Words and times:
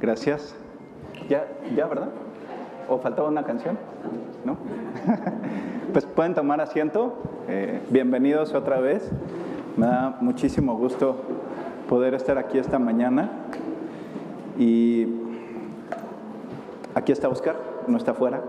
Gracias. 0.00 0.54
Ya, 1.28 1.46
ya, 1.74 1.86
¿verdad? 1.86 2.08
¿O 2.88 2.98
faltaba 2.98 3.28
una 3.28 3.44
canción? 3.44 3.78
¿No? 4.44 4.56
pues 5.92 6.04
pueden 6.04 6.34
tomar 6.34 6.60
asiento. 6.60 7.14
Eh, 7.48 7.80
bienvenidos 7.90 8.54
otra 8.54 8.80
vez. 8.80 9.10
Me 9.76 9.86
da 9.86 10.16
muchísimo 10.20 10.76
gusto 10.76 11.16
poder 11.88 12.14
estar 12.14 12.38
aquí 12.38 12.58
esta 12.58 12.78
mañana. 12.78 13.30
Y 14.58 15.06
aquí 16.94 17.12
está 17.12 17.28
Oscar, 17.28 17.56
no 17.86 17.96
está 17.96 18.12
afuera. 18.12 18.42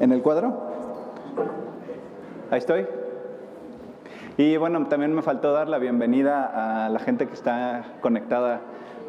¿En 0.00 0.12
el 0.12 0.22
cuadro? 0.22 0.68
Ahí 2.50 2.58
estoy. 2.58 2.86
Y 4.38 4.56
bueno, 4.56 4.86
también 4.86 5.12
me 5.12 5.22
faltó 5.22 5.50
dar 5.52 5.68
la 5.68 5.78
bienvenida 5.78 6.84
a 6.84 6.88
la 6.90 7.00
gente 7.00 7.26
que 7.26 7.34
está 7.34 7.96
conectada 8.00 8.60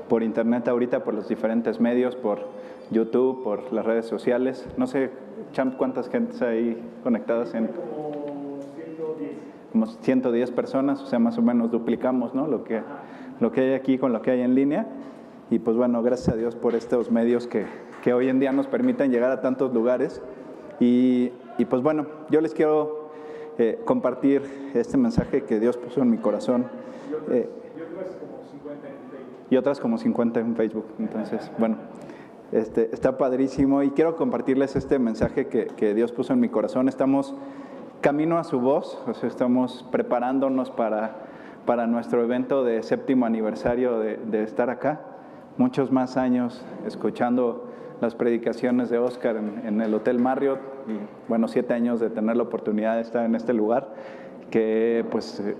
por 0.07 0.23
internet 0.23 0.67
ahorita, 0.67 1.03
por 1.03 1.13
los 1.13 1.29
diferentes 1.29 1.79
medios, 1.79 2.15
por 2.15 2.47
YouTube, 2.89 3.43
por 3.43 3.71
las 3.71 3.85
redes 3.85 4.07
sociales. 4.07 4.67
No 4.75 4.87
sé, 4.87 5.11
Champ, 5.51 5.77
¿cuántas 5.77 6.09
gentes 6.09 6.41
hay 6.41 6.81
conectadas 7.03 7.53
en? 7.53 7.67
Como 7.67 8.57
110. 8.73 9.31
Como 9.71 9.85
110 9.85 10.49
personas, 10.49 10.99
o 11.03 11.05
sea, 11.05 11.19
más 11.19 11.37
o 11.37 11.43
menos 11.43 11.69
duplicamos 11.69 12.33
¿no? 12.33 12.47
lo, 12.47 12.63
que, 12.63 12.81
lo 13.39 13.51
que 13.51 13.61
hay 13.61 13.73
aquí 13.73 13.99
con 13.99 14.11
lo 14.11 14.23
que 14.23 14.31
hay 14.31 14.41
en 14.41 14.55
línea. 14.55 14.87
Y 15.51 15.59
pues 15.59 15.77
bueno, 15.77 16.01
gracias 16.01 16.29
a 16.29 16.37
Dios 16.37 16.55
por 16.55 16.73
estos 16.73 17.11
medios 17.11 17.45
que, 17.45 17.67
que 18.01 18.13
hoy 18.13 18.29
en 18.29 18.39
día 18.39 18.51
nos 18.51 18.65
permiten 18.65 19.11
llegar 19.11 19.29
a 19.29 19.41
tantos 19.41 19.75
lugares. 19.75 20.23
Y, 20.79 21.31
y 21.59 21.65
pues 21.65 21.83
bueno, 21.83 22.07
yo 22.31 22.41
les 22.41 22.55
quiero 22.55 22.98
eh, 23.59 23.77
compartir 23.83 24.71
este 24.73 24.95
mensaje 24.95 25.43
que 25.43 25.59
Dios 25.59 25.75
puso 25.75 26.01
en 26.01 26.09
mi 26.09 26.17
corazón. 26.17 26.67
Eh, 27.29 27.49
y 29.49 29.57
otras 29.57 29.81
como 29.81 29.97
50 29.97 30.39
en 30.39 30.55
Facebook. 30.55 30.85
Entonces, 30.97 31.51
bueno, 31.57 31.75
este, 32.53 32.89
está 32.93 33.17
padrísimo 33.17 33.83
y 33.83 33.89
quiero 33.91 34.15
compartirles 34.15 34.77
este 34.77 34.97
mensaje 34.97 35.47
que, 35.47 35.67
que, 35.67 35.93
Dios 35.93 36.13
puso 36.13 36.31
en 36.31 36.39
mi 36.39 36.47
corazón. 36.47 36.87
Estamos 36.87 37.35
camino 37.99 38.37
a 38.37 38.45
su 38.45 38.61
voz, 38.61 38.97
o 39.05 39.13
sea, 39.13 39.27
estamos 39.27 39.85
preparándonos 39.91 40.71
para, 40.71 41.17
para 41.65 41.85
nuestro 41.85 42.23
evento 42.23 42.63
de 42.63 42.81
séptimo 42.81 43.25
aniversario 43.25 43.99
de, 43.99 44.15
de 44.15 44.43
estar 44.43 44.69
acá. 44.69 45.01
Muchos 45.57 45.91
más 45.91 46.15
años 46.15 46.63
escuchando 46.85 47.65
las 48.01 48.15
predicaciones 48.15 48.89
de 48.89 48.97
Oscar 48.97 49.35
en, 49.37 49.81
el 49.81 49.93
Hotel 49.93 50.19
Marriott 50.19 50.59
y 50.87 50.99
bueno, 51.27 51.47
siete 51.47 51.73
años 51.73 51.99
de 51.99 52.09
tener 52.09 52.37
la 52.37 52.43
oportunidad 52.43 52.95
de 52.95 53.01
estar 53.01 53.25
en 53.25 53.35
este 53.35 53.53
lugar 53.53 53.93
que 54.49 55.05
pues 55.11 55.39
eh, 55.41 55.55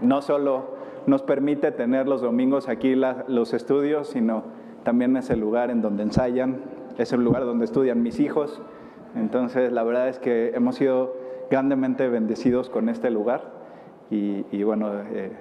no 0.00 0.20
solo 0.22 0.74
nos 1.06 1.22
permite 1.22 1.70
tener 1.72 2.08
los 2.08 2.20
domingos 2.20 2.68
aquí 2.68 2.94
los 2.94 3.54
estudios, 3.54 4.08
sino 4.08 4.44
también 4.82 5.16
es 5.16 5.30
el 5.30 5.40
lugar 5.40 5.70
en 5.70 5.82
donde 5.82 6.02
ensayan, 6.02 6.60
es 6.98 7.12
el 7.12 7.22
lugar 7.22 7.44
donde 7.44 7.64
estudian 7.64 8.02
mis 8.02 8.20
hijos. 8.20 8.60
Entonces 9.14 9.72
la 9.72 9.82
verdad 9.82 10.08
es 10.08 10.18
que 10.18 10.52
hemos 10.54 10.76
sido 10.76 11.14
grandemente 11.50 12.08
bendecidos 12.08 12.70
con 12.70 12.88
este 12.88 13.10
lugar 13.10 13.52
y, 14.10 14.62
bueno, 14.62 14.90
eh, 15.12 15.32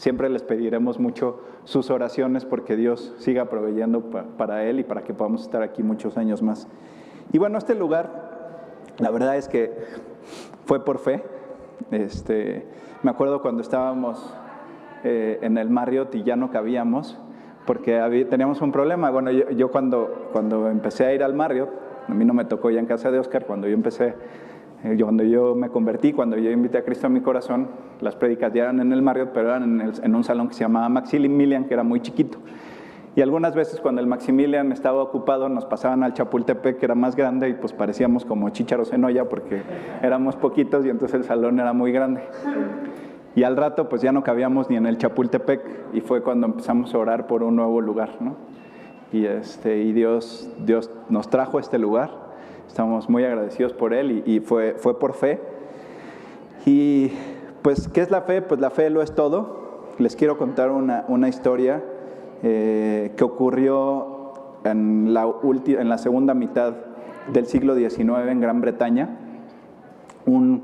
Siempre 0.00 0.30
les 0.30 0.42
pediremos 0.42 0.98
mucho 0.98 1.40
sus 1.64 1.90
oraciones 1.90 2.44
porque 2.44 2.76
Dios 2.76 3.14
siga 3.18 3.46
proveyendo 3.46 4.02
para 4.36 4.64
Él 4.64 4.80
y 4.80 4.84
para 4.84 5.02
que 5.02 5.14
podamos 5.14 5.42
estar 5.42 5.62
aquí 5.62 5.82
muchos 5.82 6.16
años 6.16 6.42
más. 6.42 6.68
Y 7.32 7.38
bueno, 7.38 7.58
este 7.58 7.74
lugar, 7.74 8.92
la 8.98 9.10
verdad 9.10 9.36
es 9.36 9.48
que 9.48 9.72
fue 10.64 10.84
por 10.84 10.98
fe. 10.98 11.22
Este, 11.90 12.66
me 13.02 13.10
acuerdo 13.10 13.40
cuando 13.40 13.62
estábamos 13.62 14.34
eh, 15.04 15.38
en 15.42 15.58
el 15.58 15.70
Marriott 15.70 16.14
y 16.14 16.22
ya 16.22 16.36
no 16.36 16.50
cabíamos, 16.50 17.18
porque 17.66 18.26
teníamos 18.28 18.60
un 18.60 18.72
problema. 18.72 19.10
Bueno, 19.10 19.30
yo, 19.30 19.50
yo, 19.50 19.70
cuando, 19.70 20.28
cuando 20.32 20.68
empecé 20.68 21.06
a 21.06 21.14
ir 21.14 21.22
al 21.22 21.34
Marriott, 21.34 21.70
a 22.08 22.14
mí 22.14 22.24
no 22.24 22.34
me 22.34 22.44
tocó 22.44 22.70
ya 22.70 22.80
en 22.80 22.86
casa 22.86 23.10
de 23.10 23.18
Oscar, 23.18 23.46
cuando 23.46 23.68
yo 23.68 23.74
empecé 23.74 24.14
eh, 24.82 24.96
cuando 25.00 25.22
yo 25.22 25.54
me 25.54 25.68
convertí, 25.68 26.12
cuando 26.12 26.38
yo 26.38 26.50
invité 26.50 26.78
a 26.78 26.84
Cristo 26.84 27.06
a 27.06 27.10
mi 27.10 27.20
corazón, 27.20 27.68
las 28.00 28.16
prédicas 28.16 28.52
ya 28.52 28.62
eran 28.62 28.80
en 28.80 28.92
el 28.92 29.02
Marriott, 29.02 29.30
pero 29.34 29.50
eran 29.50 29.80
en, 30.02 30.14
un 30.14 30.24
salón 30.24 30.48
que 30.48 30.54
se 30.54 30.60
llamaba 30.60 30.88
Maximilian, 30.88 31.66
que 31.66 31.74
era 31.74 31.82
muy 31.82 32.00
chiquito. 32.00 32.38
Y 33.14 33.20
algunas 33.20 33.54
veces 33.54 33.80
cuando 33.80 34.00
el 34.00 34.06
Maximilian 34.06 34.72
estaba 34.72 35.02
ocupado 35.02 35.48
nos 35.48 35.66
pasaban 35.66 36.02
al 36.02 36.14
Chapultepec, 36.14 36.78
que 36.78 36.84
era 36.86 36.94
más 36.94 37.16
grande, 37.16 37.48
y 37.48 37.54
pues 37.54 37.72
parecíamos 37.72 38.24
como 38.24 38.48
chícharos 38.50 38.92
en 38.92 39.04
olla 39.04 39.28
porque 39.28 39.62
éramos 40.00 40.36
poquitos 40.36 40.86
y 40.86 40.90
entonces 40.90 41.16
el 41.16 41.24
salón 41.24 41.58
era 41.58 41.72
muy 41.72 41.92
grande. 41.92 42.22
Y 43.34 43.42
al 43.42 43.56
rato 43.56 43.88
pues 43.88 44.00
ya 44.00 44.12
no 44.12 44.22
cabíamos 44.22 44.70
ni 44.70 44.76
en 44.76 44.86
el 44.86 44.96
Chapultepec 44.96 45.60
y 45.92 46.00
fue 46.00 46.22
cuando 46.22 46.46
empezamos 46.46 46.94
a 46.94 46.98
orar 46.98 47.26
por 47.26 47.42
un 47.42 47.56
nuevo 47.56 47.80
lugar, 47.80 48.10
¿no? 48.20 48.36
Y, 49.12 49.26
este, 49.26 49.78
y 49.78 49.92
Dios, 49.92 50.48
Dios 50.64 50.88
nos 51.08 51.28
trajo 51.28 51.58
a 51.58 51.60
este 51.60 51.78
lugar 51.78 52.29
Estamos 52.70 53.10
muy 53.10 53.24
agradecidos 53.24 53.72
por 53.72 53.92
él 53.92 54.22
y, 54.24 54.38
fue, 54.38 54.76
fue 54.78 54.96
por 54.96 55.14
fe. 55.14 55.40
Y 56.64 57.10
pues, 57.62 57.88
¿qué 57.88 58.00
es 58.00 58.12
la 58.12 58.20
fe? 58.22 58.42
Pues 58.42 58.60
la 58.60 58.70
fe 58.70 58.90
lo 58.90 59.02
es 59.02 59.12
todo. 59.12 59.88
Les 59.98 60.14
quiero 60.14 60.38
contar 60.38 60.70
una, 60.70 61.04
una 61.08 61.28
historia 61.28 61.82
eh, 62.44 63.12
que 63.16 63.24
ocurrió 63.24 64.34
en 64.62 65.12
la, 65.12 65.28
en 65.42 65.88
la 65.88 65.98
segunda 65.98 66.32
mitad 66.32 66.74
del 67.32 67.46
siglo 67.46 67.74
XIX 67.74 68.28
en 68.28 68.40
Gran 68.40 68.60
Bretaña. 68.60 69.18
Un 70.24 70.62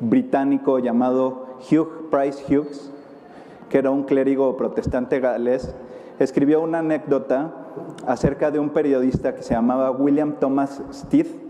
británico 0.00 0.80
llamado 0.80 1.58
Hugh 1.70 2.10
Price 2.10 2.42
Hughes, 2.48 2.92
que 3.68 3.78
era 3.78 3.92
un 3.92 4.02
clérigo 4.02 4.56
protestante 4.56 5.20
galés, 5.20 5.72
escribió 6.18 6.62
una 6.62 6.80
anécdota 6.80 7.54
acerca 8.08 8.50
de 8.50 8.58
un 8.58 8.70
periodista 8.70 9.36
que 9.36 9.44
se 9.44 9.54
llamaba 9.54 9.92
William 9.92 10.34
Thomas 10.40 10.82
Stith, 10.92 11.43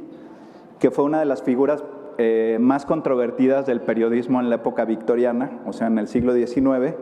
que 0.84 0.90
fue 0.90 1.06
una 1.06 1.18
de 1.18 1.24
las 1.24 1.42
figuras 1.42 1.82
eh, 2.18 2.58
más 2.60 2.84
controvertidas 2.84 3.64
del 3.64 3.80
periodismo 3.80 4.38
en 4.40 4.50
la 4.50 4.56
época 4.56 4.84
victoriana, 4.84 5.62
o 5.64 5.72
sea, 5.72 5.86
en 5.86 5.96
el 5.96 6.08
siglo 6.08 6.34
XIX, 6.34 6.94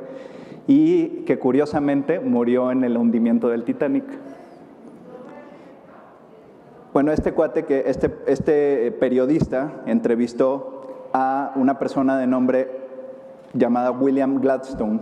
y 0.69 1.25
que 1.25 1.41
curiosamente 1.41 2.21
murió 2.21 2.71
en 2.71 2.85
el 2.85 2.97
hundimiento 2.97 3.49
del 3.49 3.65
Titanic. 3.65 4.05
Bueno, 6.93 7.11
este 7.11 7.33
cuate, 7.33 7.65
que 7.65 7.83
este, 7.87 8.17
este 8.29 8.93
periodista 8.93 9.83
entrevistó 9.87 11.09
a 11.13 11.51
una 11.57 11.81
persona 11.81 12.17
de 12.19 12.29
nombre 12.29 12.71
llamada 13.53 13.91
William 13.91 14.41
Gladstone, 14.41 15.01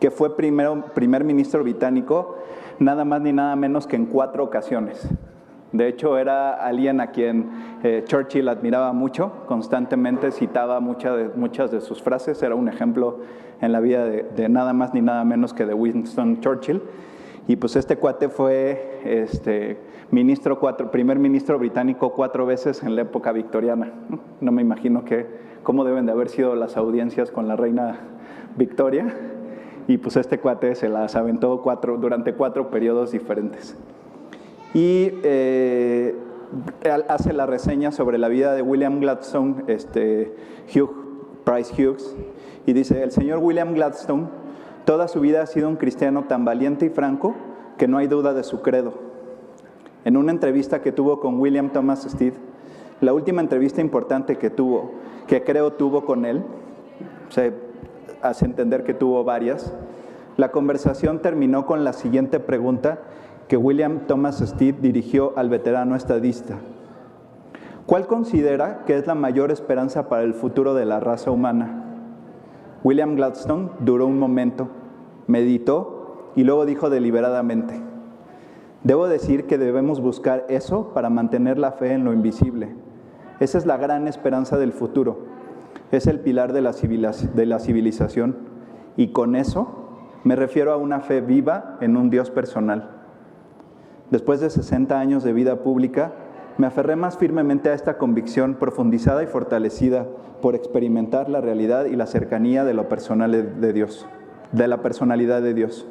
que 0.00 0.10
fue 0.10 0.36
primero, 0.36 0.84
primer 0.96 1.22
ministro 1.22 1.62
británico 1.62 2.38
nada 2.80 3.04
más 3.04 3.20
ni 3.20 3.32
nada 3.32 3.54
menos 3.54 3.86
que 3.86 3.94
en 3.94 4.06
cuatro 4.06 4.42
ocasiones. 4.42 5.08
De 5.72 5.86
hecho, 5.86 6.16
era 6.16 6.54
alguien 6.54 7.00
a 7.00 7.08
quien 7.08 7.50
eh, 7.82 8.02
Churchill 8.06 8.48
admiraba 8.48 8.94
mucho, 8.94 9.44
constantemente 9.46 10.32
citaba 10.32 10.80
muchas 10.80 11.70
de, 11.70 11.80
sus 11.82 12.02
frases, 12.02 12.42
era 12.42 12.54
un 12.54 12.68
ejemplo 12.68 13.18
en 13.60 13.72
la 13.72 13.80
vida 13.80 14.06
de, 14.06 14.48
nada 14.48 14.72
más 14.72 14.94
ni 14.94 15.02
nada 15.02 15.24
menos 15.24 15.52
que 15.52 15.66
de 15.66 15.74
Winston 15.74 16.40
Churchill. 16.40 16.80
Y 17.46 17.56
pues 17.56 17.76
este 17.76 17.96
cuate 17.96 18.28
fue 18.28 19.00
este, 19.04 19.78
ministro 20.10 20.58
cuatro, 20.58 20.90
primer 20.90 21.18
ministro 21.18 21.58
británico 21.58 22.12
cuatro 22.12 22.46
veces 22.46 22.82
en 22.82 22.96
la 22.96 23.02
época 23.02 23.32
victoriana. 23.32 23.92
No 24.40 24.52
me 24.52 24.62
imagino 24.62 25.04
que, 25.04 25.26
cómo 25.62 25.84
deben 25.84 26.06
de 26.06 26.12
haber 26.12 26.28
sido 26.30 26.54
las 26.56 26.76
audiencias 26.76 27.30
con 27.30 27.46
la 27.48 27.56
reina 27.56 28.00
Victoria. 28.56 29.14
Y 29.86 29.96
pues 29.96 30.16
este 30.16 30.38
cuate 30.38 30.74
se 30.74 30.88
las 30.90 31.16
aventó 31.16 31.62
cuatro, 31.62 31.96
durante 31.96 32.34
cuatro 32.34 32.70
periodos 32.70 33.12
diferentes 33.12 33.76
y 34.74 35.12
eh, 35.22 36.14
hace 37.08 37.32
la 37.32 37.46
reseña 37.46 37.92
sobre 37.92 38.18
la 38.18 38.28
vida 38.28 38.54
de 38.54 38.62
William 38.62 39.00
Gladstone, 39.00 39.64
este, 39.66 40.34
Hugh 40.74 40.90
Price 41.44 41.72
Hughes, 41.74 42.16
y 42.66 42.72
dice, 42.72 43.02
el 43.02 43.10
señor 43.10 43.38
William 43.38 43.74
Gladstone 43.74 44.28
toda 44.84 45.08
su 45.08 45.20
vida 45.20 45.42
ha 45.42 45.46
sido 45.46 45.68
un 45.68 45.76
cristiano 45.76 46.24
tan 46.24 46.44
valiente 46.44 46.86
y 46.86 46.88
franco 46.88 47.34
que 47.76 47.86
no 47.86 47.98
hay 47.98 48.06
duda 48.06 48.32
de 48.32 48.42
su 48.42 48.62
credo. 48.62 48.94
En 50.04 50.16
una 50.16 50.32
entrevista 50.32 50.80
que 50.80 50.92
tuvo 50.92 51.20
con 51.20 51.38
William 51.38 51.70
Thomas 51.70 52.06
Steed, 52.08 52.32
la 53.00 53.12
última 53.12 53.42
entrevista 53.42 53.80
importante 53.80 54.36
que 54.36 54.50
tuvo, 54.50 54.92
que 55.26 55.44
creo 55.44 55.74
tuvo 55.74 56.04
con 56.04 56.24
él, 56.24 56.42
se 57.28 57.52
hace 58.22 58.46
entender 58.46 58.82
que 58.84 58.94
tuvo 58.94 59.24
varias, 59.24 59.72
la 60.38 60.50
conversación 60.50 61.20
terminó 61.20 61.66
con 61.66 61.84
la 61.84 61.92
siguiente 61.92 62.40
pregunta 62.40 63.00
que 63.48 63.56
William 63.56 64.00
Thomas 64.06 64.38
Steed 64.38 64.76
dirigió 64.76 65.32
al 65.36 65.48
veterano 65.48 65.96
estadista. 65.96 66.58
¿Cuál 67.86 68.06
considera 68.06 68.84
que 68.84 68.98
es 68.98 69.06
la 69.06 69.14
mayor 69.14 69.50
esperanza 69.50 70.10
para 70.10 70.22
el 70.22 70.34
futuro 70.34 70.74
de 70.74 70.84
la 70.84 71.00
raza 71.00 71.30
humana? 71.30 71.84
William 72.84 73.16
Gladstone 73.16 73.70
duró 73.80 74.06
un 74.06 74.18
momento, 74.18 74.68
meditó 75.26 76.30
y 76.36 76.44
luego 76.44 76.66
dijo 76.66 76.90
deliberadamente, 76.90 77.80
debo 78.84 79.08
decir 79.08 79.46
que 79.46 79.56
debemos 79.56 80.02
buscar 80.02 80.44
eso 80.50 80.92
para 80.92 81.08
mantener 81.08 81.58
la 81.58 81.72
fe 81.72 81.92
en 81.92 82.04
lo 82.04 82.12
invisible. 82.12 82.74
Esa 83.40 83.56
es 83.56 83.64
la 83.64 83.78
gran 83.78 84.06
esperanza 84.06 84.58
del 84.58 84.72
futuro. 84.72 85.20
Es 85.90 86.06
el 86.06 86.20
pilar 86.20 86.52
de 86.52 86.60
la, 86.60 87.58
civilización 87.58 88.36
Y 88.96 89.08
con 89.12 89.36
eso 89.36 89.88
me 90.24 90.36
refiero 90.36 90.72
a 90.72 90.76
una 90.76 91.00
fe 91.00 91.22
viva 91.22 91.78
en 91.80 91.96
un 91.96 92.10
Dios 92.10 92.30
personal. 92.30 92.97
Después 94.10 94.40
de 94.40 94.48
60 94.48 94.98
años 94.98 95.22
de 95.22 95.32
vida 95.32 95.56
pública, 95.56 96.12
me 96.56 96.66
aferré 96.66 96.96
más 96.96 97.18
firmemente 97.18 97.68
a 97.68 97.74
esta 97.74 97.98
convicción 97.98 98.54
profundizada 98.54 99.22
y 99.22 99.26
fortalecida 99.26 100.06
por 100.40 100.54
experimentar 100.54 101.28
la 101.28 101.40
realidad 101.40 101.84
y 101.84 101.96
la 101.96 102.06
cercanía 102.06 102.64
de 102.64 102.74
lo 102.74 102.88
personal 102.88 103.60
de 103.60 103.72
Dios, 103.72 104.06
de 104.52 104.66
la 104.66 104.78
personalidad 104.78 105.42
de 105.42 105.54
Dios. 105.54 105.86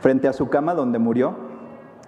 Frente 0.00 0.28
a 0.28 0.32
su 0.32 0.48
cama 0.48 0.74
donde 0.74 0.98
murió, 0.98 1.34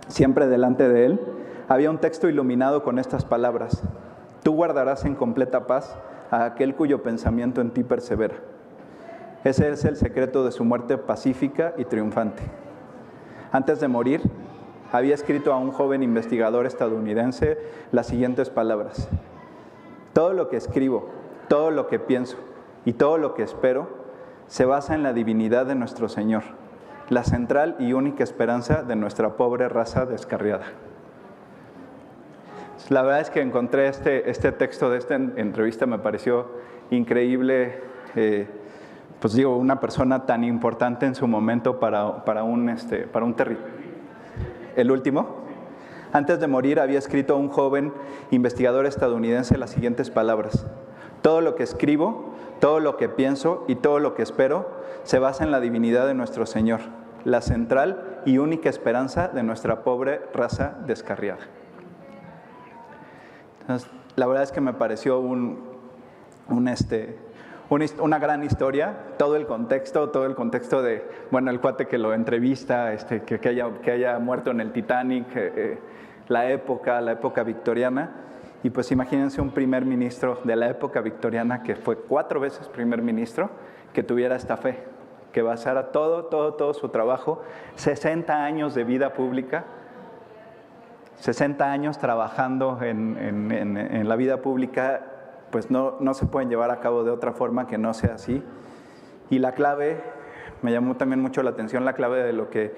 siempre 0.09 0.47
delante 0.47 0.89
de 0.89 1.07
él, 1.07 1.21
había 1.69 1.91
un 1.91 1.99
texto 1.99 2.29
iluminado 2.29 2.83
con 2.83 2.99
estas 2.99 3.25
palabras. 3.25 3.83
Tú 4.43 4.53
guardarás 4.53 5.05
en 5.05 5.15
completa 5.15 5.67
paz 5.67 5.97
a 6.31 6.45
aquel 6.45 6.75
cuyo 6.75 7.03
pensamiento 7.03 7.61
en 7.61 7.71
ti 7.71 7.83
persevera. 7.83 8.37
Ese 9.45 9.71
es 9.71 9.85
el 9.85 9.97
secreto 9.97 10.45
de 10.45 10.53
su 10.53 10.65
muerte 10.65 10.99
pacífica 10.99 11.75
y 11.77 11.85
triunfante. 11.85 12.43
Antes 13.51 13.81
de 13.81 13.89
morir, 13.89 14.23
había 14.93 15.15
escrito 15.15 15.53
a 15.53 15.57
un 15.57 15.73
joven 15.73 16.03
investigador 16.03 16.67
estadounidense 16.67 17.59
las 17.91 18.07
siguientes 18.07 18.51
palabras. 18.51 19.09
Todo 20.13 20.35
lo 20.35 20.49
que 20.51 20.59
escribo, 20.59 21.09
todo 21.49 21.71
lo 21.71 21.89
que 21.89 21.99
pienso 21.99 22.37
y 22.85 22.93
todo 22.93 23.17
lo 23.17 23.35
que 23.35 23.43
espero 23.43 23.89
se 24.47 24.67
basa 24.67 24.95
en 24.95 25.03
la 25.03 25.15
divinidad 25.15 25.65
de 25.65 25.75
nuestro 25.75 26.11
Señor, 26.11 26.43
la 27.09 27.25
central 27.25 27.77
y 27.79 27.95
única 27.95 28.23
esperanza 28.23 28.83
de 28.83 28.95
nuestra 28.95 29.37
pobre 29.37 29.69
raza 29.71 30.05
descarriada. 30.05 30.67
La 32.91 33.01
verdad 33.01 33.21
es 33.21 33.31
que 33.31 33.41
encontré 33.41 33.89
este, 33.89 34.29
este 34.31 34.53
texto 34.53 34.91
de 34.91 34.99
esta 34.99 35.15
entrevista, 35.15 35.87
me 35.87 35.99
pareció 35.99 36.49
increíble, 36.91 37.81
eh, 38.15 38.47
pues 39.21 39.33
digo, 39.35 39.57
una 39.57 39.81
persona 39.81 40.27
tan 40.27 40.45
importante 40.45 41.07
en 41.07 41.15
su 41.15 41.27
momento 41.27 41.79
para, 41.81 42.25
para 42.25 42.43
un, 42.43 42.69
este, 42.69 43.07
para 43.07 43.25
un 43.25 43.35
territorio. 43.35 43.82
El 44.77 44.91
último. 44.91 45.43
Antes 46.13 46.41
de 46.41 46.47
morir 46.47 46.81
había 46.81 46.99
escrito 46.99 47.35
a 47.35 47.39
un 47.39 47.49
joven 47.49 47.93
investigador 48.31 48.87
estadounidense 48.87 49.57
las 49.57 49.71
siguientes 49.71 50.11
palabras. 50.11 50.67
Todo 51.23 51.41
lo 51.41 51.55
que 51.55 51.63
escribo, 51.63 52.35
todo 52.61 52.81
lo 52.81 52.97
que 52.97 53.09
pienso 53.09 53.65
y 53.69 53.77
todo 53.77 53.99
lo 53.99 54.15
que 54.15 54.23
espero 54.23 54.69
se 55.05 55.19
basa 55.19 55.45
en 55.45 55.51
la 55.51 55.61
divinidad 55.61 56.07
de 56.07 56.15
nuestro 56.15 56.47
Señor, 56.47 56.81
la 57.25 57.41
central 57.41 58.21
y 58.27 58.39
única 58.39 58.69
esperanza 58.69 59.29
de 59.29 59.43
nuestra 59.43 59.85
pobre 59.85 60.21
raza 60.35 60.77
descarriada 60.87 61.39
la 64.17 64.27
verdad 64.27 64.43
es 64.43 64.53
que 64.53 64.61
me 64.61 64.73
pareció 64.73 65.21
un, 65.21 65.59
este, 66.69 67.19
una 67.99 68.19
gran 68.19 68.43
historia, 68.45 68.95
todo 69.19 69.37
el 69.37 69.47
contexto, 69.47 70.11
todo 70.11 70.27
el 70.27 70.35
contexto 70.35 70.83
de, 70.83 71.09
bueno, 71.31 71.51
el 71.51 71.61
cuate 71.61 71.87
que 71.87 71.99
lo 71.99 72.13
entrevista, 72.13 72.93
este, 72.93 73.23
que, 73.23 73.49
haya, 73.49 73.71
que 73.83 73.91
haya 73.91 74.19
muerto 74.19 74.51
en 74.51 74.61
el 74.61 74.73
Titanic, 74.73 75.35
eh, 75.37 75.53
eh, 75.57 75.79
la 76.29 76.51
época, 76.51 77.01
la 77.01 77.13
época 77.13 77.43
victoriana. 77.43 78.11
Y 78.63 78.71
pues 78.71 78.93
imagínense 78.93 79.41
un 79.41 79.51
primer 79.51 79.85
ministro 79.85 80.41
de 80.45 80.55
la 80.55 80.69
época 80.69 81.01
victoriana 81.01 81.63
que 81.63 81.75
fue 81.75 81.97
cuatro 81.97 82.41
veces 82.41 82.69
primer 82.69 83.03
ministro, 83.03 83.51
que 83.93 84.03
tuviera 84.03 84.37
esta 84.37 84.57
fe, 84.57 84.85
que 85.33 85.43
basara 85.43 85.93
todo, 85.93 86.27
todo, 86.27 86.55
todo 86.55 86.75
su 86.75 86.91
trabajo, 86.91 87.43
60 87.77 88.45
años 88.45 88.75
de 88.75 88.85
vida 88.85 89.15
pública 89.15 89.65
60 91.23 91.71
años 91.71 91.99
trabajando 91.99 92.81
en, 92.83 94.09
la 94.09 94.17
vida 94.17 94.39
pública, 94.43 95.12
pues 95.53 95.71
no, 95.71 95.97
no, 96.01 96.15
se 96.15 96.27
pueden 96.27 96.49
llevar 96.49 96.73
a 96.73 96.81
cabo 96.81 97.05
de 97.05 97.13
otra 97.13 97.33
forma 97.33 97.69
que 97.69 97.79
no 97.79 97.95
sea 97.95 98.15
así. 98.15 98.43
Y 99.31 99.39
la 99.39 99.53
clave, 99.53 100.01
me 100.63 100.73
llamó 100.73 100.97
también 100.97 101.21
mucho 101.21 101.43
la 101.45 101.51
atención 101.51 101.85
la 101.85 101.93
clave 101.93 102.25
de 102.25 102.33
lo 102.33 102.51
que 102.51 102.75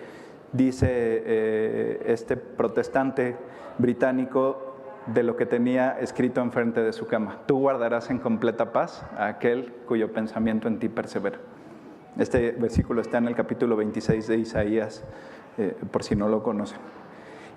dice 0.53 0.89
eh, 0.91 2.03
este 2.07 2.37
protestante 2.37 3.37
británico 3.79 4.75
de 5.07 5.23
lo 5.23 5.37
que 5.37 5.47
tenía 5.47 5.99
escrito 6.01 6.41
enfrente 6.41 6.83
de 6.83 6.93
su 6.93 7.07
cama. 7.07 7.39
Tú 7.47 7.59
guardarás 7.59 8.11
en 8.11 8.19
completa 8.19 8.73
paz 8.73 9.05
a 9.17 9.27
aquel 9.27 9.73
cuyo 9.87 10.13
pensamiento 10.13 10.69
en 10.69 10.79
ti 10.79 10.89
persevera. 10.89 11.39
Este 12.19 12.53
versículo 12.53 13.01
está 13.01 13.19
en 13.19 13.29
el 13.29 13.35
capítulo 13.35 13.77
26 13.77 14.27
de 14.29 14.37
Isaías, 14.39 15.05
eh, 15.59 15.77
por 15.91 16.05
si 16.05 16.17
no 16.17 16.29
lo 16.29 16.43
conocen. 16.43 16.79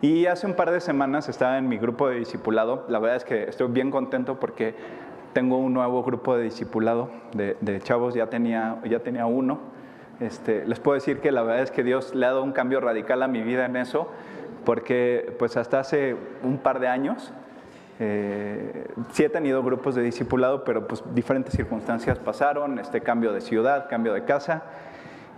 Y 0.02 0.28
hace 0.28 0.46
un 0.46 0.54
par 0.54 0.70
de 0.70 0.80
semanas 0.80 1.28
estaba 1.28 1.58
en 1.58 1.68
mi 1.68 1.78
grupo 1.78 2.08
de 2.08 2.20
discipulado. 2.20 2.86
La 2.88 3.00
verdad 3.00 3.18
es 3.18 3.26
que 3.26 3.44
estoy 3.44 3.68
bien 3.68 3.90
contento 3.90 4.40
porque 4.40 4.76
tengo 5.34 5.58
un 5.58 5.74
nuevo 5.74 6.04
grupo 6.04 6.38
de 6.38 6.44
discipulado 6.44 7.10
de, 7.34 7.82
chavos, 7.82 8.14
ya 8.14 8.28
tenía, 8.28 8.78
ya 8.86 9.00
tenía 9.00 9.26
uno. 9.26 9.60
Este, 10.20 10.66
les 10.66 10.80
puedo 10.80 10.96
decir 10.96 11.20
que 11.20 11.32
la 11.32 11.42
verdad 11.42 11.64
es 11.64 11.72
que 11.72 11.84
Dios 11.84 12.14
le 12.14 12.26
ha 12.28 12.30
dado 12.30 12.44
un 12.44 12.52
cambio 12.52 12.80
radical 12.80 13.24
a 13.24 13.28
mi 13.28 13.42
vida 13.42 13.66
en 13.66 13.76
eso, 13.76 14.08
porque 14.66 15.36
pues 15.40 15.58
hasta 15.58 15.80
hace 15.80 16.16
un 16.44 16.60
par 16.60 16.80
de 16.80 16.88
años 16.88 17.32
eh, 18.00 18.88
sí 19.12 19.24
he 19.24 19.30
tenido 19.30 19.64
grupos 19.64 19.96
de 19.96 20.04
discipulado, 20.04 20.64
pero 20.64 20.88
pues 20.88 21.04
diferentes 21.16 21.56
circunstancias 21.56 22.20
pasaron, 22.20 22.78
este 22.78 23.02
cambio 23.02 23.34
de 23.34 23.42
ciudad, 23.42 23.88
cambio 23.90 24.14
de 24.14 24.26
casa, 24.26 24.64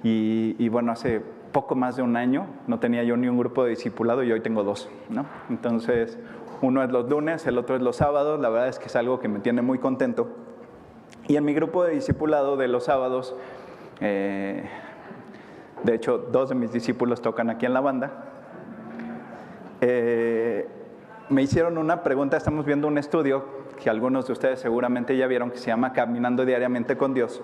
y, 0.03 0.55
y 0.59 0.67
bueno, 0.69 0.91
hace 0.91 1.21
poco 1.51 1.75
más 1.75 1.95
de 1.95 2.01
un 2.01 2.15
año 2.15 2.47
no 2.67 2.79
tenía 2.79 3.03
yo 3.03 3.17
ni 3.17 3.27
un 3.27 3.37
grupo 3.37 3.63
de 3.63 3.71
discipulado 3.71 4.23
y 4.23 4.31
hoy 4.31 4.41
tengo 4.41 4.63
dos, 4.63 4.89
¿no? 5.09 5.25
Entonces, 5.49 6.17
uno 6.61 6.83
es 6.83 6.91
los 6.91 7.09
lunes, 7.09 7.45
el 7.47 7.57
otro 7.57 7.75
es 7.75 7.81
los 7.81 7.95
sábados, 7.95 8.39
la 8.39 8.49
verdad 8.49 8.67
es 8.67 8.79
que 8.79 8.85
es 8.85 8.95
algo 8.95 9.19
que 9.19 9.27
me 9.27 9.39
tiene 9.39 9.61
muy 9.61 9.79
contento. 9.79 10.29
Y 11.27 11.37
en 11.37 11.45
mi 11.45 11.53
grupo 11.53 11.83
de 11.83 11.93
discipulado 11.93 12.57
de 12.57 12.67
los 12.67 12.85
sábados, 12.85 13.35
eh, 14.01 14.69
de 15.83 15.95
hecho, 15.95 16.17
dos 16.17 16.49
de 16.49 16.55
mis 16.55 16.71
discípulos 16.71 17.21
tocan 17.21 17.49
aquí 17.49 17.65
en 17.65 17.73
la 17.73 17.81
banda, 17.81 18.11
eh, 19.81 20.67
me 21.29 21.41
hicieron 21.41 21.77
una 21.77 22.03
pregunta, 22.03 22.35
estamos 22.35 22.65
viendo 22.65 22.87
un 22.87 22.97
estudio 22.97 23.45
que 23.81 23.89
algunos 23.89 24.27
de 24.27 24.33
ustedes 24.33 24.59
seguramente 24.59 25.15
ya 25.15 25.27
vieron, 25.27 25.51
que 25.51 25.57
se 25.57 25.67
llama 25.67 25.93
Caminando 25.93 26.45
diariamente 26.45 26.97
con 26.97 27.13
Dios. 27.13 27.41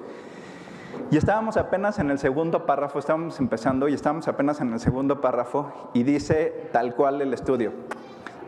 Y 1.11 1.17
estábamos 1.17 1.55
apenas 1.55 1.99
en 1.99 2.09
el 2.09 2.17
segundo 2.17 2.65
párrafo, 2.65 2.97
estábamos 2.97 3.39
empezando 3.39 3.87
y 3.87 3.93
estábamos 3.93 4.27
apenas 4.27 4.59
en 4.61 4.73
el 4.73 4.79
segundo 4.79 5.21
párrafo 5.21 5.91
y 5.93 6.01
dice 6.01 6.69
tal 6.71 6.95
cual 6.95 7.21
el 7.21 7.31
estudio. 7.31 7.73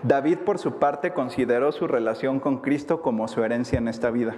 David 0.02 0.40
por 0.40 0.58
su 0.58 0.80
parte 0.80 1.14
consideró 1.14 1.72
su 1.72 1.88
relación 1.88 2.40
con 2.40 2.58
Cristo 2.58 3.02
como 3.04 3.28
su 3.28 3.44
herencia 3.44 3.78
en 3.78 3.88
esta 3.88 4.10
vida. 4.10 4.36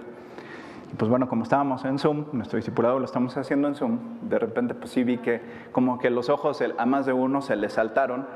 Y 0.92 0.96
pues 0.96 1.10
bueno, 1.10 1.30
como 1.30 1.44
estábamos 1.44 1.86
en 1.86 1.98
Zoom, 1.98 2.26
nuestro 2.34 2.58
discipulado 2.58 3.00
lo 3.00 3.06
estamos 3.06 3.38
haciendo 3.38 3.70
en 3.70 3.76
Zoom, 3.76 4.00
de 4.24 4.38
repente 4.38 4.74
pues 4.74 4.92
sí 4.92 5.06
vi 5.06 5.20
que 5.20 5.42
como 5.72 5.98
que 5.98 6.10
los 6.10 6.30
ojos 6.30 6.62
a 6.78 6.86
más 6.86 7.06
de 7.06 7.14
uno 7.14 7.42
se 7.42 7.56
le 7.56 7.70
saltaron 7.70 8.28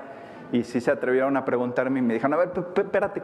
y 0.54 0.64
sí 0.64 0.80
se 0.80 0.92
atrevieron 0.92 1.36
a 1.36 1.44
preguntarme 1.44 2.00
y 2.00 2.04
me 2.04 2.14
dijeron, 2.14 2.36
a 2.36 2.38
ver, 2.38 2.52
espérate, 2.78 3.22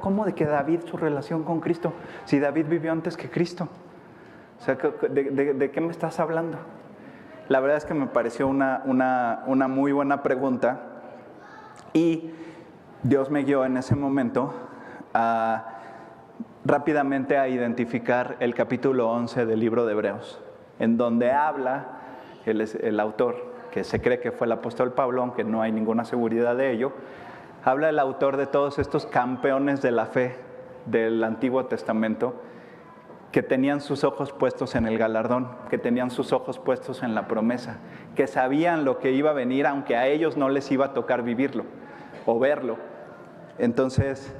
¿cómo 0.00 0.26
de 0.26 0.34
que 0.34 0.44
David 0.44 0.80
su 0.84 0.98
relación 0.98 1.42
con 1.42 1.60
Cristo? 1.60 1.94
Si 2.26 2.38
David 2.38 2.66
vivió 2.68 2.92
antes 2.92 3.16
que 3.16 3.30
Cristo. 3.30 3.68
O 4.62 4.64
sea, 4.64 4.76
¿de, 4.76 5.70
qué 5.72 5.80
me 5.80 5.90
estás 5.90 6.20
hablando? 6.20 6.56
La 7.48 7.58
verdad 7.58 7.78
es 7.78 7.84
que 7.84 7.94
me 7.94 8.06
pareció 8.06 8.46
una, 8.46 8.84
una, 8.84 9.66
muy 9.66 9.90
buena 9.90 10.22
pregunta 10.22 10.82
y 11.92 12.30
Dios 13.02 13.28
me 13.28 13.42
guió 13.42 13.64
en 13.64 13.76
ese 13.76 13.96
momento 13.96 14.54
rápidamente 16.64 17.38
a 17.38 17.48
identificar 17.48 18.36
el 18.38 18.54
capítulo 18.54 19.10
11 19.10 19.46
del 19.46 19.58
libro 19.58 19.84
de 19.84 19.94
Hebreos, 19.94 20.40
en 20.78 20.96
donde 20.96 21.32
habla 21.32 21.98
el, 22.46 22.60
el 22.60 23.00
autor, 23.00 23.54
que 23.72 23.82
se 23.82 24.00
cree 24.00 24.20
que 24.20 24.30
fue 24.30 24.46
el 24.46 24.52
apóstol 24.52 24.92
Pablo, 24.92 25.22
aunque 25.22 25.42
no 25.42 25.60
hay 25.60 25.72
ninguna 25.72 26.04
seguridad 26.04 26.54
de 26.54 26.70
ello, 26.70 26.92
habla 27.64 27.88
el 27.88 27.98
autor 27.98 28.36
de 28.36 28.46
todos 28.46 28.78
estos 28.78 29.06
campeones 29.06 29.82
de 29.82 29.90
la 29.90 30.06
fe 30.06 30.36
del 30.86 31.24
Antiguo 31.24 31.66
Testamento, 31.66 32.36
que 33.32 33.42
tenían 33.42 33.80
sus 33.80 34.04
ojos 34.04 34.30
puestos 34.30 34.74
en 34.74 34.86
el 34.86 34.98
galardón, 34.98 35.48
que 35.70 35.78
tenían 35.78 36.10
sus 36.10 36.32
ojos 36.32 36.58
puestos 36.58 37.02
en 37.02 37.14
la 37.14 37.26
promesa, 37.26 37.78
que 38.14 38.26
sabían 38.26 38.84
lo 38.84 38.98
que 38.98 39.12
iba 39.12 39.30
a 39.30 39.34
venir, 39.34 39.66
aunque 39.66 39.96
a 39.96 40.06
ellos 40.06 40.36
no 40.36 40.50
les 40.50 40.70
iba 40.70 40.86
a 40.86 40.92
tocar 40.92 41.22
vivirlo 41.22 41.64
o 42.26 42.38
verlo. 42.38 42.76
Entonces, 43.58 44.34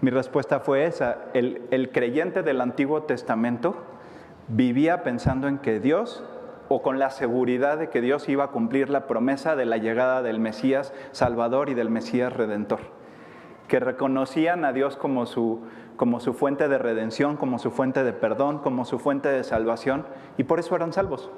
mi 0.00 0.10
respuesta 0.10 0.60
fue 0.60 0.86
esa. 0.86 1.18
El, 1.34 1.62
el 1.70 1.92
creyente 1.92 2.42
del 2.42 2.62
Antiguo 2.62 3.02
Testamento 3.02 3.76
vivía 4.48 5.02
pensando 5.02 5.46
en 5.46 5.58
que 5.58 5.78
Dios, 5.78 6.24
o 6.68 6.80
con 6.82 6.98
la 6.98 7.10
seguridad 7.10 7.78
de 7.78 7.90
que 7.90 8.00
Dios 8.00 8.28
iba 8.30 8.44
a 8.44 8.50
cumplir 8.50 8.88
la 8.88 9.06
promesa 9.06 9.56
de 9.56 9.66
la 9.66 9.76
llegada 9.76 10.22
del 10.22 10.38
Mesías 10.38 10.92
Salvador 11.12 11.68
y 11.68 11.74
del 11.74 11.90
Mesías 11.90 12.32
Redentor, 12.32 12.80
que 13.68 13.80
reconocían 13.80 14.64
a 14.64 14.72
Dios 14.72 14.96
como 14.96 15.26
su 15.26 15.60
como 15.96 16.20
su 16.20 16.32
fuente 16.32 16.68
de 16.68 16.78
redención, 16.78 17.36
como 17.36 17.58
su 17.58 17.72
fuente 17.72 18.04
de 18.04 18.12
perdón, 18.12 18.58
como 18.58 18.84
su 18.84 19.00
fuente 19.00 19.28
de 19.28 19.42
salvación, 19.42 20.06
y 20.36 20.44
por 20.44 20.60
eso 20.60 20.76
eran 20.76 20.92
salvos. 20.92 21.28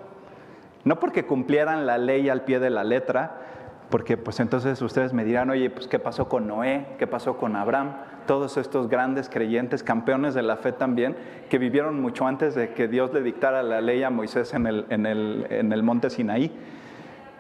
No 0.84 1.00
porque 1.00 1.24
cumplieran 1.24 1.86
la 1.86 1.96
ley 1.96 2.28
al 2.28 2.42
pie 2.42 2.60
de 2.60 2.68
la 2.68 2.84
letra, 2.84 3.40
porque 3.88 4.18
pues 4.18 4.38
entonces 4.38 4.80
ustedes 4.82 5.14
me 5.14 5.24
dirán, 5.24 5.48
oye, 5.48 5.70
pues 5.70 5.88
¿qué 5.88 5.98
pasó 5.98 6.28
con 6.28 6.46
Noé? 6.46 6.88
¿Qué 6.98 7.06
pasó 7.06 7.38
con 7.38 7.56
Abraham? 7.56 7.94
todos 8.30 8.56
estos 8.58 8.88
grandes 8.88 9.28
creyentes, 9.28 9.82
campeones 9.82 10.34
de 10.34 10.42
la 10.42 10.56
fe 10.56 10.70
también, 10.70 11.16
que 11.48 11.58
vivieron 11.58 12.00
mucho 12.00 12.28
antes 12.28 12.54
de 12.54 12.72
que 12.74 12.86
Dios 12.86 13.12
le 13.12 13.22
dictara 13.22 13.64
la 13.64 13.80
ley 13.80 14.04
a 14.04 14.10
Moisés 14.10 14.54
en 14.54 14.68
el, 14.68 14.86
en 14.88 15.04
el, 15.04 15.48
en 15.50 15.72
el 15.72 15.82
monte 15.82 16.10
Sinaí. 16.10 16.52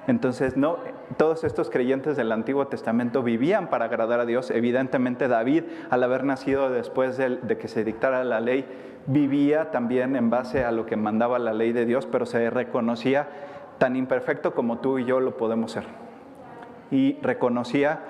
Entonces, 0.06 0.56
no, 0.56 0.78
todos 1.16 1.44
estos 1.44 1.70
creyentes 1.70 2.16
del 2.16 2.32
Antiguo 2.32 2.66
Testamento 2.66 3.22
vivían 3.22 3.68
para 3.68 3.86
agradar 3.86 4.20
a 4.20 4.26
Dios. 4.26 4.50
Evidentemente, 4.50 5.28
David, 5.28 5.64
al 5.90 6.02
haber 6.02 6.24
nacido 6.24 6.70
después 6.70 7.16
de, 7.16 7.58
que 7.58 7.68
se 7.68 7.84
dictara 7.84 8.24
la 8.24 8.40
ley, 8.40 8.64
vivía 9.06 9.70
también 9.70 10.16
en 10.16 10.30
base 10.30 10.64
a 10.64 10.72
lo 10.72 10.86
que 10.86 10.96
mandaba 10.96 11.38
la 11.38 11.52
ley 11.52 11.72
de 11.72 11.84
Dios, 11.84 12.06
pero 12.06 12.26
se 12.26 12.50
reconocía 12.50 13.28
tan 13.78 13.96
imperfecto 13.96 14.54
como 14.54 14.78
tú 14.78 14.98
y 14.98 15.04
yo 15.04 15.20
lo 15.20 15.36
podemos 15.36 15.72
ser. 15.72 15.84
Y 16.90 17.18
reconocía 17.22 18.00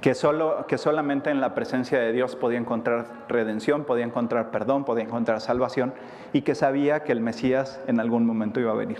que, 0.00 0.14
solo, 0.14 0.66
que 0.68 0.78
solamente 0.78 1.30
en 1.30 1.40
la 1.40 1.54
presencia 1.54 1.98
de 1.98 2.12
Dios 2.12 2.36
podía 2.36 2.58
encontrar 2.58 3.06
redención, 3.28 3.84
podía 3.84 4.04
encontrar 4.04 4.50
perdón, 4.50 4.84
podía 4.84 5.04
encontrar 5.04 5.40
salvación, 5.40 5.94
y 6.32 6.42
que 6.42 6.54
sabía 6.54 7.04
que 7.04 7.12
el 7.12 7.20
Mesías 7.20 7.80
en 7.86 8.00
algún 8.00 8.26
momento 8.26 8.60
iba 8.60 8.72
a 8.72 8.76
venir. 8.76 8.98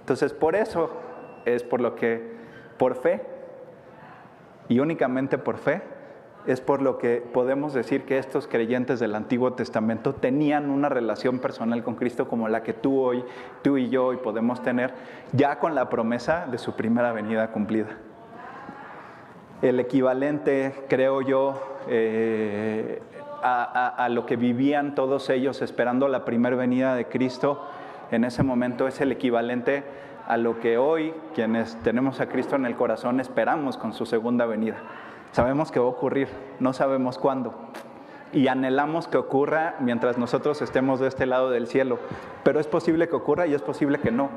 Entonces, 0.00 0.32
por 0.32 0.54
eso 0.54 0.90
es 1.54 1.62
por 1.62 1.80
lo 1.80 1.94
que, 1.94 2.22
por 2.78 2.94
fe, 2.94 3.22
y 4.68 4.80
únicamente 4.80 5.38
por 5.38 5.58
fe, 5.58 5.82
es 6.46 6.60
por 6.60 6.80
lo 6.80 6.98
que 6.98 7.16
podemos 7.16 7.74
decir 7.74 8.04
que 8.04 8.18
estos 8.18 8.46
creyentes 8.46 9.00
del 9.00 9.14
Antiguo 9.14 9.52
Testamento 9.52 10.14
tenían 10.14 10.70
una 10.70 10.88
relación 10.88 11.40
personal 11.40 11.82
con 11.82 11.94
Cristo 11.94 12.28
como 12.28 12.48
la 12.48 12.62
que 12.62 12.72
tú 12.72 13.00
hoy, 13.00 13.24
tú 13.62 13.76
y 13.76 13.90
yo 13.90 14.06
hoy 14.06 14.16
podemos 14.16 14.62
tener, 14.62 14.94
ya 15.32 15.58
con 15.58 15.74
la 15.74 15.90
promesa 15.90 16.46
de 16.50 16.58
su 16.58 16.74
primera 16.74 17.12
venida 17.12 17.50
cumplida. 17.50 17.98
El 19.60 19.80
equivalente, 19.80 20.72
creo 20.88 21.20
yo, 21.20 21.60
eh, 21.88 23.02
a, 23.42 24.08
lo 24.10 24.26
que 24.26 24.36
vivían 24.36 24.94
todos 24.94 25.30
ellos 25.30 25.62
esperando 25.62 26.08
la 26.08 26.24
primera 26.24 26.56
venida 26.56 26.94
de 26.94 27.06
Cristo 27.06 27.66
en 28.10 28.24
ese 28.24 28.42
momento 28.42 28.88
es 28.88 29.00
el 29.00 29.12
equivalente 29.12 29.84
a 30.28 30.36
lo 30.36 30.60
que 30.60 30.76
hoy, 30.76 31.14
quienes 31.34 31.74
tenemos 31.82 32.20
a 32.20 32.28
Cristo 32.28 32.54
en 32.54 32.66
el 32.66 32.76
corazón, 32.76 33.18
esperamos 33.18 33.78
con 33.78 33.94
su 33.94 34.04
segunda 34.04 34.44
venida. 34.44 34.76
Sabemos 35.32 35.72
que 35.72 35.80
va 35.80 35.86
a 35.86 35.88
ocurrir, 35.88 36.28
no 36.60 36.74
sabemos 36.74 37.16
cuándo. 37.16 37.54
Y 38.34 38.48
anhelamos 38.48 39.08
que 39.08 39.16
ocurra 39.16 39.76
mientras 39.80 40.18
nosotros 40.18 40.60
estemos 40.60 41.00
de 41.00 41.08
este 41.08 41.24
lado 41.24 41.48
del 41.48 41.66
cielo. 41.66 41.98
Pero 42.44 42.60
es 42.60 42.66
posible 42.66 43.08
que 43.08 43.16
ocurra 43.16 43.46
y 43.46 43.54
es 43.54 43.62
posible 43.62 44.00
que 44.00 44.10
no. 44.10 44.28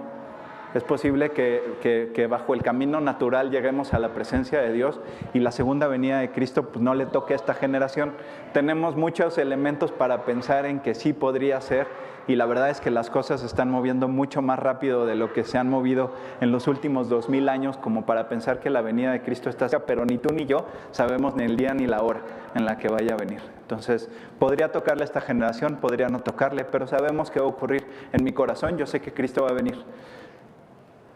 Es 0.74 0.84
posible 0.84 1.32
que, 1.32 2.28
bajo 2.30 2.54
el 2.54 2.64
camino 2.64 3.02
natural 3.02 3.52
lleguemos 3.52 3.94
a 3.94 4.00
la 4.00 4.14
presencia 4.14 4.62
de 4.62 4.72
Dios 4.72 5.02
y 5.34 5.40
la 5.40 5.52
segunda 5.52 5.88
venida 5.88 6.20
de 6.20 6.32
Cristo 6.32 6.70
pues, 6.70 6.82
no 6.82 6.94
le 6.94 7.06
toque 7.06 7.34
a 7.34 7.36
esta 7.36 7.54
generación. 7.54 8.14
Tenemos 8.54 8.96
muchos 8.96 9.38
elementos 9.38 9.92
para 9.92 10.24
pensar 10.24 10.66
en 10.66 10.80
que 10.80 10.96
sí 10.96 11.12
podría 11.12 11.60
ser 11.60 11.88
y 12.28 12.36
la 12.36 12.46
verdad 12.46 12.70
es 12.70 12.80
que 12.80 12.92
las 12.92 13.10
cosas 13.10 13.42
se 13.42 13.48
están 13.48 13.70
moviendo 13.70 14.08
mucho 14.08 14.42
más 14.42 14.60
rápido 14.60 15.06
de 15.06 15.16
lo 15.16 15.34
que 15.34 15.44
se 15.44 15.58
han 15.58 15.70
movido 15.70 16.14
en 16.40 16.52
los 16.52 16.68
últimos 16.68 17.10
dos 17.10 17.28
mil 17.28 17.50
años 17.50 17.78
como 17.78 18.06
para 18.06 18.30
pensar 18.30 18.60
que 18.60 18.70
la 18.70 18.82
venida 18.82 19.12
de 19.12 19.22
Cristo 19.22 19.50
está 19.50 19.68
cerca, 19.68 19.86
pero 19.86 20.06
ni 20.06 20.18
tú 20.18 20.34
ni 20.34 20.46
yo 20.46 20.66
sabemos 20.92 21.36
ni 21.36 21.44
el 21.44 21.58
día 21.58 21.74
ni 21.74 21.88
la 21.88 22.02
hora 22.02 22.22
en 22.56 22.64
la 22.64 22.78
que 22.78 22.88
vaya 22.88 23.16
a 23.16 23.18
venir. 23.18 23.42
Entonces, 23.62 24.10
podría 24.40 24.72
tocarle 24.72 25.04
a 25.04 25.06
esta 25.06 25.22
generación, 25.22 25.78
podría 25.78 26.10
no 26.10 26.22
tocarle, 26.22 26.64
pero 26.64 26.88
sabemos 26.88 27.32
que 27.32 27.40
va 27.40 27.46
a 27.46 27.50
ocurrir 27.50 27.86
en 28.14 28.24
mi 28.24 28.32
corazón, 28.34 28.78
yo 28.78 28.86
sé 28.86 29.02
que 29.02 29.14
Cristo 29.14 29.44
va 29.44 29.50
a 29.50 29.54
venir. 29.54 29.78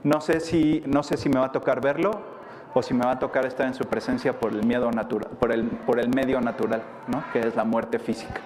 No 0.06 0.22
sé 0.22 0.40
si, 0.40 0.84
no 0.86 1.02
sé 1.02 1.18
si 1.18 1.30
me 1.30 1.40
va 1.40 1.48
a 1.48 1.52
tocar 1.52 1.82
verlo 1.82 2.12
o 2.76 2.84
si 2.84 2.94
me 2.94 3.04
va 3.04 3.14
a 3.14 3.20
tocar 3.20 3.44
estar 3.48 3.66
en 3.66 3.74
su 3.74 3.86
presencia 3.86 4.34
por 4.40 4.52
el 4.52 4.64
miedo 4.64 4.92
natural, 4.92 5.32
por 5.40 5.52
el, 5.52 5.64
por 5.64 6.00
el 6.00 6.10
medio 6.10 6.40
natural, 6.40 6.84
¿no? 7.08 7.24
que 7.34 7.40
es 7.40 7.56
la 7.56 7.64
muerte 7.64 7.98
física. 7.98 8.40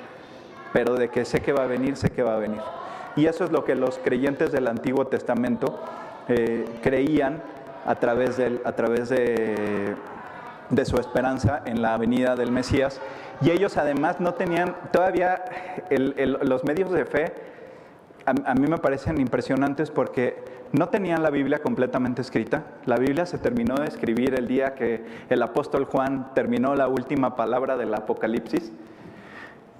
Pero 0.71 0.95
de 0.95 1.09
que 1.09 1.25
sé 1.25 1.41
que 1.41 1.51
va 1.51 1.63
a 1.63 1.67
venir, 1.67 1.97
sé 1.97 2.11
que 2.11 2.23
va 2.23 2.35
a 2.35 2.37
venir. 2.37 2.61
Y 3.17 3.25
eso 3.25 3.43
es 3.43 3.51
lo 3.51 3.65
que 3.65 3.75
los 3.75 3.97
creyentes 3.97 4.53
del 4.53 4.69
Antiguo 4.69 5.07
Testamento 5.07 5.83
eh, 6.29 6.63
creían 6.81 7.43
a 7.85 7.95
través, 7.95 8.37
del, 8.37 8.61
a 8.63 8.71
través 8.71 9.09
de, 9.09 9.95
de 10.69 10.85
su 10.85 10.95
esperanza 10.95 11.61
en 11.65 11.81
la 11.81 11.97
venida 11.97 12.37
del 12.37 12.53
Mesías. 12.53 13.01
Y 13.41 13.51
ellos 13.51 13.75
además 13.75 14.21
no 14.21 14.33
tenían 14.33 14.77
todavía 14.93 15.43
el, 15.89 16.13
el, 16.15 16.39
los 16.43 16.63
medios 16.63 16.89
de 16.91 17.03
fe, 17.03 17.33
a, 18.25 18.51
a 18.51 18.55
mí 18.55 18.65
me 18.67 18.77
parecen 18.77 19.19
impresionantes 19.19 19.91
porque 19.91 20.58
no 20.71 20.89
tenían 20.89 21.23
la 21.23 21.29
Biblia 21.29 21.59
completamente 21.59 22.21
escrita. 22.21 22.63
La 22.85 22.97
Biblia 22.97 23.25
se 23.25 23.37
terminó 23.37 23.75
de 23.75 23.87
escribir 23.87 24.35
el 24.35 24.47
día 24.47 24.75
que 24.75 25.03
el 25.29 25.41
apóstol 25.41 25.85
Juan 25.85 26.33
terminó 26.33 26.75
la 26.75 26.87
última 26.87 27.35
palabra 27.35 27.77
del 27.77 27.93
Apocalipsis. 27.93 28.71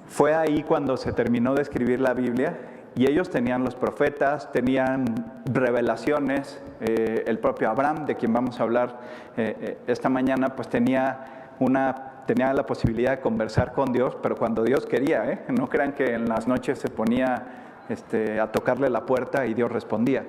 Fue 0.07 0.33
ahí 0.33 0.63
cuando 0.63 0.97
se 0.97 1.13
terminó 1.13 1.53
de 1.53 1.61
escribir 1.61 2.01
la 2.01 2.13
Biblia 2.13 2.57
y 2.95 3.07
ellos 3.07 3.29
tenían 3.29 3.63
los 3.63 3.75
profetas, 3.75 4.51
tenían 4.51 5.05
revelaciones. 5.45 6.59
Eh, 6.81 7.23
el 7.27 7.37
propio 7.39 7.69
Abraham, 7.69 8.05
de 8.05 8.15
quien 8.15 8.33
vamos 8.33 8.59
a 8.59 8.63
hablar 8.63 8.99
eh, 9.37 9.77
esta 9.85 10.09
mañana, 10.09 10.55
pues 10.55 10.69
tenía 10.69 11.53
una 11.59 12.09
tenía 12.29 12.53
la 12.53 12.63
posibilidad 12.63 13.09
de 13.09 13.21
conversar 13.21 13.73
con 13.73 13.91
Dios, 13.91 14.15
pero 14.21 14.35
cuando 14.35 14.63
Dios 14.63 14.85
quería, 14.85 15.27
¿eh? 15.31 15.39
no 15.47 15.67
crean 15.67 15.93
que 15.93 16.13
en 16.13 16.29
las 16.29 16.47
noches 16.47 16.77
se 16.77 16.87
ponía 16.87 17.85
este, 17.89 18.39
a 18.39 18.51
tocarle 18.51 18.87
la 18.91 19.07
puerta 19.07 19.47
y 19.47 19.55
Dios 19.55 19.71
respondía. 19.71 20.25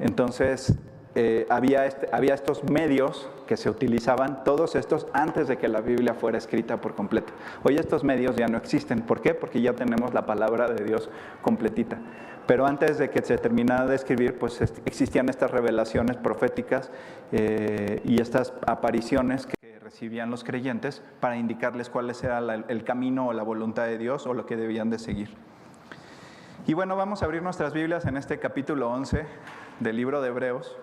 Entonces, 0.00 0.74
eh, 1.14 1.46
había, 1.50 1.86
este, 1.86 2.08
había 2.12 2.34
estos 2.34 2.62
medios 2.64 3.28
que 3.46 3.56
se 3.56 3.68
utilizaban, 3.68 4.44
todos 4.44 4.76
estos 4.76 5.08
antes 5.12 5.48
de 5.48 5.58
que 5.58 5.66
la 5.66 5.80
Biblia 5.80 6.14
fuera 6.14 6.38
escrita 6.38 6.80
por 6.80 6.94
completo. 6.94 7.32
Hoy 7.64 7.76
estos 7.76 8.04
medios 8.04 8.36
ya 8.36 8.46
no 8.46 8.56
existen. 8.56 9.02
¿Por 9.02 9.20
qué? 9.20 9.34
Porque 9.34 9.60
ya 9.60 9.74
tenemos 9.74 10.14
la 10.14 10.24
palabra 10.24 10.68
de 10.68 10.84
Dios 10.84 11.10
completita. 11.42 11.98
Pero 12.46 12.66
antes 12.66 12.98
de 12.98 13.10
que 13.10 13.22
se 13.22 13.38
terminara 13.38 13.86
de 13.86 13.96
escribir, 13.96 14.38
pues 14.38 14.60
existían 14.84 15.28
estas 15.28 15.50
revelaciones 15.50 16.16
proféticas 16.16 16.90
eh, 17.32 18.00
y 18.04 18.20
estas 18.20 18.52
apariciones 18.66 19.46
que 19.46 19.78
recibían 19.80 20.30
los 20.30 20.44
creyentes 20.44 21.02
para 21.20 21.36
indicarles 21.36 21.90
cuál 21.90 22.10
era 22.22 22.38
el 22.68 22.84
camino 22.84 23.28
o 23.28 23.32
la 23.32 23.42
voluntad 23.42 23.86
de 23.86 23.98
Dios 23.98 24.26
o 24.26 24.34
lo 24.34 24.46
que 24.46 24.56
debían 24.56 24.90
de 24.90 24.98
seguir. 24.98 25.30
Y 26.66 26.74
bueno, 26.74 26.94
vamos 26.94 27.22
a 27.22 27.24
abrir 27.24 27.42
nuestras 27.42 27.72
Biblias 27.72 28.04
en 28.04 28.16
este 28.16 28.38
capítulo 28.38 28.90
11 28.90 29.24
del 29.80 29.96
libro 29.96 30.20
de 30.20 30.28
Hebreos. 30.28 30.76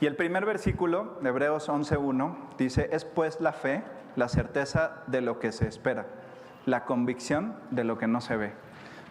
Y 0.00 0.06
el 0.06 0.16
primer 0.16 0.44
versículo 0.44 1.18
Hebreos 1.24 1.70
11.1 1.70 2.56
dice, 2.58 2.90
es 2.92 3.06
pues 3.06 3.40
la 3.40 3.54
fe, 3.54 3.82
la 4.16 4.28
certeza 4.28 5.02
de 5.06 5.22
lo 5.22 5.38
que 5.38 5.50
se 5.50 5.66
espera, 5.66 6.04
la 6.66 6.84
convicción 6.84 7.56
de 7.70 7.84
lo 7.84 7.96
que 7.96 8.06
no 8.06 8.20
se 8.20 8.36
ve. 8.36 8.63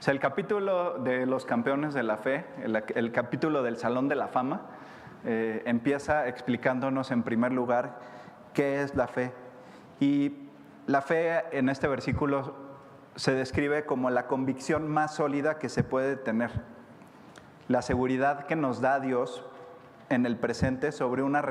O 0.04 0.06
sea, 0.06 0.12
el 0.14 0.20
capítulo 0.20 1.00
de 1.00 1.26
los 1.26 1.46
campeones 1.46 1.94
de 1.94 2.04
la 2.04 2.18
fe, 2.18 2.44
el, 2.62 2.84
el 2.94 3.14
capítulo 3.14 3.64
del 3.64 3.78
Salón 3.78 4.10
de 4.10 4.16
la 4.16 4.28
Fama, 4.28 4.64
eh, 5.24 5.64
empieza 5.66 6.28
explicándonos 6.28 7.10
en 7.12 7.24
primer 7.24 7.54
lugar 7.54 8.00
qué 8.54 8.82
es 8.82 8.96
la 8.96 9.08
fe. 9.08 9.32
Y 10.02 10.50
la 10.88 11.02
fe 11.02 11.58
en 11.58 11.70
este 11.70 11.88
versículo 11.88 12.54
se 13.16 13.34
describe 13.34 13.86
como 13.86 14.10
la 14.10 14.28
convicción 14.28 14.90
más 14.90 15.16
sólida 15.16 15.58
que 15.58 15.70
se 15.70 15.86
puede 15.86 16.18
tener, 16.18 16.52
la 17.70 17.82
seguridad 17.82 18.46
que 18.46 18.58
nos 18.58 18.82
da 18.82 19.00
Dios 19.00 19.46
en 20.10 20.26
el 20.26 20.36
presente 20.36 20.92
sobre 20.92 21.24
una, 21.24 21.42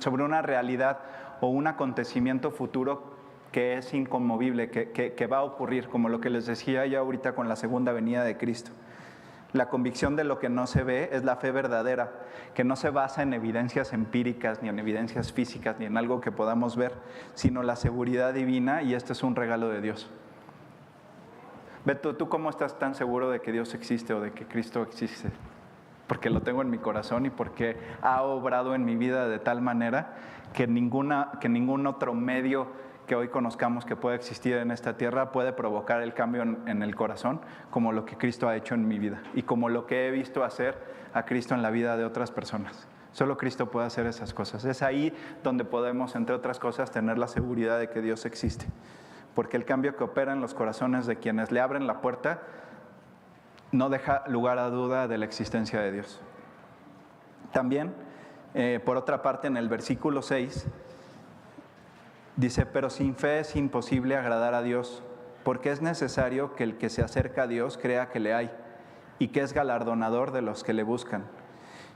sobre 0.00 0.24
una 0.24 0.40
realidad 0.40 1.00
o 1.42 1.48
un 1.48 1.66
acontecimiento 1.66 2.52
futuro 2.52 3.17
que 3.52 3.78
es 3.78 3.94
inconmovible, 3.94 4.70
que, 4.70 5.26
va 5.26 5.38
a 5.38 5.42
ocurrir, 5.42 5.88
como 5.88 6.08
lo 6.08 6.20
que 6.20 6.30
les 6.30 6.46
decía 6.46 6.86
ya 6.86 6.98
ahorita 6.98 7.34
con 7.34 7.48
la 7.48 7.56
segunda 7.56 7.92
venida 7.92 8.24
de 8.24 8.36
Cristo. 8.36 8.70
La 9.52 9.70
convicción 9.70 10.14
de 10.14 10.24
lo 10.24 10.38
que 10.38 10.50
no 10.50 10.66
se 10.66 10.84
ve 10.84 11.08
es 11.12 11.24
la 11.24 11.36
fe 11.36 11.50
verdadera, 11.50 12.12
que 12.54 12.64
no 12.64 12.76
se 12.76 12.90
basa 12.90 13.22
en 13.22 13.32
evidencias 13.32 13.94
empíricas, 13.94 14.62
ni 14.62 14.68
en 14.68 14.78
evidencias 14.78 15.32
físicas, 15.32 15.76
ni 15.78 15.86
en 15.86 15.96
algo 15.96 16.20
que 16.20 16.30
podamos 16.30 16.76
ver, 16.76 16.92
sino 17.34 17.62
la 17.62 17.76
seguridad 17.76 18.34
divina 18.34 18.82
y 18.82 18.94
este 18.94 19.14
es 19.14 19.22
un 19.22 19.34
regalo 19.34 19.70
de 19.70 19.80
Dios. 19.80 20.10
Beto, 21.86 22.16
¿tú 22.16 22.28
cómo 22.28 22.50
estás 22.50 22.78
tan 22.78 22.94
seguro 22.94 23.30
de 23.30 23.40
que 23.40 23.50
Dios 23.50 23.72
existe 23.72 24.12
o 24.12 24.20
de 24.20 24.32
que 24.32 24.44
Cristo 24.44 24.82
existe? 24.82 25.30
Porque 26.06 26.28
lo 26.28 26.42
tengo 26.42 26.60
en 26.60 26.68
mi 26.68 26.76
corazón 26.76 27.24
y 27.24 27.30
porque 27.30 27.78
ha 28.02 28.22
obrado 28.22 28.74
en 28.74 28.84
mi 28.84 28.96
vida 28.96 29.26
de 29.26 29.38
tal 29.38 29.62
manera 29.62 30.16
que, 30.52 30.66
ninguna, 30.66 31.32
que 31.40 31.48
ningún 31.48 31.86
otro 31.86 32.12
medio 32.12 32.66
que 33.08 33.16
hoy 33.16 33.28
conozcamos 33.28 33.84
que 33.84 33.96
puede 33.96 34.14
existir 34.14 34.54
en 34.58 34.70
esta 34.70 34.96
tierra 34.96 35.32
puede 35.32 35.52
provocar 35.52 36.02
el 36.02 36.14
cambio 36.14 36.42
en, 36.42 36.82
el 36.82 36.94
corazón, 36.94 37.40
como 37.70 37.90
lo 37.90 38.04
que 38.04 38.16
Cristo 38.16 38.48
ha 38.48 38.54
hecho 38.54 38.74
en 38.74 38.86
mi 38.86 39.00
vida 39.00 39.22
y 39.34 39.42
como 39.42 39.68
lo 39.68 39.86
que 39.86 40.06
he 40.06 40.10
visto 40.12 40.44
hacer 40.44 40.78
a 41.14 41.24
Cristo 41.24 41.54
en 41.54 41.62
la 41.62 41.70
vida 41.70 41.96
de 41.96 42.04
otras 42.04 42.30
personas. 42.30 42.86
Solo 43.12 43.36
Cristo 43.36 43.70
puede 43.70 43.86
hacer 43.86 44.06
esas 44.06 44.34
cosas. 44.34 44.64
Es 44.64 44.82
ahí 44.82 45.12
donde 45.42 45.64
podemos, 45.64 46.14
entre 46.14 46.34
otras 46.34 46.60
cosas, 46.60 46.90
tener 46.90 47.18
la 47.18 47.26
seguridad 47.26 47.80
de 47.80 47.88
que 47.88 48.02
Dios 48.02 48.26
existe. 48.26 48.66
Porque 49.34 49.56
el 49.56 49.64
cambio 49.64 49.96
que 49.96 50.04
opera 50.04 50.34
en 50.34 50.40
los 50.40 50.52
corazones 50.52 51.06
de 51.06 51.16
quienes 51.16 51.50
le 51.50 51.60
abren 51.60 51.86
la 51.86 52.00
puerta 52.02 52.42
no 53.72 53.88
deja 53.88 54.22
lugar 54.28 54.58
a 54.58 54.68
duda 54.68 55.08
de 55.08 55.16
la 55.16 55.24
existencia 55.24 55.80
de 55.80 55.92
Dios. 55.92 56.20
También, 57.52 57.94
eh, 58.52 58.80
por 58.84 58.98
otra 58.98 59.22
parte, 59.22 59.46
en 59.46 59.56
el 59.56 59.68
versículo 59.68 60.20
6, 60.20 60.68
dice, 62.38 62.66
pero 62.66 62.88
sin 62.88 63.16
fe 63.16 63.40
es 63.40 63.56
imposible 63.56 64.16
agradar 64.16 64.54
a 64.54 64.62
Dios, 64.62 65.02
porque 65.42 65.72
es 65.72 65.82
necesario 65.82 66.54
que 66.54 66.62
el 66.62 66.78
que 66.78 66.88
se 66.88 67.02
acerca 67.02 67.42
a 67.42 67.46
Dios 67.48 67.76
crea 67.76 68.10
que 68.10 68.20
le 68.20 68.32
hay 68.32 68.50
y 69.18 69.28
que 69.28 69.40
es 69.40 69.52
galardonador 69.52 70.30
de 70.30 70.40
los 70.40 70.62
que 70.62 70.72
le 70.72 70.84
buscan. 70.84 71.24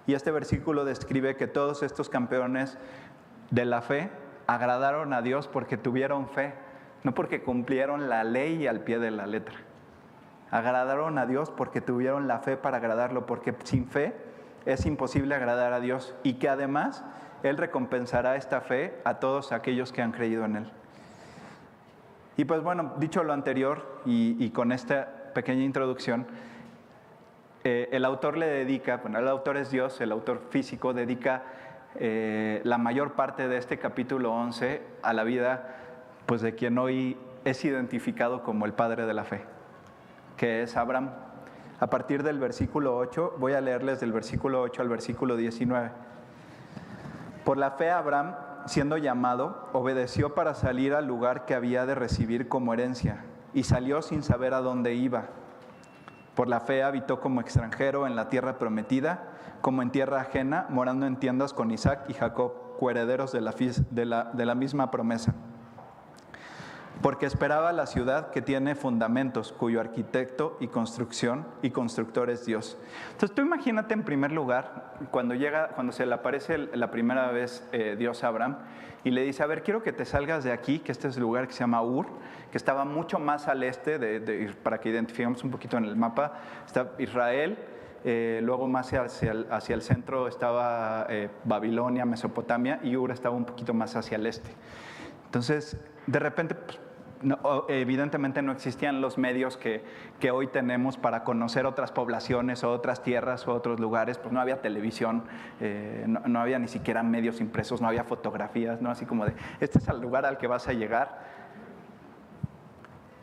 Y 0.05 0.15
este 0.15 0.33
versículo 0.33 0.85
describe 0.85 1.37
que 1.37 1.47
todos 1.47 1.85
estos 1.85 2.09
campeones 2.09 2.77
de 3.51 3.65
la 3.65 3.83
fe 3.83 4.11
agradaron 4.49 5.13
a 5.13 5.23
Dios 5.23 5.47
porque 5.47 5.77
tuvieron 5.77 6.29
fe, 6.29 6.55
no 7.05 7.15
porque 7.15 7.43
cumplieron 7.43 8.09
la 8.09 8.25
ley 8.25 8.67
al 8.67 8.81
pie 8.81 8.99
de 8.99 9.13
la 9.13 9.27
letra. 9.27 9.55
Agradaron 10.51 11.19
a 11.19 11.27
Dios 11.27 11.53
porque 11.53 11.81
tuvieron 11.81 12.27
la 12.27 12.41
fe 12.41 12.57
para 12.57 12.79
agradarlo, 12.79 13.27
porque 13.27 13.55
sin 13.63 13.87
fe 13.87 14.13
es 14.67 14.87
imposible 14.87 15.35
agradar 15.35 15.73
a 15.73 15.81
Dios 15.81 16.15
y 16.23 16.35
que 16.35 16.49
además 16.49 17.05
Él 17.43 17.57
recompensará 17.57 18.37
esta 18.37 18.61
fe 18.61 18.95
a 19.05 19.15
todos 19.15 19.53
aquellos 19.53 19.93
que 19.93 20.03
han 20.03 20.13
creído 20.13 20.45
en 20.45 20.57
Él. 20.57 20.71
Y 22.37 22.45
pues 22.45 22.63
bueno, 22.63 22.95
dicho 22.99 23.23
lo 23.25 23.33
anterior 23.33 24.01
y, 24.05 24.51
con 24.51 24.73
esta 24.73 25.33
pequeña 25.35 25.63
introducción, 25.63 26.27
eh, 27.65 27.89
el 27.93 28.05
autor 28.05 28.37
le 28.37 28.47
dedica, 28.47 28.97
bueno, 28.99 29.19
el 29.19 29.29
autor 29.29 29.57
es 29.57 29.71
Dios, 29.71 30.01
el 30.01 30.13
autor 30.13 30.43
físico 30.51 30.95
dedica 30.95 31.43
eh, 31.95 32.61
la 32.65 32.79
mayor 32.79 33.13
parte 33.13 33.49
de 33.49 33.59
este 33.59 33.79
capítulo 33.79 34.33
11 34.33 34.83
a 35.03 35.13
la 35.13 35.25
vida 35.25 35.77
pues 36.27 36.41
de 36.41 36.55
quien 36.55 36.79
hoy 36.79 37.19
es 37.45 37.65
identificado 37.65 38.43
como 38.43 38.65
el 38.65 38.73
padre 38.73 39.05
de 39.05 39.13
la 39.13 39.25
fe, 39.25 39.43
que 40.37 40.63
es 40.63 40.77
Abraham. 40.77 41.11
A 41.83 41.91
partir 41.91 42.23
del 42.23 42.39
versículo 42.39 42.97
8, 42.97 43.35
voy 43.39 43.55
a 43.55 43.61
leerles 43.61 43.99
del 43.99 44.13
versículo 44.13 44.63
8 44.63 44.83
al 44.83 44.89
versículo 44.89 45.37
19. 45.37 45.91
Por 47.45 47.59
la 47.59 47.73
fe 47.73 47.91
Abraham, 47.91 48.37
siendo 48.67 48.97
llamado, 48.99 49.69
obedeció 49.73 50.33
para 50.35 50.55
salir 50.55 50.95
al 50.95 51.07
lugar 51.07 51.45
que 51.45 51.57
había 51.57 51.85
de 51.85 51.97
recibir 51.97 52.49
como 52.49 52.73
herencia, 52.73 53.25
y 53.53 53.65
salió 53.65 54.01
sin 54.01 54.23
saber 54.23 54.55
a 54.55 54.61
dónde 54.61 54.95
iba 54.95 55.25
por 56.35 56.49
la 56.49 56.61
fe 56.61 56.83
habitó 56.83 57.21
como 57.21 57.41
extranjero 57.41 58.07
en 58.07 58.17
la 58.17 58.29
tierra 58.29 58.59
prometida, 58.59 59.29
como 59.61 59.83
en 59.83 59.91
tierra 59.91 60.21
ajena, 60.21 60.67
morando 60.71 61.07
en 61.07 61.17
tiendas 61.17 61.53
con 61.53 61.71
Isaac 61.71 62.05
y 62.09 62.15
Jacob, 62.15 62.79
coherederos 62.79 63.33
de 63.33 63.41
la, 63.41 64.55
misma 64.55 64.91
promesa. 64.91 65.35
Porque 67.03 67.27
esperaba 67.27 67.73
la 67.73 67.87
ciudad 67.87 68.31
que 68.31 68.43
tiene 68.43 68.77
fundamentos, 68.77 69.53
cuyo 69.53 69.81
arquitecto 69.81 70.57
y 70.61 70.69
construcción 70.69 71.47
y 71.61 71.71
constructor 71.71 72.31
es 72.31 72.47
Dios. 72.47 72.79
Entonces 73.11 73.35
tú 73.35 73.43
imagínate 73.43 73.93
en 73.93 74.05
primer 74.05 74.31
lugar, 74.31 74.95
cuando 75.11 75.35
llega, 75.35 75.71
cuando 75.71 75.93
se 75.93 76.07
le 76.07 76.15
aparece 76.15 76.59
la 76.59 76.93
primera 76.93 77.33
vez 77.33 77.69
eh, 77.73 77.97
Dios 77.99 78.23
a 78.23 78.29
Abraham, 78.29 78.59
y 79.03 79.11
le 79.11 79.23
dice, 79.23 79.43
a 79.43 79.47
ver, 79.47 79.65
quiero 79.65 79.83
que 79.83 79.93
te 79.93 80.05
salgas 80.05 80.45
de 80.45 80.53
aquí, 80.53 80.79
que 80.79 80.93
este 80.93 81.09
es 81.09 81.17
el 81.17 81.23
lugar 81.23 81.49
que 81.49 81.55
se 81.55 81.61
llama 81.61 81.83
Ur, 81.83 82.07
que 82.53 82.57
estaba 82.57 82.85
mucho 82.85 83.19
más 83.19 83.49
al 83.49 83.65
este, 83.65 83.99
de, 83.99 84.55
para 84.63 84.79
que 84.79 84.91
identifiquemos 84.91 85.43
un 85.43 85.51
poquito 85.51 85.77
en 85.77 85.87
el 85.87 85.97
mapa, 85.97 86.35
está 86.65 86.93
Israel, 86.99 87.59
eh, 88.05 88.41
luego 88.45 88.69
más 88.69 88.93
hacia 88.93 89.33
el, 89.33 89.49
hacia 89.51 89.75
el 89.75 89.83
centro 89.83 90.29
estaba 90.29 91.07
eh, 91.09 91.31
Babilonia, 91.45 92.05
Mesopotamia, 92.05 92.79
y 92.85 92.97
Ur 92.97 93.11
estaba 93.11 93.35
un 93.35 93.45
poquito 93.45 93.75
más 93.75 93.97
hacia 93.97 94.17
el 94.17 94.27
este. 94.27 94.51
Entonces, 95.25 95.77
de 96.07 96.19
repente, 96.19 96.55
pues, 96.55 96.79
evidentemente 97.69 98.43
no 98.43 98.53
existían 98.53 99.01
los 99.01 99.19
medios 99.19 99.57
que, 99.57 99.83
hoy 100.31 100.47
tenemos 100.47 100.97
para 100.97 101.25
conocer 101.25 101.67
otras 101.67 101.93
poblaciones 101.93 102.65
o 102.65 102.71
otras 102.71 103.03
tierras 103.03 103.47
o 103.49 103.53
otros 103.53 103.81
lugares, 103.81 104.19
pues 104.19 104.33
no 104.33 104.41
había 104.41 104.61
televisión, 104.61 105.25
eh, 105.61 106.05
no, 106.07 106.41
había 106.41 106.59
ni 106.59 106.69
siquiera 106.69 107.03
medios 107.03 107.41
impresos, 107.41 107.81
no 107.81 107.89
había 107.89 108.05
fotografías, 108.05 108.81
¿no? 108.81 108.91
así 108.91 109.07
como 109.07 109.27
de, 109.27 109.35
este 109.61 109.79
es 109.79 109.89
el 109.89 110.01
lugar 110.01 110.27
al 110.27 110.39
que 110.39 110.47
vas 110.47 110.69
a 110.69 110.73
llegar. 110.73 111.43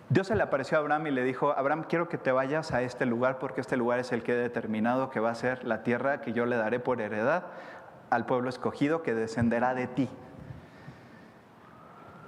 Dios 0.10 0.26
se 0.26 0.36
le 0.36 0.42
apareció 0.42 0.78
a 0.78 0.82
Abraham 0.82 1.08
y 1.08 1.12
le 1.12 1.24
dijo, 1.24 1.52
Abraham, 1.52 1.86
quiero 1.88 2.10
que 2.10 2.18
te 2.18 2.32
vayas 2.32 2.74
a 2.74 2.82
este 2.82 3.06
lugar 3.06 3.38
porque 3.38 3.62
este 3.62 3.78
lugar 3.78 4.00
es 4.00 4.12
el 4.12 4.24
que 4.24 4.34
he 4.34 4.38
determinado 4.38 5.12
que 5.12 5.20
va 5.20 5.30
a 5.30 5.36
ser 5.36 5.64
la 5.64 5.84
tierra 5.84 6.22
que 6.22 6.34
yo 6.34 6.48
le 6.48 6.56
daré 6.56 6.80
por 6.80 7.00
heredad 7.00 7.46
al 8.10 8.26
pueblo 8.26 8.50
escogido 8.50 9.04
que 9.04 9.14
descenderá 9.14 9.76
de 9.76 9.86
ti. 9.88 10.10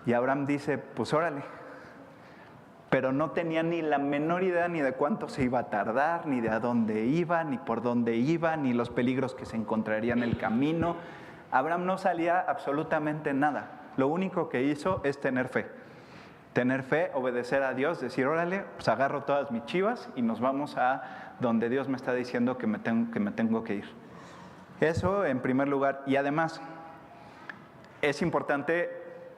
Y 0.05 0.13
Abraham 0.13 0.45
dice, 0.45 0.77
pues 0.77 1.13
órale, 1.13 1.43
pero 2.91 3.13
no 3.13 3.31
tenía 3.31 3.63
ni 3.63 3.81
la 3.81 3.97
menor 3.99 4.43
idea 4.43 4.67
ni 4.67 4.81
de 4.81 4.91
cuánto 4.91 5.29
se 5.29 5.43
iba 5.43 5.59
a 5.59 5.69
tardar, 5.69 6.27
ni 6.27 6.41
de 6.41 6.49
a 6.49 6.59
dónde 6.59 7.05
iba, 7.05 7.41
ni 7.45 7.57
por 7.57 7.81
dónde 7.81 8.17
iba, 8.17 8.57
ni 8.57 8.73
los 8.73 8.89
peligros 8.89 9.33
que 9.33 9.45
se 9.45 9.55
encontrarían 9.55 10.17
en 10.17 10.29
el 10.29 10.37
camino. 10.37 10.97
Abraham 11.51 11.85
no 11.85 11.97
salía 11.97 12.41
absolutamente 12.41 13.33
nada. 13.33 13.93
Lo 13.95 14.09
único 14.09 14.49
que 14.49 14.63
hizo 14.63 14.99
es 15.05 15.21
tener 15.21 15.47
fe. 15.47 15.67
Tener 16.51 16.83
fe, 16.83 17.11
obedecer 17.13 17.63
a 17.63 17.73
Dios, 17.73 18.01
decir, 18.01 18.27
órale, 18.27 18.65
pues 18.75 18.89
agarro 18.89 19.23
todas 19.23 19.51
mis 19.51 19.63
chivas 19.63 20.09
y 20.17 20.21
nos 20.21 20.41
vamos 20.41 20.75
a 20.75 21.35
donde 21.39 21.69
Dios 21.69 21.87
me 21.87 21.95
está 21.95 22.13
diciendo 22.13 22.57
que 22.57 22.67
me 22.67 22.77
tengo 22.77 23.09
que, 23.13 23.21
me 23.21 23.31
tengo 23.31 23.63
que 23.63 23.75
ir. 23.75 23.85
Eso 24.81 25.25
en 25.25 25.39
primer 25.39 25.69
lugar. 25.69 26.03
Y 26.07 26.17
además, 26.17 26.59
es 28.01 28.21
importante 28.21 28.89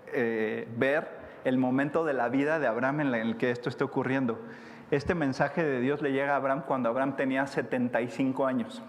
eh, 0.07 0.67
ver 0.75 1.22
el 1.43 1.57
momento 1.57 2.05
de 2.05 2.13
la 2.13 2.29
vida 2.29 2.59
de 2.59 2.67
Abraham 2.67 3.01
en 3.01 3.13
el 3.13 3.37
que 3.37 3.51
esto 3.51 3.69
está 3.69 3.85
ocurriendo. 3.85 4.39
Este 4.91 5.15
mensaje 5.15 5.63
de 5.63 5.79
Dios 5.79 6.01
le 6.01 6.11
llega 6.11 6.33
a 6.33 6.35
Abraham 6.37 6.63
cuando 6.67 6.89
Abraham 6.89 7.15
tenía 7.15 7.47
75 7.47 8.45
años. 8.45 8.81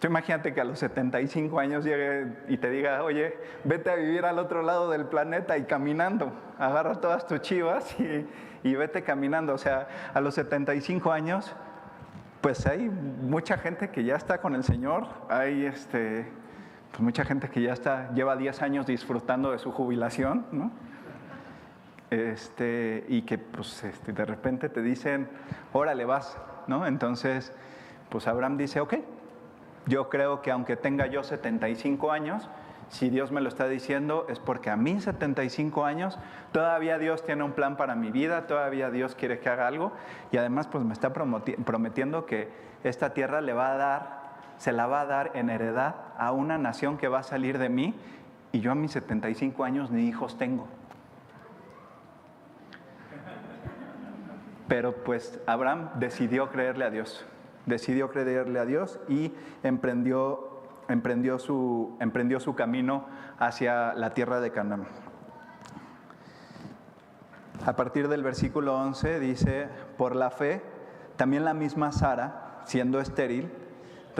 Tú 0.00 0.06
imagínate 0.06 0.54
que 0.54 0.62
a 0.62 0.64
los 0.64 0.78
75 0.78 1.60
años 1.60 1.84
llegue 1.84 2.32
y 2.48 2.56
te 2.56 2.70
diga, 2.70 3.04
oye, 3.04 3.36
vete 3.64 3.90
a 3.90 3.96
vivir 3.96 4.24
al 4.24 4.38
otro 4.38 4.62
lado 4.62 4.90
del 4.90 5.04
planeta 5.04 5.58
y 5.58 5.64
caminando, 5.64 6.32
agarra 6.58 6.94
todas 6.94 7.26
tus 7.26 7.42
chivas 7.42 7.94
y, 8.00 8.26
y 8.62 8.74
vete 8.76 9.02
caminando. 9.02 9.52
O 9.52 9.58
sea, 9.58 9.88
a 10.14 10.22
los 10.22 10.34
75 10.36 11.12
años, 11.12 11.54
pues 12.40 12.66
hay 12.66 12.88
mucha 12.88 13.58
gente 13.58 13.90
que 13.90 14.02
ya 14.04 14.16
está 14.16 14.40
con 14.40 14.54
el 14.54 14.64
Señor, 14.64 15.06
hay 15.28 15.66
este, 15.66 16.26
pues 16.90 17.00
mucha 17.00 17.24
gente 17.24 17.48
que 17.48 17.62
ya 17.62 17.72
está, 17.72 18.12
lleva 18.12 18.36
10 18.36 18.62
años 18.62 18.86
disfrutando 18.86 19.52
de 19.52 19.58
su 19.58 19.72
jubilación, 19.72 20.46
¿no? 20.52 20.70
Este, 22.10 23.04
y 23.08 23.22
que 23.22 23.38
pues 23.38 23.84
este, 23.84 24.12
de 24.12 24.24
repente 24.24 24.68
te 24.68 24.82
dicen, 24.82 25.28
órale 25.72 26.04
vas, 26.04 26.36
¿no? 26.66 26.86
Entonces, 26.86 27.52
pues 28.08 28.26
Abraham 28.26 28.56
dice, 28.56 28.80
ok, 28.80 28.94
yo 29.86 30.08
creo 30.08 30.42
que 30.42 30.50
aunque 30.50 30.76
tenga 30.76 31.06
yo 31.06 31.22
75 31.22 32.10
años, 32.10 32.48
si 32.88 33.08
Dios 33.08 33.30
me 33.30 33.40
lo 33.40 33.48
está 33.48 33.68
diciendo 33.68 34.26
es 34.28 34.40
porque 34.40 34.68
a 34.68 34.76
mí 34.76 35.00
75 35.00 35.84
años 35.84 36.18
todavía 36.50 36.98
Dios 36.98 37.24
tiene 37.24 37.44
un 37.44 37.52
plan 37.52 37.76
para 37.76 37.94
mi 37.94 38.10
vida, 38.10 38.48
todavía 38.48 38.90
Dios 38.90 39.14
quiere 39.14 39.38
que 39.38 39.48
haga 39.48 39.68
algo 39.68 39.92
y 40.32 40.36
además 40.36 40.66
pues 40.66 40.84
me 40.84 40.92
está 40.92 41.12
prometiendo 41.12 42.26
que 42.26 42.48
esta 42.82 43.14
tierra 43.14 43.40
le 43.40 43.52
va 43.52 43.72
a 43.72 43.76
dar 43.76 44.19
se 44.60 44.72
la 44.72 44.86
va 44.86 45.00
a 45.00 45.06
dar 45.06 45.30
en 45.32 45.48
heredad 45.48 45.94
a 46.18 46.32
una 46.32 46.58
nación 46.58 46.98
que 46.98 47.08
va 47.08 47.20
a 47.20 47.22
salir 47.22 47.56
de 47.56 47.70
mí 47.70 47.94
y 48.52 48.60
yo 48.60 48.72
a 48.72 48.74
mis 48.74 48.92
75 48.92 49.64
años 49.64 49.90
ni 49.90 50.06
hijos 50.06 50.36
tengo. 50.36 50.68
Pero 54.68 55.02
pues 55.02 55.40
Abraham 55.46 55.88
decidió 55.94 56.50
creerle 56.50 56.84
a 56.84 56.90
Dios, 56.90 57.24
decidió 57.64 58.10
creerle 58.10 58.58
a 58.58 58.66
Dios 58.66 59.00
y 59.08 59.32
emprendió, 59.62 60.60
emprendió, 60.88 61.38
su, 61.38 61.96
emprendió 61.98 62.38
su 62.38 62.54
camino 62.54 63.06
hacia 63.38 63.94
la 63.94 64.12
tierra 64.12 64.42
de 64.42 64.50
Canaán. 64.50 64.86
A 67.64 67.76
partir 67.76 68.08
del 68.08 68.22
versículo 68.22 68.76
11 68.76 69.20
dice, 69.20 69.68
por 69.96 70.14
la 70.14 70.28
fe, 70.28 70.62
también 71.16 71.46
la 71.46 71.54
misma 71.54 71.92
Sara, 71.92 72.60
siendo 72.66 73.00
estéril, 73.00 73.50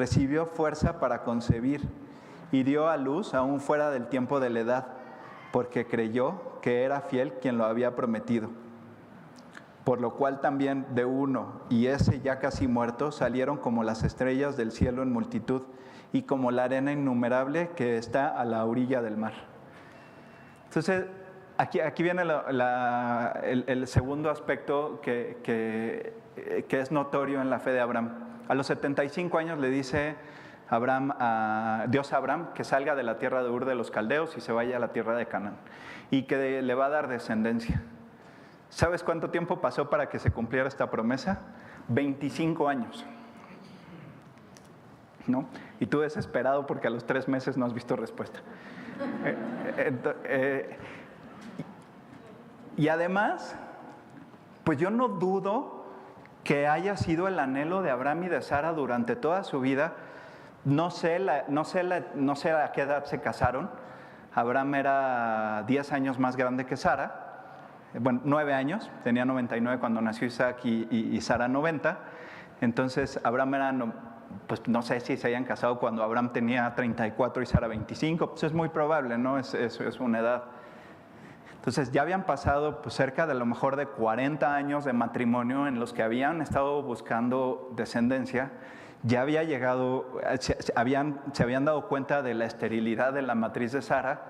recibió 0.01 0.47
fuerza 0.47 0.99
para 0.99 1.25
concebir 1.25 1.87
y 2.53 2.63
dio 2.63 2.89
a 2.89 2.97
luz 2.97 3.35
aún 3.35 3.61
fuera 3.61 3.91
del 3.91 4.07
tiempo 4.07 4.41
de 4.41 4.49
la 4.49 4.61
edad, 4.61 4.87
porque 5.53 5.87
creyó 5.87 6.59
que 6.63 6.85
era 6.85 7.03
fiel 7.03 7.35
quien 7.35 7.59
lo 7.59 7.67
había 7.67 7.95
prometido. 7.95 8.49
Por 9.85 10.01
lo 10.01 10.15
cual 10.15 10.41
también 10.41 10.87
de 10.95 11.05
uno 11.05 11.61
y 11.69 11.87
ese 11.87 12.21
ya 12.21 12.39
casi 12.39 12.67
muerto 12.67 13.13
salieron 13.13 13.59
como 13.59 13.85
las 13.85 14.03
estrellas 14.03 14.57
del 14.57 14.73
cielo 14.73 15.03
en 15.03 15.13
multitud 15.13 15.65
y 16.15 16.23
como 16.23 16.51
la 16.51 16.65
arena 16.65 16.93
innumerable 16.93 17.69
que 17.77 17.99
está 17.99 18.29
a 18.29 18.47
la 18.47 18.65
orilla 18.65 19.03
del 19.03 19.19
mar. 19.19 19.35
Entonces, 20.65 21.05
aquí, 21.59 21.81
aquí 21.81 22.03
viene 22.03 22.23
el, 22.23 23.87
segundo 23.87 24.31
aspecto 24.31 25.01
que, 25.03 25.41
que, 25.43 26.15
que 26.67 26.81
es 26.81 26.91
notorio 26.91 27.43
en 27.43 27.51
la 27.51 27.61
fe 27.61 27.73
de 27.73 27.81
Abraham. 27.81 28.30
A 28.51 28.55
los 28.57 28.67
75 28.67 29.39
años 29.39 29.61
le 29.61 29.71
dice 29.71 30.17
Abraham, 30.69 31.15
a, 31.21 31.85
Dios 31.87 32.13
a 32.13 32.17
Abraham 32.17 32.49
que 32.53 32.65
salga 32.65 32.97
de 32.97 33.05
la 33.05 33.17
tierra 33.17 33.45
de 33.45 33.49
Ur 33.49 33.65
de 33.65 33.77
los 33.77 33.93
Caldeos 33.93 34.37
y 34.37 34.41
se 34.41 34.51
vaya 34.51 34.79
a 34.79 34.81
la 34.81 34.89
tierra 34.89 35.15
de 35.15 35.27
Canaán 35.27 35.55
y 36.11 36.25
que 36.25 36.61
le 36.61 36.75
va 36.75 36.87
a 36.87 36.89
dar 36.89 37.07
descendencia. 37.07 37.81
¿Sabes 38.69 39.05
cuánto 39.05 39.31
tiempo 39.31 39.61
pasó 39.61 39.89
para 39.89 40.09
que 40.09 40.19
se 40.19 40.33
cumpliera 40.33 40.67
esta 40.67 40.91
promesa? 40.91 41.43
25 41.91 42.69
años. 42.69 43.07
¿No? 45.29 45.47
Y 45.79 45.87
tú 45.87 46.01
desesperado 46.01 46.67
porque 46.67 46.89
a 46.89 46.91
los 46.91 47.07
tres 47.07 47.29
meses 47.29 47.57
no 47.57 47.67
has 47.67 47.73
visto 47.73 47.95
respuesta. 47.95 48.41
Eh, 49.25 49.37
eh, 49.77 50.15
eh, 50.25 50.77
y 52.77 52.89
además, 52.89 53.55
pues 54.65 54.77
yo 54.77 54.91
no 54.91 55.07
dudo 55.07 55.80
que 56.45 56.67
haya 56.67 56.97
sido 56.97 57.29
el 57.29 57.39
anhelo 57.39 57.83
de 57.83 57.91
Abraham 57.91 58.25
y 58.25 58.29
de 58.29 58.43
Sara 58.43 58.73
durante 58.73 59.17
toda 59.17 59.45
su 59.45 59.61
vida. 59.61 59.95
No 60.65 60.91
sé, 60.91 61.21
no 61.49 61.65
sé, 61.65 61.85
no 62.15 62.37
sé 62.37 62.53
a 62.53 62.73
qué 62.73 62.83
edad 62.83 63.05
se 63.05 63.21
casaron. 63.21 63.71
Abraham 64.35 64.75
era 64.75 65.65
10 65.67 65.93
años 65.93 66.19
más 66.19 66.37
grande 66.37 66.67
que 66.67 66.77
Sara 66.77 67.31
bueno, 67.99 68.21
nueve 68.25 68.55
años, 68.55 68.89
tenía 69.03 69.25
99 69.25 69.81
cuando 69.81 70.01
nació 70.01 70.27
Isaac 70.27 70.65
y, 70.65 71.21
Sara 71.21 71.49
90. 71.49 71.99
Entonces, 72.61 73.19
Abraham 73.25 73.55
era, 73.55 73.73
no, 73.73 73.93
pues 74.47 74.67
no 74.69 74.83
sé 74.83 75.01
si 75.01 75.17
se 75.17 75.27
hayan 75.27 75.45
casado 75.45 75.79
cuando 75.79 76.03
Abraham 76.03 76.33
tenía 76.33 76.73
34 76.75 77.43
y 77.43 77.47
Sara 77.47 77.67
25, 77.67 78.31
pues 78.31 78.43
es 78.45 78.53
muy 78.53 78.69
probable, 78.69 79.19
¿no? 79.19 79.39
Es, 79.39 79.55
es 79.55 80.01
una 80.01 80.21
edad. 80.21 80.45
Entonces 81.61 81.93
ya 81.93 82.01
habían 82.01 82.25
pasado 82.25 82.81
pues, 82.81 82.95
cerca 82.95 83.27
de 83.27 83.35
lo 83.35 83.45
mejor 83.45 83.77
de 83.77 83.85
40 83.85 84.55
años 84.55 84.87
de 84.87 84.95
matrimonio 84.95 85.67
en 85.67 85.79
los 85.79 85.93
que 85.93 86.03
habían 86.03 86.41
estado 86.41 86.83
buscando 86.83 87.71
descendencia, 87.77 88.51
ya 89.03 89.21
había 89.21 89.45
llegado, 89.45 90.07
se, 90.39 90.57
habían, 90.75 91.21
dado 91.67 91.87
cuenta 91.87 92.23
de 92.23 92.33
la 92.33 92.47
esterilidad 92.47 93.13
de 93.13 93.21
la 93.21 93.35
matriz 93.35 93.73
de 93.73 93.83
Sara 93.83 94.23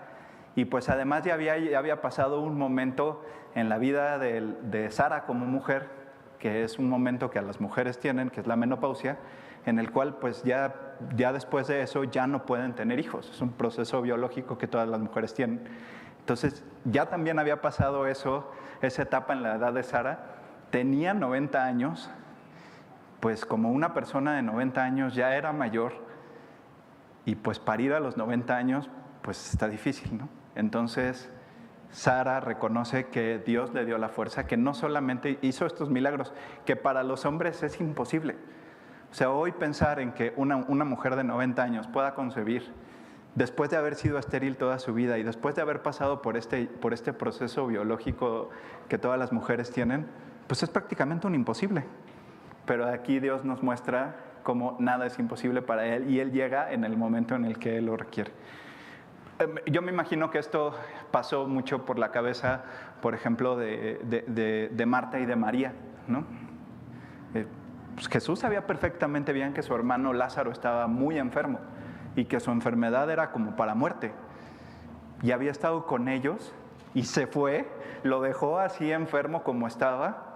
y 0.56 0.64
pues 0.64 0.88
además 0.88 1.22
ya 1.22 1.34
había, 1.34 1.56
ya 1.56 1.78
había 1.78 2.00
pasado 2.00 2.40
un 2.40 2.58
momento 2.58 3.24
en 3.54 3.68
la 3.68 3.78
vida 3.78 4.18
de, 4.18 4.56
de 4.62 4.90
Sara 4.90 5.24
como 5.24 5.46
mujer, 5.46 5.88
que 6.40 6.64
es 6.64 6.80
un 6.80 6.88
momento 6.88 7.30
que 7.30 7.38
a 7.38 7.42
las 7.42 7.60
mujeres 7.60 8.00
tienen, 8.00 8.30
que 8.30 8.40
es 8.40 8.48
la 8.48 8.56
menopausia, 8.56 9.18
en 9.66 9.78
el 9.78 9.92
cual 9.92 10.16
pues 10.16 10.42
ya, 10.42 10.74
ya 11.14 11.32
después 11.32 11.68
de 11.68 11.82
eso 11.82 12.02
ya 12.02 12.26
no 12.26 12.44
pueden 12.44 12.74
tener 12.74 12.98
hijos. 12.98 13.30
Es 13.30 13.40
un 13.40 13.52
proceso 13.52 14.02
biológico 14.02 14.58
que 14.58 14.66
todas 14.66 14.88
las 14.88 14.98
mujeres 14.98 15.32
tienen. 15.32 15.60
Entonces 16.20 16.64
ya 16.85 17.06
también 17.06 17.38
había 17.38 17.61
pasado 17.61 18.06
eso, 18.06 18.50
esa 18.80 19.02
etapa 19.02 19.33
en 19.33 19.42
la 19.42 19.56
edad 19.56 19.72
de 19.72 19.83
Sara. 19.83 20.37
Tenía 20.70 21.12
90 21.14 21.64
años, 21.64 22.11
pues 23.18 23.44
como 23.44 23.72
una 23.72 23.92
persona 23.92 24.37
de 24.37 24.42
90 24.42 24.83
años 24.83 25.14
ya 25.14 25.35
era 25.35 25.52
mayor 25.52 25.92
y 27.24 27.35
pues 27.35 27.59
parir 27.59 27.92
a 27.92 28.00
los 28.00 28.16
90 28.16 28.56
años 28.56 28.90
pues 29.22 29.52
está 29.52 29.68
difícil, 29.68 30.16
¿no? 30.16 30.28
Entonces 30.54 31.30
Sara 31.90 32.40
reconoce 32.40 33.09
que 33.09 33.38
Dios 33.38 33.74
le 33.74 33.85
dio 33.85 33.98
la 33.98 34.09
fuerza, 34.09 34.46
que 34.46 34.56
no 34.56 34.74
solamente 34.74 35.38
hizo 35.42 35.66
estos 35.66 35.90
milagros, 35.90 36.33
que 36.64 36.76
para 36.76 37.02
los 37.02 37.24
hombres 37.24 37.62
es 37.62 37.80
imposible. 37.80 38.37
O 39.11 39.14
sea, 39.14 39.30
hoy 39.30 39.52
pensar 39.52 39.98
en 39.98 40.12
que 40.12 40.33
una, 40.37 40.56
mujer 40.85 41.16
de 41.16 41.24
90 41.24 41.62
años 41.62 41.88
pueda 41.88 42.14
concebir, 42.14 42.72
después 43.34 43.70
de 43.70 43.76
haber 43.76 43.94
sido 43.94 44.18
estéril 44.18 44.56
toda 44.56 44.78
su 44.78 44.92
vida 44.92 45.18
y 45.18 45.22
después 45.22 45.54
de 45.54 45.62
haber 45.62 45.82
pasado 45.82 46.22
por 46.22 46.36
este, 46.36 46.66
por 46.66 46.92
este 46.92 47.12
proceso 47.12 47.66
biológico 47.66 48.50
que 48.88 48.98
todas 48.98 49.18
las 49.18 49.32
mujeres 49.32 49.70
tienen, 49.70 50.06
pues 50.46 50.62
es 50.62 50.70
prácticamente 50.70 51.26
un 51.26 51.34
imposible. 51.34 51.84
Pero 52.66 52.86
aquí 52.86 53.20
Dios 53.20 53.44
nos 53.44 53.62
muestra 53.62 54.16
cómo 54.42 54.76
nada 54.80 55.06
es 55.06 55.18
imposible 55.18 55.62
para 55.62 55.86
Él 55.86 56.10
y 56.10 56.20
Él 56.20 56.32
llega 56.32 56.72
en 56.72 56.84
el 56.84 56.96
momento 56.96 57.34
en 57.34 57.44
el 57.44 57.58
que 57.58 57.78
Él 57.78 57.86
lo 57.86 57.96
requiere. 57.96 58.32
Em, 59.38 59.56
yo 59.66 59.80
me 59.82 59.92
imagino 59.92 60.30
que 60.30 60.38
esto 60.38 60.74
pasó 61.10 61.46
mucho 61.46 61.84
por 61.84 61.98
la 61.98 62.10
cabeza, 62.10 62.64
por 63.00 63.14
ejemplo, 63.14 63.56
de, 63.56 64.84
Marta 64.86 65.18
y 65.20 65.26
de 65.26 65.36
María. 65.36 65.72
¿no? 66.08 66.24
Eh, 67.34 67.46
pues 67.94 68.08
Jesús 68.08 68.40
sabía 68.40 68.66
perfectamente 68.66 69.32
bien 69.32 69.52
que 69.52 69.62
su 69.62 69.74
hermano 69.74 70.12
Lázaro 70.12 70.50
estaba 70.50 70.86
muy 70.88 71.18
enfermo 71.18 71.60
y 72.16 72.24
que 72.24 72.40
su 72.40 72.50
enfermedad 72.50 73.10
era 73.10 73.30
como 73.30 73.56
para 73.56 73.74
muerte. 73.74 74.12
Y 75.22 75.32
había 75.32 75.50
estado 75.50 75.86
con 75.86 76.08
ellos 76.08 76.52
y 76.94 77.04
se 77.04 77.26
fue, 77.26 77.68
lo 78.02 78.20
dejó 78.20 78.58
así 78.58 78.90
enfermo 78.90 79.42
como 79.42 79.66
estaba, 79.66 80.30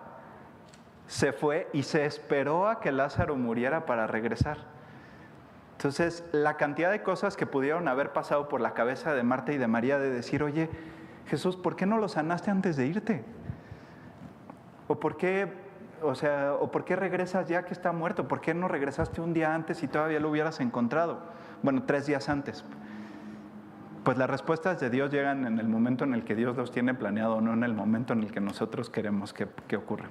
se 1.06 1.32
fue 1.32 1.68
y 1.72 1.82
se 1.82 2.06
esperó 2.06 2.68
a 2.68 2.80
que 2.80 2.92
Lázaro 2.92 3.37
muriera 3.37 3.87
para 3.87 4.06
regresar. 4.06 4.58
Entonces, 5.72 6.24
la 6.32 6.56
cantidad 6.56 6.90
de 6.90 7.02
cosas 7.02 7.37
que 7.37 7.46
pudieron 7.46 7.88
haber 7.88 8.12
pasado 8.12 8.48
por 8.48 8.60
la 8.60 8.72
cabeza 8.72 9.14
de 9.14 9.22
Marta 9.22 9.52
y 9.52 9.58
de 9.58 9.66
María 9.66 9.98
de 9.98 10.10
decir, 10.10 10.42
oye, 10.42 10.70
Jesús, 11.26 11.56
¿por 11.56 11.76
qué 11.76 11.84
no 11.84 11.98
lo 11.98 12.08
sanaste 12.08 12.50
antes 12.50 12.76
de 12.76 12.87
irte? 12.87 13.24
¿O 14.88 15.00
por 15.00 15.16
qué, 15.16 15.52
o 16.02 16.14
sea, 16.14 16.54
o 16.54 16.70
por 16.70 16.84
qué 16.84 16.96
regresas 16.96 17.48
ya 17.48 17.64
que 17.64 17.74
está 17.74 17.92
muerto? 17.92 18.28
¿Por 18.28 18.40
qué 18.40 18.54
no 18.54 18.68
regresaste 18.68 19.20
un 19.20 19.34
día 19.34 19.54
antes 19.54 19.82
y 19.82 19.88
todavía 19.88 20.20
lo 20.20 20.30
hubieras 20.30 20.60
encontrado? 20.60 21.18
Bueno, 21.64 21.85
tres 21.87 22.05
días 22.05 22.29
antes. 22.29 22.62
Pues 24.05 24.18
las 24.18 24.29
respuestas 24.29 24.79
de 24.81 24.90
Dios 24.90 25.11
llegan 25.11 25.46
en 25.46 25.59
el 25.59 25.66
momento 25.66 26.05
en 26.05 26.12
el 26.12 26.22
que 26.22 26.35
Dios 26.35 26.55
los 26.59 26.70
tiene 26.70 26.92
planeado, 26.92 27.40
no 27.40 27.55
en 27.55 27.64
el 27.64 27.72
momento 27.72 28.12
en 28.12 28.22
el 28.22 28.31
que 28.31 28.40
nosotros 28.40 28.90
queremos 28.90 29.33
que, 29.33 29.77
ocurra. 29.77 30.11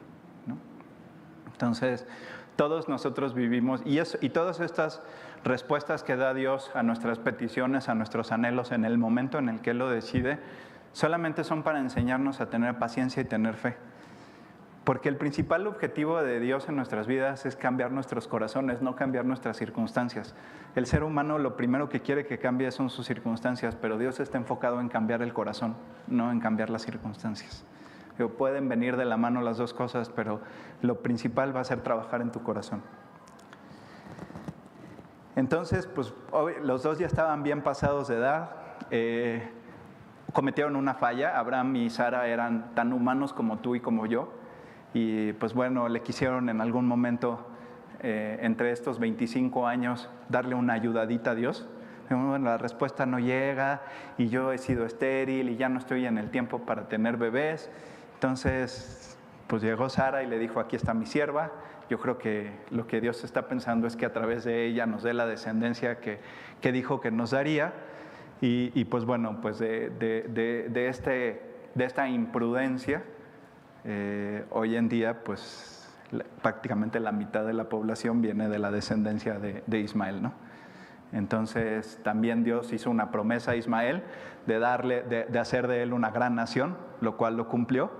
Entonces, 1.51 2.07
todos 2.55 2.89
nosotros 2.89 3.35
vivimos, 3.35 3.83
y, 3.85 3.99
y 3.99 4.29
todas 4.29 4.61
estas 4.61 5.03
respuestas 5.43 6.01
que 6.01 6.15
da 6.15 6.33
Dios 6.33 6.71
a 6.73 6.81
nuestras 6.81 7.19
peticiones, 7.19 7.87
a 7.87 7.93
nuestros 7.93 8.31
anhelos 8.31 8.71
en 8.71 8.83
el 8.83 8.97
momento 8.97 9.37
en 9.37 9.47
el 9.47 9.61
que 9.61 9.69
Él 9.69 9.77
lo 9.77 9.91
decide, 9.91 10.39
solamente 10.91 11.43
son 11.43 11.61
para 11.61 11.79
enseñarnos 11.79 12.41
a 12.41 12.49
tener 12.49 12.79
paciencia 12.79 13.21
y 13.21 13.25
tener 13.25 13.53
fe. 13.53 13.77
Porque 14.83 15.07
el 15.07 15.15
principal 15.15 15.65
objetivo 15.65 16.21
de 16.21 16.41
Dios 16.41 16.67
en 16.67 16.75
nuestras 16.75 17.07
vidas 17.07 17.45
es 17.45 17.55
cambiar 17.55 17.91
nuestros 17.91 18.27
corazones, 18.27 18.81
no 18.81 18.97
cambiar 18.97 19.23
nuestras 19.23 19.55
circunstancias. 19.55 20.35
El 20.75 20.87
ser 20.87 21.03
humano 21.03 21.39
lo 21.39 21.55
primero 21.55 21.87
que 21.87 22.01
quiere 22.01 22.25
que 22.25 22.37
cambie 22.37 22.69
son 22.71 22.89
sus 22.89 23.05
circunstancias, 23.05 23.77
pero 23.79 23.97
Dios 23.97 24.19
está 24.19 24.37
enfocado 24.37 24.81
en 24.81 24.89
cambiar 24.89 25.21
el 25.21 25.33
corazón, 25.33 25.75
no 26.07 26.31
en 26.31 26.41
cambiar 26.41 26.69
las 26.69 26.81
circunstancias. 26.81 27.63
Pueden 28.37 28.67
venir 28.67 28.97
de 28.97 29.05
la 29.05 29.15
mano 29.15 29.41
las 29.41 29.57
dos 29.57 29.73
cosas, 29.73 30.09
pero 30.09 30.41
lo 30.81 31.01
principal 31.01 31.55
va 31.55 31.61
a 31.61 31.63
ser 31.63 31.81
trabajar 31.81 32.21
en 32.21 32.31
tu 32.31 32.43
corazón. 32.43 32.81
Entonces, 35.35 35.87
pues 35.87 36.13
los 36.61 36.83
dos 36.83 36.99
ya 36.99 37.07
estaban 37.07 37.41
bien 37.41 37.63
pasados 37.63 38.09
de 38.09 38.17
edad, 38.17 38.51
eh, 38.91 39.49
cometieron 40.33 40.75
una 40.75 40.93
falla, 40.93 41.39
Abraham 41.39 41.75
y 41.77 41.89
Sara 41.89 42.27
eran 42.27 42.75
tan 42.75 42.93
humanos 42.93 43.33
como 43.33 43.59
tú 43.59 43.75
y 43.75 43.79
como 43.79 44.05
yo, 44.05 44.42
y 44.93 45.33
pues 45.33 45.53
bueno, 45.53 45.89
le 45.89 46.01
quisieron 46.01 46.49
en 46.49 46.61
algún 46.61 46.87
momento, 46.87 47.47
eh, 48.01 48.39
entre 48.41 48.71
estos 48.71 48.99
25 48.99 49.67
años, 49.67 50.09
darle 50.29 50.55
una 50.55 50.73
ayudadita 50.73 51.31
a 51.31 51.35
Dios. 51.35 51.67
Bueno, 52.09 52.37
la 52.37 52.57
respuesta 52.57 53.05
no 53.05 53.17
llega 53.17 53.81
y 54.17 54.27
yo 54.27 54.51
he 54.51 54.57
sido 54.57 54.85
estéril 54.85 55.49
y 55.49 55.55
ya 55.55 55.69
no 55.69 55.79
estoy 55.79 56.05
en 56.05 56.17
el 56.17 56.29
tiempo 56.29 56.59
para 56.59 56.87
tener 56.87 57.17
bebés. 57.17 57.71
Entonces, 58.15 59.17
pues 59.47 59.61
llegó 59.61 59.89
Sara 59.89 60.23
y 60.23 60.27
le 60.27 60.37
dijo, 60.37 60.59
aquí 60.59 60.75
está 60.75 60.93
mi 60.93 61.05
sierva, 61.05 61.51
yo 61.89 61.99
creo 61.99 62.17
que 62.17 62.51
lo 62.71 62.87
que 62.87 63.01
Dios 63.01 63.23
está 63.23 63.47
pensando 63.47 63.87
es 63.87 63.95
que 63.95 64.05
a 64.05 64.13
través 64.13 64.43
de 64.43 64.65
ella 64.65 64.85
nos 64.85 65.03
dé 65.03 65.13
la 65.13 65.25
descendencia 65.25 65.99
que, 65.99 66.19
que 66.61 66.71
dijo 66.71 67.01
que 67.01 67.11
nos 67.11 67.31
daría. 67.31 67.73
Y, 68.45 68.83
pues 68.85 69.05
bueno, 69.05 69.39
pues 69.41 69.57
de, 69.59 69.89
de, 69.89 70.67
de, 70.69 70.87
este, 70.89 71.41
de 71.75 71.85
esta 71.85 72.09
imprudencia, 72.09 73.01
eh, 73.85 74.45
hoy 74.51 74.75
en 74.75 74.89
día 74.89 75.23
pues 75.23 75.89
prácticamente 76.41 76.99
la 76.99 77.11
mitad 77.11 77.45
de 77.45 77.53
la 77.53 77.69
población 77.69 78.21
viene 78.21 78.49
de 78.49 78.59
la 78.59 78.71
descendencia 78.71 79.39
de, 79.39 79.79
Ismael, 79.79 80.21
¿no? 80.21 80.33
Entonces 81.11 81.99
también 82.03 82.43
Dios 82.43 82.73
hizo 82.73 82.89
una 82.89 83.11
promesa 83.11 83.51
a 83.51 83.55
Ismael 83.55 84.03
de, 84.47 84.59
darle, 84.59 85.03
de 85.03 85.39
hacer 85.39 85.67
de 85.67 85.83
él 85.83 85.93
una 85.93 86.09
gran 86.11 86.35
nación, 86.35 86.75
lo 87.01 87.17
cual 87.17 87.37
lo 87.37 87.47
cumplió 87.47 87.91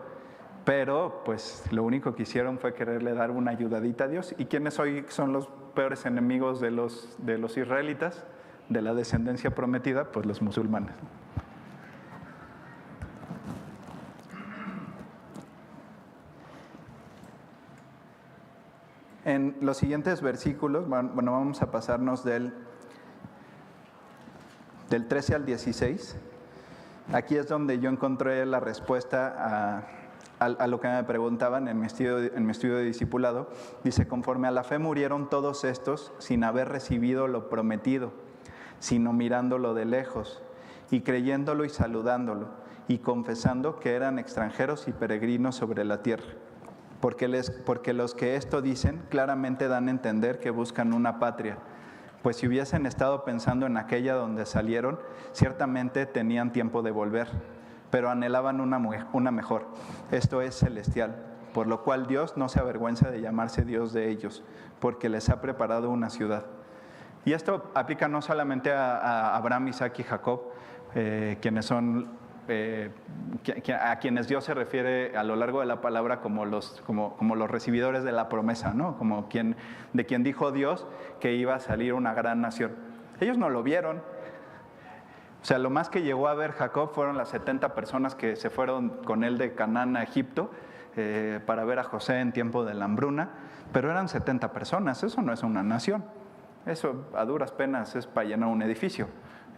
pero 0.66 1.22
pues 1.26 1.64
lo 1.72 1.84
único 1.84 2.16
que 2.16 2.24
hicieron 2.24 2.58
fue 2.58 2.74
quererle 2.74 3.14
dar 3.14 3.32
una 3.32 3.52
ayudadita 3.52 4.06
a 4.06 4.08
Dios. 4.08 4.34
¿Y 4.38 4.46
quiénes 4.46 4.80
hoy 4.80 5.06
son 5.10 5.34
los 5.34 5.48
peores 5.76 6.06
enemigos 6.06 6.62
de 6.62 6.72
los, 6.72 7.16
de 7.20 7.38
los 7.38 7.58
israelitas, 7.58 8.26
de 8.70 8.82
la 8.82 8.94
descendencia 8.94 9.54
prometida? 9.54 10.06
Pues 10.12 10.26
los 10.26 10.42
musulmanes. 10.42 10.94
En 19.26 19.56
los 19.62 19.78
siguientes 19.78 20.22
versículos, 20.22 20.88
bueno, 20.88 21.32
vamos 21.32 21.62
a 21.62 21.72
pasarnos 21.72 22.26
del, 22.26 22.54
del 24.90 25.08
13 25.08 25.36
al 25.36 25.46
16. 25.46 26.18
Aquí 27.14 27.38
es 27.38 27.48
donde 27.48 27.80
yo 27.80 27.90
encontré 27.90 28.46
la 28.46 28.60
respuesta 28.60 29.86
a 30.40 30.68
lo 30.68 30.82
que 30.82 30.90
me 30.90 31.04
preguntaban 31.06 31.70
en 31.70 31.80
mi, 31.80 31.86
estudio, 31.86 32.18
en 32.18 32.46
mi 32.46 32.52
estudio 32.52 32.76
de 32.76 32.84
discipulado, 32.84 33.50
dice, 33.86 34.08
conforme 34.10 34.50
a 34.50 34.52
la 34.52 34.66
fe 34.66 34.78
murieron 34.78 35.30
todos 35.30 35.64
estos 35.64 36.12
sin 36.20 36.44
haber 36.44 36.68
recibido 36.68 37.30
lo 37.30 37.50
prometido, 37.50 38.12
sino 38.80 39.14
mirándolo 39.14 39.74
de 39.74 39.86
lejos 39.86 40.42
y 40.92 41.00
creyéndolo 41.02 41.64
y 41.64 41.70
saludándolo 41.70 42.50
y 42.90 42.98
confesando 42.98 43.80
que 43.80 43.94
eran 43.94 44.20
extranjeros 44.20 44.90
y 44.90 44.92
peregrinos 44.92 45.56
sobre 45.56 45.86
la 45.86 46.04
tierra. 46.04 46.26
Porque, 47.04 47.28
les, 47.28 47.52
porque 47.52 47.92
los 47.92 48.16
que 48.16 48.38
esto 48.38 48.62
dicen 48.62 49.04
claramente 49.10 49.68
dan 49.68 49.90
a 49.90 49.92
entender 49.92 50.40
que 50.40 50.52
buscan 50.52 50.94
una 50.94 51.20
patria, 51.20 51.58
pues 52.22 52.38
si 52.38 52.48
hubiesen 52.48 52.86
estado 52.86 53.26
pensando 53.26 53.66
en 53.66 53.76
aquella 53.76 54.14
donde 54.14 54.46
salieron, 54.46 54.98
ciertamente 55.34 56.06
tenían 56.06 56.54
tiempo 56.54 56.82
de 56.82 56.92
volver 56.92 57.28
pero 57.94 58.10
anhelaban 58.10 58.60
una, 58.60 58.82
una 59.14 59.30
mejor. 59.30 59.68
Esto 60.10 60.42
es 60.42 60.56
celestial, 60.56 61.16
por 61.54 61.68
lo 61.68 61.84
cual 61.84 62.08
Dios 62.08 62.38
no 62.38 62.50
se 62.50 62.60
avergüenza 62.60 63.12
de 63.12 63.22
llamarse 63.22 63.66
Dios 63.66 63.94
de 63.94 64.10
ellos, 64.10 64.44
porque 64.80 65.10
les 65.10 65.30
ha 65.30 65.42
preparado 65.42 65.92
una 65.92 66.10
ciudad. 66.10 66.44
Y 67.24 67.34
esto 67.34 67.72
aplica 67.76 68.08
no 68.08 68.24
solamente 68.24 68.72
a, 68.72 69.36
Abraham, 69.36 69.68
Isaac 69.68 70.00
y 70.00 70.04
Jacob, 70.04 70.42
eh, 70.96 71.38
quienes 71.40 71.68
son 71.68 72.10
eh, 72.48 72.92
a 73.80 73.98
quienes 73.98 74.28
Dios 74.28 74.44
se 74.44 74.54
refiere 74.54 75.16
a 75.18 75.24
lo 75.24 75.36
largo 75.36 75.60
de 75.60 75.66
la 75.66 75.82
palabra 75.82 76.20
como 76.20 76.46
los, 76.46 76.82
como, 76.86 77.16
como 77.18 77.36
los 77.36 77.50
recibidores 77.50 78.04
de 78.04 78.12
la 78.12 78.30
promesa, 78.30 78.74
¿no? 78.74 78.98
como 78.98 79.28
quien, 79.30 79.56
de 79.94 80.06
quien 80.06 80.24
dijo 80.24 80.52
Dios 80.52 80.86
que 81.20 81.34
iba 81.34 81.56
a 81.56 81.60
salir 81.60 81.94
una 81.94 82.14
gran 82.14 82.42
nación. 82.42 82.72
Ellos 83.20 83.38
no 83.38 83.50
lo 83.50 83.64
vieron, 83.64 84.02
o 85.44 85.46
sea, 85.46 85.60
lo 85.60 85.70
más 85.70 85.90
que 85.90 86.02
llegó 86.04 86.30
a 86.30 86.36
ver 86.36 86.54
Jacob 86.54 86.94
fueron 86.94 87.18
las 87.18 87.28
70 87.30 87.76
personas 87.76 88.16
que 88.16 88.38
se 88.38 88.50
fueron 88.50 88.90
con 89.04 89.26
él 89.26 89.38
de 89.38 89.54
Canaán 89.54 89.98
a 89.98 90.04
Egipto 90.04 90.52
eh, 90.96 91.42
para 91.46 91.66
ver 91.66 91.80
a 91.80 91.84
José 91.84 92.22
en 92.22 92.32
tiempo 92.32 92.64
de 92.64 92.74
la 92.74 92.86
hambruna, 92.86 93.30
pero 93.74 93.92
eran 93.92 94.08
70 94.08 94.54
personas, 94.54 95.04
eso 95.04 95.22
no 95.22 95.34
es 95.34 95.44
una 95.44 95.62
nación, 95.62 96.06
eso 96.66 97.08
a 97.14 97.26
duras 97.26 97.52
penas 97.52 97.94
es 97.98 98.08
para 98.08 98.26
llenar 98.28 98.48
un 98.48 98.62
edificio. 98.62 99.10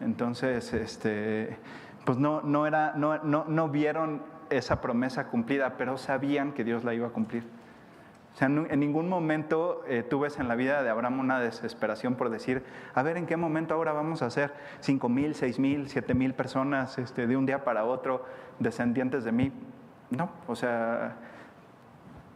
Entonces, 0.02 0.74
este, 0.74 1.58
pues 2.06 2.18
no, 2.18 2.42
no, 2.42 2.68
era, 2.68 2.94
no, 2.96 3.18
no, 3.24 3.46
no 3.48 3.70
vieron 3.70 4.22
esa 4.50 4.82
promesa 4.82 5.28
cumplida, 5.28 5.76
pero 5.78 5.98
sabían 5.98 6.54
que 6.54 6.64
Dios 6.64 6.84
la 6.84 6.94
iba 6.94 7.08
a 7.08 7.12
cumplir. 7.12 7.44
O 8.36 8.38
sea, 8.38 8.48
en 8.48 8.80
ningún 8.82 9.08
momento 9.08 9.86
eh, 9.88 10.04
tú 10.04 10.20
ves 10.20 10.40
en 10.40 10.50
la 10.50 10.56
vida 10.56 10.84
de 10.84 10.90
Abraham 10.90 11.22
una 11.22 11.40
desesperación 11.40 12.16
por 12.16 12.30
decir, 12.30 12.64
a 12.94 13.02
ver, 13.02 13.16
¿en 13.16 13.26
qué 13.26 13.38
momento 13.38 13.74
ahora 13.74 13.94
vamos 13.94 14.22
a 14.22 14.26
hacer 14.26 14.54
5 14.82 15.08
mil, 15.08 15.36
6 15.36 15.58
mil, 15.58 15.88
7 15.88 16.14
mil 16.14 16.34
personas 16.34 16.98
este, 16.98 17.28
de 17.28 17.38
un 17.38 17.46
día 17.46 17.64
para 17.64 17.86
otro 17.86 18.26
descendientes 18.60 19.24
de 19.24 19.32
mí? 19.32 19.54
No, 20.10 20.30
o 20.48 20.56
sea, 20.58 21.16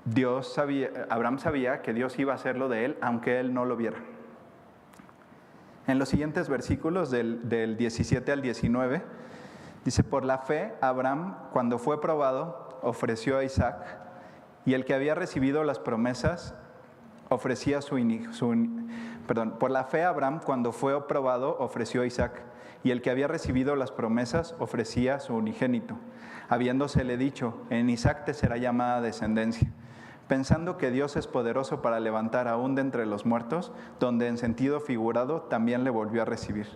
Dios 0.05 0.53
sabía, 0.53 0.89
Abraham 1.09 1.37
sabía 1.37 1.81
que 1.81 1.93
Dios 1.93 2.17
iba 2.17 2.31
a 2.31 2.35
hacerlo 2.35 2.69
de 2.69 2.85
él, 2.85 2.97
aunque 3.01 3.41
él 3.41 3.53
no 3.53 3.65
lo 3.65 3.75
viera. 3.75 3.97
En 5.85 5.99
los 5.99 6.07
siguientes 6.07 6.47
versículos 6.47 7.11
del, 7.11 7.49
del 7.49 7.75
17 7.75 8.31
al 8.31 8.41
19, 8.41 9.01
dice, 9.85 10.03
por 10.03 10.25
la 10.25 10.39
fe, 10.39 10.73
Abraham, 10.81 11.35
cuando 11.51 11.77
fue 11.79 12.01
probado, 12.01 12.79
ofreció 12.81 13.37
a 13.37 13.43
Isaac 13.43 13.97
y 14.65 14.73
el 14.73 14.85
que 14.85 14.93
había 14.93 15.15
recibido 15.15 15.63
las 15.63 15.79
promesas 15.79 16.53
ofrecía 17.29 17.81
su, 17.81 17.97
su 18.31 18.51
por 19.59 19.71
la 19.71 19.83
fe 19.83 20.03
Abraham 20.03 20.41
cuando 20.43 20.71
fue 20.71 20.95
aprobado 20.95 21.55
ofreció 21.59 22.03
Isaac 22.03 22.41
y 22.83 22.91
el 22.91 23.01
que 23.01 23.11
había 23.11 23.27
recibido 23.27 23.75
las 23.75 23.91
promesas 23.91 24.55
ofrecía 24.59 25.19
su 25.19 25.35
unigénito, 25.35 25.97
habiéndosele 26.47 27.17
dicho, 27.17 27.61
en 27.69 27.89
Isaac 27.89 28.25
te 28.25 28.33
será 28.33 28.57
llamada 28.57 29.01
descendencia, 29.01 29.69
pensando 30.27 30.77
que 30.77 30.89
Dios 30.89 31.15
es 31.15 31.27
poderoso 31.27 31.81
para 31.81 31.99
levantar 31.99 32.47
aún 32.47 32.75
de 32.75 32.81
entre 32.81 33.05
los 33.05 33.25
muertos, 33.25 33.71
donde 33.99 34.27
en 34.27 34.37
sentido 34.37 34.79
figurado 34.79 35.41
también 35.41 35.83
le 35.83 35.89
volvió 35.89 36.21
a 36.21 36.25
recibir. 36.25 36.67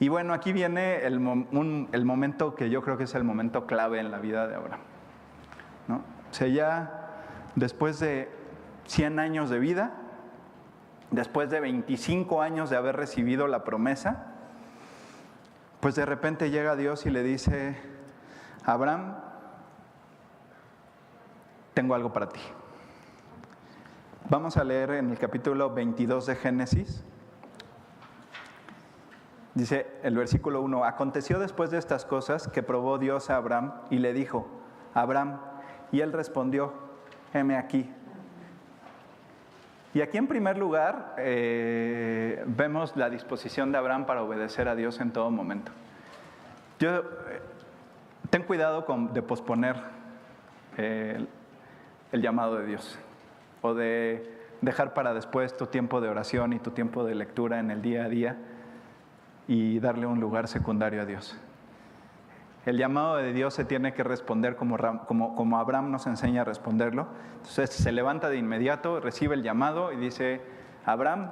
Y 0.00 0.08
bueno, 0.08 0.34
aquí 0.34 0.52
viene 0.52 1.04
el, 1.04 1.20
momento 1.20 2.54
que 2.54 2.68
yo 2.68 2.82
creo 2.82 2.96
que 2.96 3.04
es 3.04 3.14
el 3.14 3.24
momento 3.24 3.66
clave 3.66 4.00
en 4.00 4.10
la 4.10 4.18
vida 4.18 4.46
de 4.46 4.56
Abraham. 4.56 4.80
¿no? 5.88 5.96
O 5.96 6.34
sea, 6.34 6.48
ya 6.48 7.10
después 7.54 8.00
de 8.00 8.28
100 8.86 9.18
años 9.18 9.50
de 9.50 9.58
vida, 9.58 9.94
después 11.10 11.48
de 11.50 11.60
25 11.60 12.42
años 12.42 12.70
de 12.70 12.76
haber 12.76 12.96
recibido 12.96 13.46
la 13.46 13.62
promesa, 13.64 14.26
pues 15.80 15.94
de 15.94 16.06
repente 16.06 16.50
llega 16.50 16.76
Dios 16.76 17.06
y 17.06 17.10
le 17.10 17.22
dice, 17.22 17.76
Abraham, 18.64 19.16
tengo 21.74 21.94
algo 21.94 22.12
para 22.12 22.28
ti. 22.28 22.40
Vamos 24.30 24.56
a 24.56 24.64
leer 24.64 24.92
en 24.92 25.10
el 25.10 25.18
capítulo 25.18 25.74
22 25.74 26.26
de 26.26 26.36
Génesis. 26.36 27.04
Dice 29.54 29.86
el 30.02 30.16
versículo 30.16 30.62
1, 30.62 30.84
aconteció 30.84 31.38
después 31.38 31.70
de 31.70 31.78
estas 31.78 32.04
cosas 32.04 32.48
que 32.48 32.64
probó 32.64 32.98
Dios 32.98 33.30
a 33.30 33.36
Abraham 33.36 33.72
y 33.88 33.98
le 33.98 34.12
dijo, 34.12 34.48
Abraham, 34.94 35.38
y 35.92 36.00
él 36.00 36.12
respondió, 36.12 36.72
heme 37.32 37.56
aquí. 37.56 37.88
Y 39.94 40.00
aquí 40.00 40.18
en 40.18 40.26
primer 40.26 40.58
lugar 40.58 41.14
eh, 41.18 42.42
vemos 42.48 42.96
la 42.96 43.08
disposición 43.08 43.70
de 43.70 43.78
Abraham 43.78 44.06
para 44.06 44.24
obedecer 44.24 44.66
a 44.66 44.74
Dios 44.74 44.98
en 44.98 45.12
todo 45.12 45.30
momento. 45.30 45.70
Yo, 46.80 46.98
eh, 46.98 47.02
ten 48.30 48.42
cuidado 48.42 48.84
con, 48.84 49.14
de 49.14 49.22
posponer 49.22 49.76
eh, 50.76 51.24
el 52.10 52.22
llamado 52.22 52.56
de 52.56 52.66
Dios 52.66 52.98
o 53.62 53.72
de 53.72 54.32
dejar 54.62 54.94
para 54.94 55.14
después 55.14 55.56
tu 55.56 55.68
tiempo 55.68 56.00
de 56.00 56.08
oración 56.08 56.54
y 56.54 56.58
tu 56.58 56.72
tiempo 56.72 57.04
de 57.04 57.14
lectura 57.14 57.60
en 57.60 57.70
el 57.70 57.80
día 57.80 58.06
a 58.06 58.08
día 58.08 58.36
y 59.46 59.78
darle 59.80 60.06
un 60.06 60.20
lugar 60.20 60.48
secundario 60.48 61.02
a 61.02 61.04
Dios. 61.04 61.36
El 62.66 62.78
llamado 62.78 63.16
de 63.16 63.32
Dios 63.32 63.52
se 63.52 63.64
tiene 63.64 63.92
que 63.92 64.02
responder 64.02 64.56
como, 64.56 64.78
como, 65.06 65.34
como, 65.34 65.58
Abraham 65.58 65.90
nos 65.90 66.06
enseña 66.06 66.42
a 66.42 66.44
responderlo. 66.44 67.06
Entonces 67.36 67.70
se 67.70 67.92
levanta 67.92 68.30
de 68.30 68.38
inmediato, 68.38 69.00
recibe 69.00 69.34
el 69.34 69.42
llamado 69.42 69.92
y 69.92 69.96
dice, 69.96 70.40
Abraham, 70.86 71.30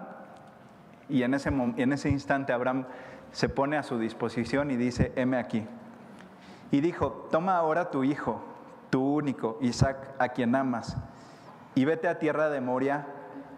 y 1.09 1.23
en 1.23 1.33
ese, 1.33 1.49
en 1.49 1.93
ese 1.93 2.11
instante 2.11 2.53
Abraham 2.53 2.85
se 3.31 3.49
pone 3.49 3.79
a 3.79 3.83
su 3.83 3.99
disposición 3.99 4.71
y 4.71 4.77
dice, 4.77 5.13
heme 5.17 5.39
aquí. 5.39 5.67
Y 6.71 6.81
dijo, 6.81 7.29
toma 7.31 7.57
ahora 7.57 7.91
tu 7.91 8.05
hijo, 8.05 8.43
tu 8.91 9.03
único, 9.03 9.59
Isaac, 9.63 10.15
a 10.19 10.29
quien 10.29 10.55
amas, 10.55 10.99
y 11.75 11.87
vete 11.87 12.09
a 12.09 12.19
tierra 12.19 12.51
de 12.51 12.61
Moria 12.61 13.07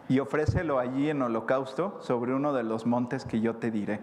y 0.08 0.20
ofrécelo 0.20 0.78
allí 0.78 1.10
en 1.10 1.22
holocausto 1.22 1.98
sobre 2.00 2.34
uno 2.34 2.52
de 2.52 2.62
los 2.62 2.86
montes 2.86 3.24
que 3.24 3.40
yo 3.40 3.56
te 3.56 3.72
diré. 3.72 4.00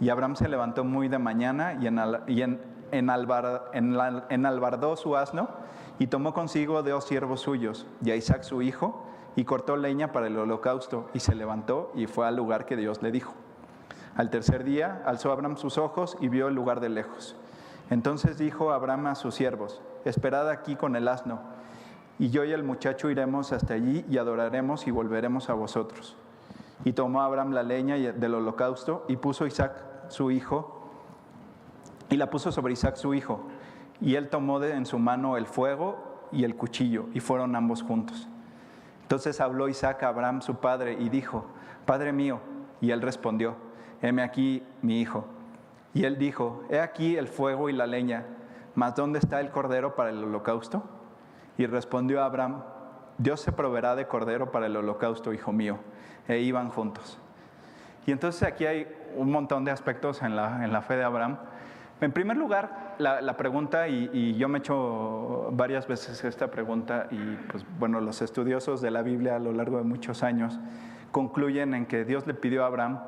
Y 0.00 0.08
Abraham 0.08 0.36
se 0.36 0.48
levantó 0.48 0.84
muy 0.84 1.08
de 1.08 1.18
mañana 1.18 1.74
y, 1.74 1.86
en, 1.86 2.60
enalbardó 2.92 4.96
su 4.96 5.16
asno 5.16 5.48
y 5.98 6.06
tomó 6.06 6.32
consigo 6.32 6.82
dos 6.82 7.04
siervos 7.04 7.42
suyos 7.42 7.86
y 8.02 8.10
a 8.10 8.16
Isaac 8.16 8.42
su 8.42 8.62
hijo 8.62 9.04
y 9.36 9.44
cortó 9.44 9.76
leña 9.76 10.12
para 10.12 10.26
el 10.26 10.38
holocausto 10.38 11.08
y 11.12 11.20
se 11.20 11.34
levantó 11.34 11.92
y 11.94 12.06
fue 12.06 12.26
al 12.26 12.36
lugar 12.36 12.66
que 12.66 12.76
Dios 12.76 13.02
le 13.02 13.12
dijo. 13.12 13.34
Al 14.16 14.30
tercer 14.30 14.64
día 14.64 15.02
alzó 15.04 15.30
Abraham 15.30 15.56
sus 15.56 15.78
ojos 15.78 16.16
y 16.20 16.28
vio 16.28 16.48
el 16.48 16.54
lugar 16.54 16.80
de 16.80 16.88
lejos. 16.88 17.36
Entonces 17.90 18.38
dijo 18.38 18.72
Abraham 18.72 19.08
a 19.08 19.14
sus 19.14 19.34
siervos, 19.34 19.82
esperad 20.04 20.48
aquí 20.48 20.76
con 20.76 20.96
el 20.96 21.08
asno, 21.08 21.40
y 22.18 22.30
yo 22.30 22.44
y 22.44 22.52
el 22.52 22.62
muchacho 22.62 23.10
iremos 23.10 23.52
hasta 23.52 23.74
allí 23.74 24.04
y 24.08 24.18
adoraremos 24.18 24.86
y 24.86 24.90
volveremos 24.90 25.48
a 25.48 25.54
vosotros. 25.54 26.16
Y 26.84 26.92
tomó 26.92 27.22
Abraham 27.22 27.52
la 27.52 27.62
leña 27.62 27.96
del 27.96 28.34
holocausto 28.34 29.04
y 29.08 29.16
puso 29.16 29.46
Isaac 29.46 29.89
su 30.10 30.30
hijo, 30.30 30.80
y 32.08 32.16
la 32.16 32.30
puso 32.30 32.52
sobre 32.52 32.72
Isaac 32.72 32.96
su 32.96 33.14
hijo. 33.14 33.40
Y 34.00 34.16
él 34.16 34.28
tomó 34.28 34.60
de, 34.60 34.74
en 34.74 34.86
su 34.86 34.98
mano 34.98 35.36
el 35.36 35.46
fuego 35.46 36.28
y 36.32 36.44
el 36.44 36.56
cuchillo, 36.56 37.06
y 37.14 37.20
fueron 37.20 37.56
ambos 37.56 37.82
juntos. 37.82 38.28
Entonces 39.02 39.40
habló 39.40 39.68
Isaac 39.68 40.02
a 40.02 40.08
Abraham 40.08 40.42
su 40.42 40.56
padre 40.56 40.96
y 40.98 41.08
dijo, 41.08 41.46
Padre 41.84 42.12
mío, 42.12 42.40
y 42.80 42.92
él 42.92 43.02
respondió, 43.02 43.56
heme 44.02 44.22
aquí 44.22 44.62
mi 44.82 45.00
hijo. 45.00 45.24
Y 45.92 46.04
él 46.04 46.18
dijo, 46.18 46.62
he 46.70 46.78
aquí 46.78 47.16
el 47.16 47.26
fuego 47.26 47.68
y 47.68 47.72
la 47.72 47.86
leña, 47.86 48.26
mas 48.74 48.94
¿dónde 48.94 49.18
está 49.18 49.40
el 49.40 49.50
cordero 49.50 49.96
para 49.96 50.10
el 50.10 50.22
holocausto? 50.22 50.84
Y 51.58 51.66
respondió 51.66 52.22
Abraham, 52.22 52.62
Dios 53.18 53.40
se 53.40 53.52
proveerá 53.52 53.96
de 53.96 54.06
cordero 54.06 54.50
para 54.50 54.66
el 54.66 54.76
holocausto, 54.76 55.32
hijo 55.32 55.52
mío. 55.52 55.78
E 56.28 56.38
iban 56.38 56.70
juntos. 56.70 57.18
Y 58.06 58.12
entonces 58.12 58.44
aquí 58.44 58.64
hay 58.64 58.86
un 59.16 59.30
montón 59.30 59.64
de 59.64 59.70
aspectos 59.70 60.22
en 60.22 60.36
la, 60.36 60.64
en 60.64 60.72
la 60.72 60.82
fe 60.82 60.96
de 60.96 61.04
Abraham. 61.04 61.38
En 62.00 62.12
primer 62.12 62.36
lugar, 62.36 62.94
la, 62.98 63.36
pregunta, 63.36 63.88
y, 63.88 64.34
yo 64.34 64.48
me 64.48 64.58
he 64.58 64.60
hecho 64.60 65.50
varias 65.52 65.86
veces 65.86 66.24
esta 66.24 66.50
pregunta, 66.50 67.08
y 67.10 67.36
pues 67.50 67.64
bueno, 67.78 68.00
los 68.00 68.22
estudiosos 68.22 68.80
de 68.80 68.90
la 68.90 69.02
Biblia 69.02 69.36
a 69.36 69.38
lo 69.38 69.52
largo 69.52 69.76
de 69.78 69.84
muchos 69.84 70.22
años 70.22 70.58
concluyen 71.12 71.74
en 71.74 71.86
que 71.86 72.04
Dios 72.04 72.26
le 72.26 72.34
pidió 72.34 72.64
a 72.64 72.66
Abraham, 72.68 73.00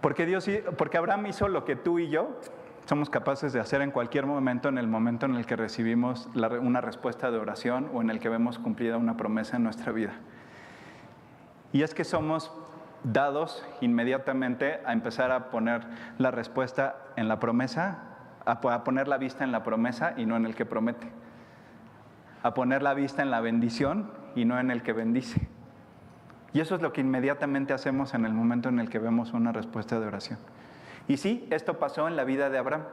porque, 0.00 0.26
Dios, 0.26 0.48
porque 0.76 0.98
Abraham 0.98 1.26
hizo 1.26 1.48
lo 1.48 1.64
que 1.64 1.76
tú 1.76 1.98
y 1.98 2.10
yo 2.10 2.38
somos 2.84 3.08
capaces 3.08 3.54
de 3.54 3.60
hacer 3.60 3.80
en 3.80 3.90
cualquier 3.90 4.26
momento, 4.26 4.68
en 4.68 4.76
el 4.76 4.86
momento 4.86 5.24
en 5.24 5.36
el 5.36 5.46
que 5.46 5.56
recibimos 5.56 6.28
una 6.34 6.82
respuesta 6.82 7.30
de 7.30 7.38
oración 7.38 7.88
o 7.94 8.02
en 8.02 8.10
el 8.10 8.20
que 8.20 8.28
vemos 8.28 8.58
cumplida 8.58 8.98
una 8.98 9.16
promesa 9.16 9.56
en 9.56 9.64
nuestra 9.64 9.92
vida. 9.92 10.12
Y 11.72 11.82
es 11.82 11.94
que 11.94 12.04
somos 12.04 12.52
dados 13.04 13.64
inmediatamente 13.80 14.80
a 14.84 14.92
empezar 14.92 15.30
a 15.30 15.50
poner 15.50 15.82
la 16.18 16.30
respuesta 16.30 16.96
en 17.16 17.28
la 17.28 17.38
promesa, 17.38 17.98
a 18.44 18.60
poner 18.84 19.08
la 19.08 19.18
vista 19.18 19.44
en 19.44 19.52
la 19.52 19.62
promesa 19.62 20.14
y 20.16 20.26
no 20.26 20.36
en 20.36 20.46
el 20.46 20.54
que 20.54 20.66
promete, 20.66 21.08
a 22.42 22.54
poner 22.54 22.82
la 22.82 22.94
vista 22.94 23.22
en 23.22 23.30
la 23.30 23.40
bendición 23.40 24.10
y 24.34 24.44
no 24.44 24.58
en 24.58 24.70
el 24.70 24.82
que 24.82 24.92
bendice. 24.92 25.48
Y 26.52 26.60
eso 26.60 26.76
es 26.76 26.82
lo 26.82 26.92
que 26.92 27.00
inmediatamente 27.00 27.72
hacemos 27.72 28.14
en 28.14 28.24
el 28.24 28.32
momento 28.32 28.68
en 28.68 28.78
el 28.78 28.88
que 28.88 28.98
vemos 28.98 29.32
una 29.32 29.52
respuesta 29.52 29.98
de 29.98 30.06
oración. 30.06 30.38
Y 31.08 31.16
sí, 31.16 31.46
esto 31.50 31.78
pasó 31.78 32.08
en 32.08 32.16
la 32.16 32.24
vida 32.24 32.48
de 32.48 32.58
Abraham. 32.58 32.84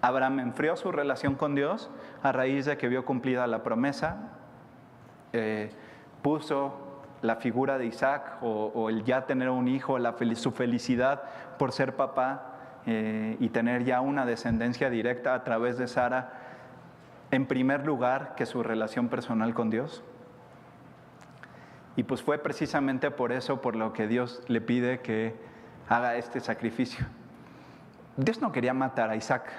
Abraham 0.00 0.38
enfrió 0.40 0.76
su 0.76 0.92
relación 0.92 1.34
con 1.34 1.54
Dios 1.54 1.90
a 2.22 2.30
raíz 2.30 2.66
de 2.66 2.76
que 2.76 2.88
vio 2.88 3.04
cumplida 3.04 3.46
la 3.46 3.62
promesa, 3.62 4.32
eh, 5.32 5.70
puso 6.22 6.83
la 7.24 7.36
figura 7.36 7.78
de 7.78 7.86
Isaac 7.86 8.36
o, 8.42 8.90
el 8.90 9.02
ya 9.04 9.24
tener 9.24 9.48
un 9.48 9.66
hijo, 9.66 9.98
su 10.34 10.52
felicidad 10.52 11.22
por 11.58 11.72
ser 11.72 11.96
papá 11.96 12.52
eh, 12.86 13.38
y 13.40 13.48
tener 13.48 13.84
ya 13.84 14.02
una 14.02 14.26
descendencia 14.26 14.90
directa 14.90 15.34
a 15.34 15.42
través 15.42 15.78
de 15.78 15.88
Sara, 15.88 16.34
en 17.30 17.46
primer 17.46 17.86
lugar 17.86 18.34
que 18.36 18.44
su 18.44 18.62
relación 18.62 19.08
personal 19.08 19.54
con 19.54 19.70
Dios. 19.70 20.04
Y 21.96 22.02
pues 22.02 22.22
fue 22.22 22.36
precisamente 22.36 23.10
por 23.10 23.32
eso 23.32 23.62
por 23.62 23.74
lo 23.74 23.94
que 23.94 24.06
Dios 24.06 24.42
le 24.48 24.60
pide 24.60 25.00
que 25.00 25.34
haga 25.88 26.16
este 26.16 26.40
sacrificio. 26.40 27.06
Dios 28.18 28.42
no 28.42 28.52
quería 28.52 28.74
matar 28.74 29.08
a 29.08 29.16
Isaac. 29.16 29.50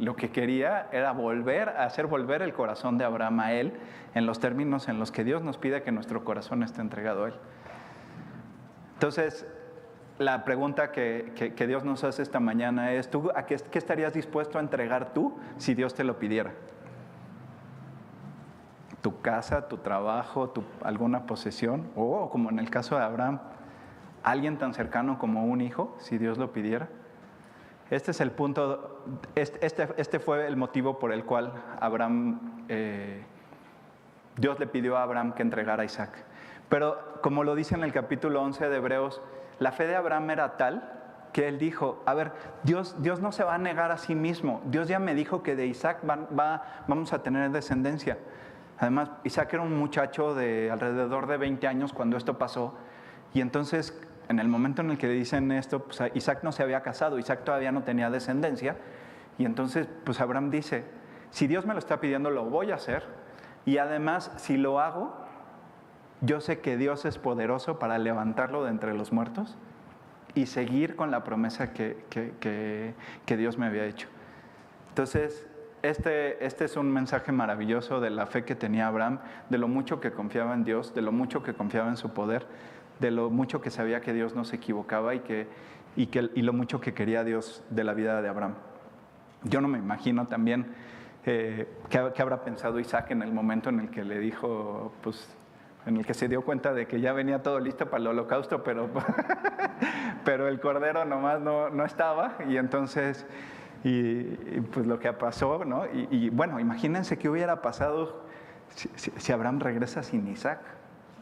Lo 0.00 0.16
que 0.16 0.30
quería 0.30 0.88
era 0.92 1.12
volver 1.12 1.68
a 1.68 1.84
hacer 1.84 2.06
volver 2.06 2.40
el 2.40 2.54
corazón 2.54 2.96
de 2.96 3.04
Abraham 3.04 3.40
a 3.40 3.52
él 3.52 3.74
en 4.14 4.24
los 4.24 4.40
términos 4.40 4.88
en 4.88 4.98
los 4.98 5.12
que 5.12 5.24
Dios 5.24 5.42
nos 5.42 5.58
pide 5.58 5.82
que 5.82 5.92
nuestro 5.92 6.24
corazón 6.24 6.62
esté 6.62 6.80
entregado 6.80 7.24
a 7.24 7.28
él. 7.28 7.34
Entonces, 8.94 9.46
la 10.16 10.42
pregunta 10.44 10.90
que, 10.90 11.54
Dios 11.66 11.84
nos 11.84 12.02
hace 12.02 12.22
esta 12.22 12.40
mañana 12.40 12.92
es, 12.92 13.10
¿tú 13.10 13.30
a 13.34 13.44
qué, 13.44 13.54
estarías 13.54 14.14
dispuesto 14.14 14.56
a 14.56 14.62
entregar 14.62 15.12
tú 15.12 15.36
si 15.58 15.74
Dios 15.74 15.94
te 15.94 16.02
lo 16.02 16.18
pidiera? 16.18 16.52
¿Tu 19.02 19.20
casa, 19.20 19.68
tu 19.68 19.76
trabajo, 19.78 20.50
alguna 20.82 21.26
posesión? 21.26 21.90
O 21.94 22.30
como 22.30 22.48
en 22.48 22.58
el 22.58 22.70
caso 22.70 22.96
de 22.96 23.04
Abraham, 23.04 23.40
alguien 24.22 24.56
tan 24.56 24.72
cercano 24.72 25.18
como 25.18 25.44
un 25.44 25.60
hijo, 25.60 25.94
si 25.98 26.16
Dios 26.16 26.38
lo 26.38 26.52
pidiera. 26.52 26.88
Este 27.90 28.12
es 28.12 28.20
el 28.20 28.30
punto, 28.30 28.89
este, 29.34 29.64
este, 29.64 29.88
este 29.96 30.18
fue 30.18 30.46
el 30.46 30.56
motivo 30.56 30.98
por 30.98 31.12
el 31.12 31.24
cual 31.24 31.52
Abraham, 31.80 32.64
eh, 32.68 33.22
Dios 34.36 34.58
le 34.58 34.66
pidió 34.66 34.96
a 34.96 35.02
Abraham 35.02 35.32
que 35.32 35.42
entregara 35.42 35.82
a 35.82 35.86
Isaac. 35.86 36.24
Pero 36.68 37.18
como 37.22 37.44
lo 37.44 37.54
dice 37.54 37.74
en 37.74 37.84
el 37.84 37.92
capítulo 37.92 38.42
11 38.42 38.68
de 38.68 38.76
Hebreos, 38.76 39.20
la 39.58 39.72
fe 39.72 39.86
de 39.86 39.96
Abraham 39.96 40.30
era 40.30 40.56
tal 40.56 40.96
que 41.32 41.48
él 41.48 41.58
dijo, 41.58 42.02
a 42.06 42.14
ver, 42.14 42.32
Dios, 42.62 42.96
Dios 43.02 43.20
no 43.20 43.32
se 43.32 43.44
va 43.44 43.54
a 43.54 43.58
negar 43.58 43.92
a 43.92 43.98
sí 43.98 44.14
mismo, 44.14 44.60
Dios 44.64 44.88
ya 44.88 44.98
me 44.98 45.14
dijo 45.14 45.42
que 45.42 45.54
de 45.54 45.66
Isaac 45.66 45.98
va, 46.08 46.84
vamos 46.88 47.12
a 47.12 47.22
tener 47.22 47.50
descendencia. 47.50 48.18
Además, 48.78 49.10
Isaac 49.24 49.52
era 49.52 49.62
un 49.62 49.78
muchacho 49.78 50.34
de 50.34 50.70
alrededor 50.70 51.26
de 51.26 51.36
20 51.36 51.66
años 51.66 51.92
cuando 51.92 52.16
esto 52.16 52.38
pasó, 52.38 52.74
y 53.34 53.40
entonces 53.40 53.96
en 54.30 54.38
el 54.38 54.46
momento 54.46 54.80
en 54.80 54.92
el 54.92 54.96
que 54.96 55.08
dicen 55.08 55.50
esto, 55.50 55.80
pues 55.80 56.00
Isaac 56.14 56.44
no 56.44 56.52
se 56.52 56.62
había 56.62 56.82
casado, 56.82 57.18
Isaac 57.18 57.42
todavía 57.44 57.72
no 57.72 57.82
tenía 57.82 58.10
descendencia, 58.10 58.76
y 59.38 59.44
entonces 59.44 59.88
pues 60.04 60.20
Abraham 60.20 60.52
dice, 60.52 60.84
si 61.30 61.48
Dios 61.48 61.66
me 61.66 61.72
lo 61.72 61.80
está 61.80 62.00
pidiendo, 62.00 62.30
lo 62.30 62.44
voy 62.44 62.70
a 62.70 62.76
hacer, 62.76 63.02
y 63.66 63.78
además 63.78 64.30
si 64.36 64.56
lo 64.56 64.78
hago, 64.78 65.12
yo 66.20 66.40
sé 66.40 66.60
que 66.60 66.76
Dios 66.76 67.06
es 67.06 67.18
poderoso 67.18 67.80
para 67.80 67.98
levantarlo 67.98 68.62
de 68.62 68.70
entre 68.70 68.94
los 68.94 69.12
muertos 69.12 69.56
y 70.34 70.46
seguir 70.46 70.94
con 70.94 71.10
la 71.10 71.24
promesa 71.24 71.72
que, 71.72 72.04
que, 72.08 73.36
Dios 73.36 73.58
me 73.58 73.66
había 73.66 73.84
hecho. 73.86 74.06
Entonces, 74.90 75.44
este, 75.82 76.44
este, 76.44 76.66
es 76.66 76.76
un 76.76 76.92
mensaje 76.92 77.32
maravilloso 77.32 78.00
de 78.00 78.10
la 78.10 78.26
fe 78.26 78.44
que 78.44 78.54
tenía 78.54 78.86
Abraham, 78.86 79.18
de 79.48 79.58
lo 79.58 79.66
mucho 79.66 80.00
que 80.00 80.12
confiaba 80.12 80.54
en 80.54 80.62
Dios, 80.62 80.94
de 80.94 81.02
lo 81.02 81.10
mucho 81.10 81.42
que 81.42 81.52
confiaba 81.54 81.88
en 81.88 81.96
su 81.96 82.10
poder, 82.10 82.46
de 83.00 83.10
lo 83.10 83.30
mucho 83.30 83.60
que 83.60 83.70
sabía 83.70 84.00
que 84.00 84.12
Dios 84.12 84.34
no 84.34 84.44
se 84.44 84.56
equivocaba 84.56 85.14
y, 85.14 85.20
que, 85.20 85.48
y, 85.96 86.06
que, 86.06 86.30
y 86.34 86.42
lo 86.42 86.52
mucho 86.52 86.80
que 86.80 86.94
quería 86.94 87.24
Dios 87.24 87.64
de 87.70 87.84
la 87.84 87.94
vida 87.94 88.20
de 88.22 88.28
Abraham. 88.28 88.54
Yo 89.44 89.60
no 89.60 89.68
me 89.68 89.78
imagino 89.78 90.28
también 90.28 90.66
eh, 91.24 91.66
qué, 91.88 91.98
habrá 91.98 92.44
pensado 92.44 92.78
Isaac 92.78 93.10
en 93.10 93.22
el 93.22 93.32
momento 93.32 93.70
en 93.70 93.80
el 93.80 93.90
que 93.90 94.04
le 94.04 94.18
dijo, 94.18 94.92
pues, 95.02 95.34
en 95.86 95.96
el 95.96 96.04
que 96.04 96.12
se 96.12 96.28
dio 96.28 96.42
cuenta 96.42 96.74
de 96.74 96.86
que 96.86 97.00
ya 97.00 97.14
venía 97.14 97.42
todo 97.42 97.58
listo 97.58 97.86
para 97.88 98.02
el 98.02 98.06
holocausto, 98.08 98.62
pero, 98.62 98.90
pero 100.24 100.46
el 100.46 100.60
cordero 100.60 101.06
nomás 101.06 101.40
no, 101.40 101.70
no 101.70 101.86
estaba 101.86 102.36
y 102.46 102.58
entonces, 102.58 103.26
y, 103.82 104.24
pues 104.72 104.86
lo 104.86 104.98
que 104.98 105.10
pasó, 105.14 105.64
¿no? 105.64 105.84
Y, 106.10 106.28
bueno, 106.28 106.60
imagínense 106.60 107.16
qué 107.16 107.30
hubiera 107.30 107.62
pasado 107.62 108.24
si, 108.68 109.32
Abraham 109.32 109.60
regresa 109.60 110.02
sin 110.02 110.28
Isaac, 110.28 110.60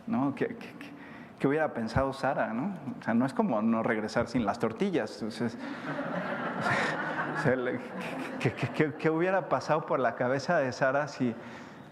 ¿no? 0.08 0.34
¿Qué, 0.34 0.48
¿qué 0.48 0.97
hubiera 1.46 1.72
pensado 1.72 2.12
Sara? 2.12 2.52
¿no? 2.52 2.74
O 2.98 3.02
sea, 3.02 3.14
no 3.14 3.26
es 3.26 3.32
como 3.32 3.62
no 3.62 3.82
regresar 3.82 4.28
sin 4.28 4.44
las 4.44 4.58
tortillas. 4.58 5.14
Entonces, 5.14 5.56
¿qué, 8.98 9.10
hubiera 9.10 9.48
pasado 9.48 9.86
por 9.86 10.00
la 10.00 10.16
cabeza 10.16 10.58
de 10.58 10.72
Sara 10.72 11.06
si, 11.08 11.34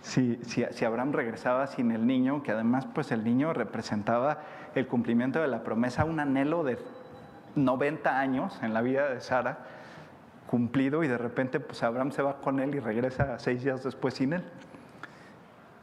si, 0.02 0.40
si, 0.44 0.84
Abraham 0.84 1.12
regresaba 1.12 1.66
sin 1.66 1.92
el 1.92 2.06
niño? 2.06 2.42
Que 2.42 2.52
además, 2.52 2.86
pues 2.92 3.12
el 3.12 3.22
niño 3.22 3.52
representaba 3.52 4.38
el 4.74 4.86
cumplimiento 4.86 5.40
de 5.40 5.48
la 5.48 5.62
promesa, 5.62 6.04
un 6.04 6.18
anhelo 6.18 6.64
de 6.64 6.78
90 7.54 8.18
años 8.18 8.58
en 8.62 8.74
la 8.74 8.82
vida 8.82 9.08
de 9.08 9.20
Sara 9.20 9.58
cumplido 10.46 11.02
y 11.02 11.08
de 11.08 11.18
repente 11.18 11.60
pues 11.60 11.82
Abraham 11.82 12.12
se 12.12 12.22
va 12.22 12.40
con 12.40 12.60
él 12.60 12.74
y 12.74 12.80
regresa 12.80 13.38
seis 13.38 13.62
días 13.62 13.82
después 13.82 14.14
sin 14.14 14.32
él. 14.32 14.44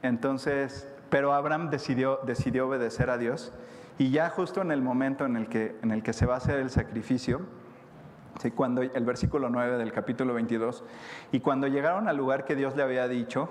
Entonces, 0.01 0.87
pero 1.09 1.33
Abraham 1.33 1.69
decidió, 1.69 2.19
obedecer 2.65 3.09
a 3.09 3.17
Dios 3.17 3.53
y 3.97 4.09
ya 4.09 4.29
justo 4.29 4.61
en 4.61 4.71
el 4.71 4.81
momento 4.81 5.25
en 5.25 5.35
el 5.35 5.47
que, 5.47 6.13
se 6.13 6.25
va 6.25 6.35
a 6.35 6.37
hacer 6.37 6.59
el 6.59 6.69
sacrificio, 6.69 7.41
cuando 8.55 8.81
el 8.81 9.05
versículo 9.05 9.49
9 9.49 9.77
del 9.77 9.91
capítulo 9.91 10.33
22, 10.33 10.83
y 11.31 11.39
cuando 11.39 11.67
llegaron 11.67 12.07
al 12.07 12.17
lugar 12.17 12.45
que 12.45 12.55
Dios 12.55 12.75
le 12.75 12.81
había 12.81 13.07
dicho, 13.07 13.49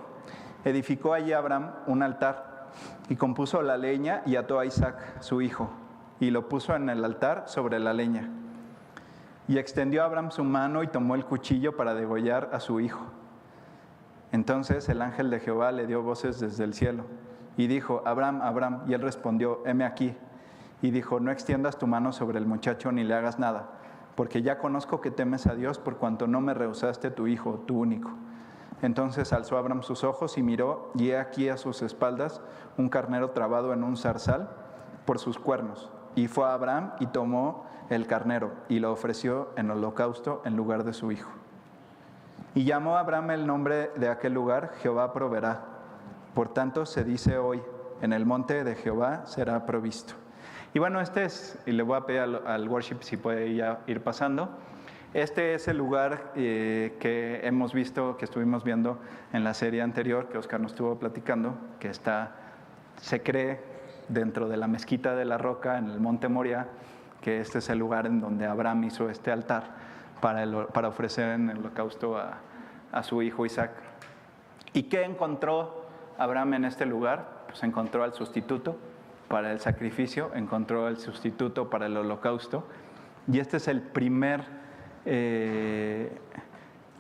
edificó 0.65 1.15
allí 1.15 1.33
Abraham 1.33 1.71
un 1.87 2.03
altar 2.03 2.71
y 3.09 3.17
compuso 3.17 3.63
la 3.63 3.77
leña 3.77 4.23
y 4.27 4.37
ató 4.37 4.59
a 4.59 4.67
Isaac, 4.67 5.21
su 5.21 5.41
hijo, 5.41 5.71
y 6.19 6.31
lo 6.31 6.49
puso 6.49 6.75
en 6.75 6.89
el 6.89 7.05
altar 7.05 7.45
sobre 7.47 7.79
la 7.79 7.93
leña. 7.93 8.29
Y 9.47 9.59
extendió 9.59 10.03
Abraham 10.03 10.31
su 10.31 10.45
mano 10.45 10.83
y 10.83 10.89
tomó 10.89 11.15
el 11.15 11.25
cuchillo 11.25 11.77
para 11.77 11.95
degollar 11.95 12.51
a 12.53 12.61
su 12.61 12.81
hijo. 12.81 13.07
Entonces 14.33 14.89
el 14.89 15.03
ángel 15.03 15.31
de 15.31 15.41
Jehová 15.41 15.73
le 15.73 15.87
dio 15.87 16.03
voces 16.03 16.41
desde 16.41 16.65
el 16.65 16.75
cielo 16.75 17.05
y 17.57 17.67
dijo, 17.67 18.03
Abraham, 18.05 18.41
Abraham, 18.43 18.83
y 18.87 18.95
él 18.95 19.03
respondió, 19.03 19.63
heme 19.65 19.85
aquí. 19.85 20.17
Y 20.81 20.91
dijo, 20.91 21.21
no 21.21 21.31
extiendas 21.31 21.79
tu 21.79 21.87
mano 21.87 22.13
sobre 22.13 22.39
el 22.39 22.47
muchacho 22.47 22.91
ni 22.93 23.05
le 23.05 23.15
hagas 23.15 23.39
nada, 23.39 23.71
porque 24.17 24.43
ya 24.43 24.59
conozco 24.59 25.01
que 25.01 25.11
temes 25.11 25.47
a 25.47 25.55
Dios 25.55 25.79
por 25.79 25.97
cuanto 25.97 26.27
no 26.27 26.41
me 26.41 26.55
rehusaste 26.55 27.11
tu 27.11 27.27
hijo, 27.27 27.63
tu 27.67 27.79
único. 27.79 28.11
Entonces 28.81 29.33
alzó 29.33 29.59
Abraham 29.59 29.83
sus 29.83 30.03
ojos 30.03 30.39
y 30.39 30.43
miró, 30.43 30.91
y 30.95 31.11
he 31.11 31.19
aquí 31.19 31.49
a 31.49 31.57
sus 31.57 31.83
espaldas 31.83 32.41
un 32.77 32.89
carnero 32.89 33.31
trabado 33.31 33.73
en 33.73 33.85
un 33.85 33.97
zarzal 33.97 34.51
por 35.05 35.21
sus 35.21 35.39
cuernos. 35.39 35.91
Y 36.17 36.27
fue 36.27 36.47
a 36.47 36.55
Abraham 36.55 36.93
y 36.99 37.07
tomó 37.07 37.65
el 37.91 38.07
carnero 38.07 38.53
y 38.69 38.81
lo 38.81 38.93
ofreció 38.93 39.51
en 39.57 39.71
holocausto 39.71 40.43
en 40.45 40.57
lugar 40.57 40.85
de 40.85 40.93
su 40.93 41.13
hijo. 41.13 41.31
Y 42.55 42.65
llamó 42.65 42.97
Abraham 42.97 43.31
el 43.31 43.47
nombre 43.47 43.91
de 43.97 44.09
aquel 44.09 44.35
lugar, 44.35 44.73
Jehová 44.83 45.13
proveerá 45.13 45.72
por 46.35 46.55
tanto, 46.55 46.87
se 46.87 47.05
dice 47.05 47.37
hoy, 47.39 47.63
en 48.01 48.13
el 48.13 48.27
monte 48.27 48.65
de 48.65 48.75
Jehová 48.75 49.27
será 49.27 49.67
provisto. 49.67 50.15
Y 50.75 50.79
bueno, 50.79 51.01
este 51.01 51.25
es, 51.25 51.59
y 51.67 51.73
le 51.73 51.83
voy 51.83 51.99
a 51.99 52.07
pedir 52.07 52.21
al, 52.21 52.69
worship 52.69 52.99
si 53.01 53.17
puede 53.17 53.55
ya 53.55 53.81
ir 53.87 54.03
pasando, 54.03 54.49
este 55.13 55.55
es 55.55 55.69
el 55.69 55.77
lugar 55.77 56.33
eh, 56.35 56.97
que 56.99 57.47
hemos 57.47 57.75
visto, 57.75 58.17
que 58.17 58.25
estuvimos 58.25 58.65
viendo 58.65 58.99
en 59.35 59.45
la 59.45 59.53
serie 59.53 59.83
anterior, 59.83 60.31
que 60.31 60.39
Oscar 60.39 60.61
nos 60.61 60.73
estuvo 60.73 60.99
platicando, 60.99 61.55
que 61.79 61.89
está, 61.89 62.33
se 62.97 63.23
cree 63.23 63.61
dentro 64.09 64.49
de 64.49 64.57
la 64.57 64.69
mezquita 64.69 65.15
de 65.15 65.27
la 65.27 65.37
roca 65.37 65.77
en 65.77 65.91
el 65.91 66.01
monte 66.01 66.29
Moria, 66.29 66.69
que 67.21 67.41
este 67.41 67.59
es 67.59 67.69
el 67.69 67.79
lugar 67.79 68.07
en 68.07 68.21
donde 68.23 68.47
Abraham 68.47 68.85
hizo 68.85 69.11
este 69.11 69.31
altar 69.31 69.65
para, 70.23 70.67
para 70.69 70.89
ofrecer 70.89 71.35
en 71.35 71.51
el 71.51 71.59
holocausto 71.59 72.17
a, 72.17 72.39
a 72.91 73.03
su 73.03 73.21
hijo 73.21 73.45
Isaac. 73.45 73.73
¿Y 74.73 74.85
qué 74.85 75.03
encontró 75.05 75.82
Abraham 76.23 76.55
en 76.55 76.65
este 76.65 76.87
lugar 76.87 77.45
pues 77.47 77.63
encontró 77.63 78.05
al 78.05 78.15
sustituto 78.15 78.77
para 79.29 79.53
el 79.53 79.61
sacrificio, 79.61 80.31
encontró 80.35 80.89
el 80.89 80.99
sustituto 80.99 81.71
para 81.71 81.87
el 81.87 81.97
holocausto. 81.97 82.67
Y 83.31 83.39
este 83.39 83.57
es 83.57 83.69
el 83.69 83.81
primer 83.81 84.43
eh, 85.05 86.11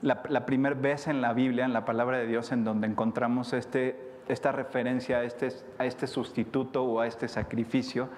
la, 0.03 0.47
primera 0.47 0.75
vez 0.75 1.07
en 1.07 1.21
la 1.21 1.33
Biblia, 1.33 1.65
en 1.65 1.73
la 1.73 1.85
palabra 1.85 2.19
de 2.19 2.27
Dios, 2.27 2.51
en 2.53 2.65
donde 2.65 2.89
encontramos 2.89 3.53
este, 3.53 3.97
esta 4.29 4.51
referencia 4.51 5.19
a 5.19 5.25
este, 5.25 5.49
a 5.79 5.87
este 5.87 6.07
sustituto 6.07 6.85
o 6.85 7.01
a 7.01 7.07
este 7.07 7.29
sacrificio 7.29 8.09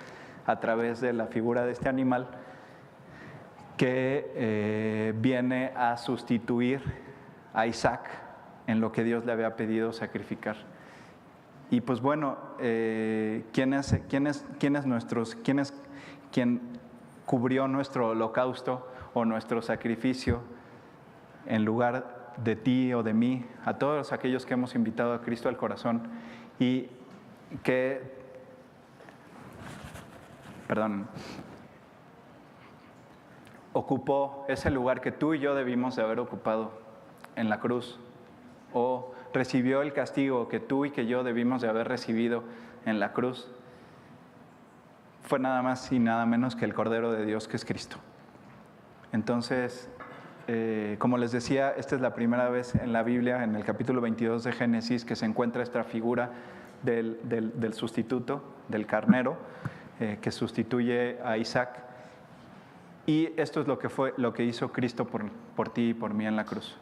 a 0.47 0.61
través 0.61 1.01
de 1.01 1.13
la 1.13 1.27
figura 1.27 1.65
de 1.65 1.73
este 1.73 1.89
animal 1.89 2.29
que 3.77 4.31
eh, 4.35 5.13
viene 5.17 5.73
a 5.77 5.97
sustituir 5.97 6.81
a 7.53 7.67
Isaac 7.67 8.09
en 8.67 8.81
lo 8.81 8.93
que 8.93 9.05
Dios 9.05 9.27
le 9.27 9.33
había 9.33 9.57
pedido 9.57 9.93
sacrificar. 9.93 10.57
Y 11.71 11.81
pues 11.81 12.01
bueno, 12.01 12.37
eh, 12.61 13.45
¿quién, 13.53 13.75
es, 13.75 13.97
quién, 14.09 14.27
es, 14.27 14.45
quién 14.59 14.77
es 14.77 14.85
quién 15.43 15.59
es 15.59 15.75
quien 16.31 16.61
cubrió 17.27 17.69
nuestro 17.69 18.09
holocausto 18.09 18.89
o 19.15 19.25
nuestro 19.25 19.63
sacrificio 19.63 20.41
en 21.47 21.65
lugar 21.65 22.33
de 22.37 22.57
ti 22.57 22.93
o 22.93 23.03
de 23.03 23.15
mí, 23.15 23.47
a 23.65 23.75
todos 23.75 24.13
aquellos 24.13 24.45
que 24.45 24.55
hemos 24.55 24.75
invitado 24.75 25.15
a 25.15 25.21
Cristo 25.21 25.49
al 25.49 25.57
corazón 25.57 26.03
y 26.59 26.89
que, 27.63 28.01
perdón, 30.67 31.07
ocupó 33.73 34.45
ese 34.49 34.71
lugar 34.71 35.01
que 35.01 35.13
tú 35.13 35.35
y 35.35 35.39
yo 35.39 35.55
debimos 35.55 35.97
de 35.97 36.03
haber 36.03 36.21
ocupado 36.21 36.73
en 37.37 37.49
la 37.49 37.61
cruz, 37.61 37.99
o 38.73 39.14
recibió 39.35 39.83
el 39.83 39.93
castigo 39.93 40.49
que 40.49 40.61
tú 40.61 40.87
y 40.87 40.91
que 40.91 41.07
yo 41.07 41.25
debimos 41.25 41.61
de 41.61 41.69
haber 41.69 41.89
recibido 41.89 42.45
en 42.87 43.01
la 43.01 43.13
cruz, 43.13 43.51
fue 45.23 45.39
nada 45.39 45.61
más 45.61 45.91
y 45.91 45.99
nada 45.99 46.25
menos 46.25 46.55
que 46.55 46.65
el 46.65 46.73
Cordero 46.73 47.13
de 47.13 47.27
Dios 47.27 47.49
que 47.49 47.57
es 47.57 47.65
Cristo. 47.65 47.97
Entonces, 49.13 49.91
eh, 50.47 50.97
como 50.99 51.19
les 51.19 51.33
decía, 51.33 51.71
esta 51.77 51.97
es 51.97 52.01
la 52.01 52.15
primera 52.15 52.49
vez 52.49 52.75
en 52.77 52.93
la 52.93 53.03
Biblia, 53.03 53.43
en 53.43 53.57
el 53.57 53.65
capítulo 53.65 54.01
22 54.01 54.45
de 54.45 54.53
Génesis, 54.53 55.05
que 55.05 55.17
se 55.17 55.27
encuentra 55.27 55.63
esta 55.63 55.83
figura 55.83 56.31
del, 56.83 57.73
sustituto, 57.73 58.45
del 58.69 58.87
carnero, 58.87 59.37
eh, 59.99 60.19
que 60.21 60.31
sustituye 60.31 61.19
a 61.25 61.39
Isaac. 61.39 61.83
Y 63.07 63.31
esto 63.37 63.61
es 63.63 63.67
lo 63.67 63.79
que, 63.79 63.89
fue, 63.89 64.15
lo 64.17 64.33
que 64.33 64.45
hizo 64.45 64.71
Cristo 64.73 65.07
por, 65.07 65.29
por 65.57 65.71
ti 65.71 65.91
y 65.91 65.95
por 65.95 66.15
mí 66.15 66.27
en 66.27 66.37
la 66.37 66.45
cruz. 66.45 66.77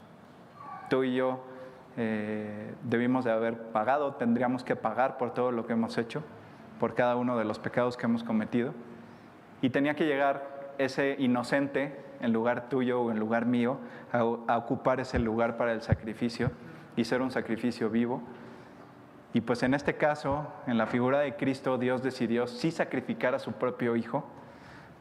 Tú 0.90 1.04
y 1.04 1.14
yo 1.14 1.51
eh, 1.96 2.74
debimos 2.84 3.24
de 3.24 3.32
haber 3.32 3.58
pagado, 3.70 4.14
tendríamos 4.14 4.64
que 4.64 4.76
pagar 4.76 5.18
por 5.18 5.34
todo 5.34 5.52
lo 5.52 5.66
que 5.66 5.74
hemos 5.74 5.98
hecho, 5.98 6.22
por 6.80 6.94
cada 6.94 7.16
uno 7.16 7.36
de 7.36 7.44
los 7.44 7.58
pecados 7.58 7.96
que 7.96 8.06
hemos 8.06 8.24
cometido. 8.24 8.72
Y 9.60 9.70
tenía 9.70 9.94
que 9.94 10.06
llegar 10.06 10.74
ese 10.78 11.16
inocente 11.18 12.00
en 12.20 12.32
lugar 12.32 12.68
tuyo 12.68 13.02
o 13.02 13.10
en 13.10 13.18
lugar 13.18 13.46
mío 13.46 13.78
a, 14.12 14.24
ocupar 14.56 15.00
ese 15.00 15.18
lugar 15.18 15.56
para 15.56 15.72
el 15.72 15.82
sacrificio 15.82 16.50
y 16.96 17.04
ser 17.04 17.20
un 17.20 17.30
sacrificio 17.30 17.90
vivo. 17.90 18.22
Y 19.34 19.40
pues 19.40 19.62
en 19.62 19.74
este 19.74 19.96
caso, 19.96 20.46
en 20.66 20.78
la 20.78 20.86
figura 20.86 21.20
de 21.20 21.36
Cristo, 21.36 21.78
Dios 21.78 22.02
decidió 22.02 22.46
sí 22.46 22.70
sacrificar 22.70 23.34
a 23.34 23.38
su 23.38 23.52
propio 23.52 23.96
Hijo 23.96 24.24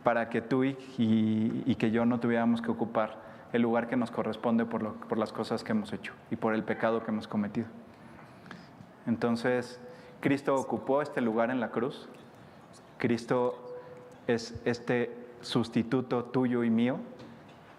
para 0.04 0.30
que 0.30 0.42
tú 0.42 0.64
y, 0.64 0.76
y 0.98 1.76
que 1.76 1.92
yo 1.92 2.06
no 2.06 2.20
tuviéramos 2.20 2.62
que 2.62 2.72
ocupar 2.72 3.31
el 3.54 3.62
lugar 3.62 3.88
que 3.88 3.96
nos 3.96 4.12
corresponde 4.12 4.66
por, 4.66 4.94
por 5.08 5.18
las 5.18 5.34
cosas 5.34 5.64
que 5.64 5.72
hemos 5.72 5.92
hecho 5.94 6.14
y 6.30 6.36
por 6.36 6.54
el 6.54 6.64
pecado 6.64 7.04
que 7.04 7.12
hemos 7.12 7.28
cometido. 7.28 7.68
Entonces, 9.08 9.80
Cristo 10.20 10.56
ocupó 10.56 11.02
este 11.02 11.22
lugar 11.22 11.50
en 11.50 11.60
la 11.60 11.72
cruz. 11.72 12.08
Cristo 12.98 13.80
es 14.28 14.62
este 14.66 15.16
sustituto 15.42 16.26
tuyo 16.26 16.64
y 16.64 16.70
mío, 16.70 17.00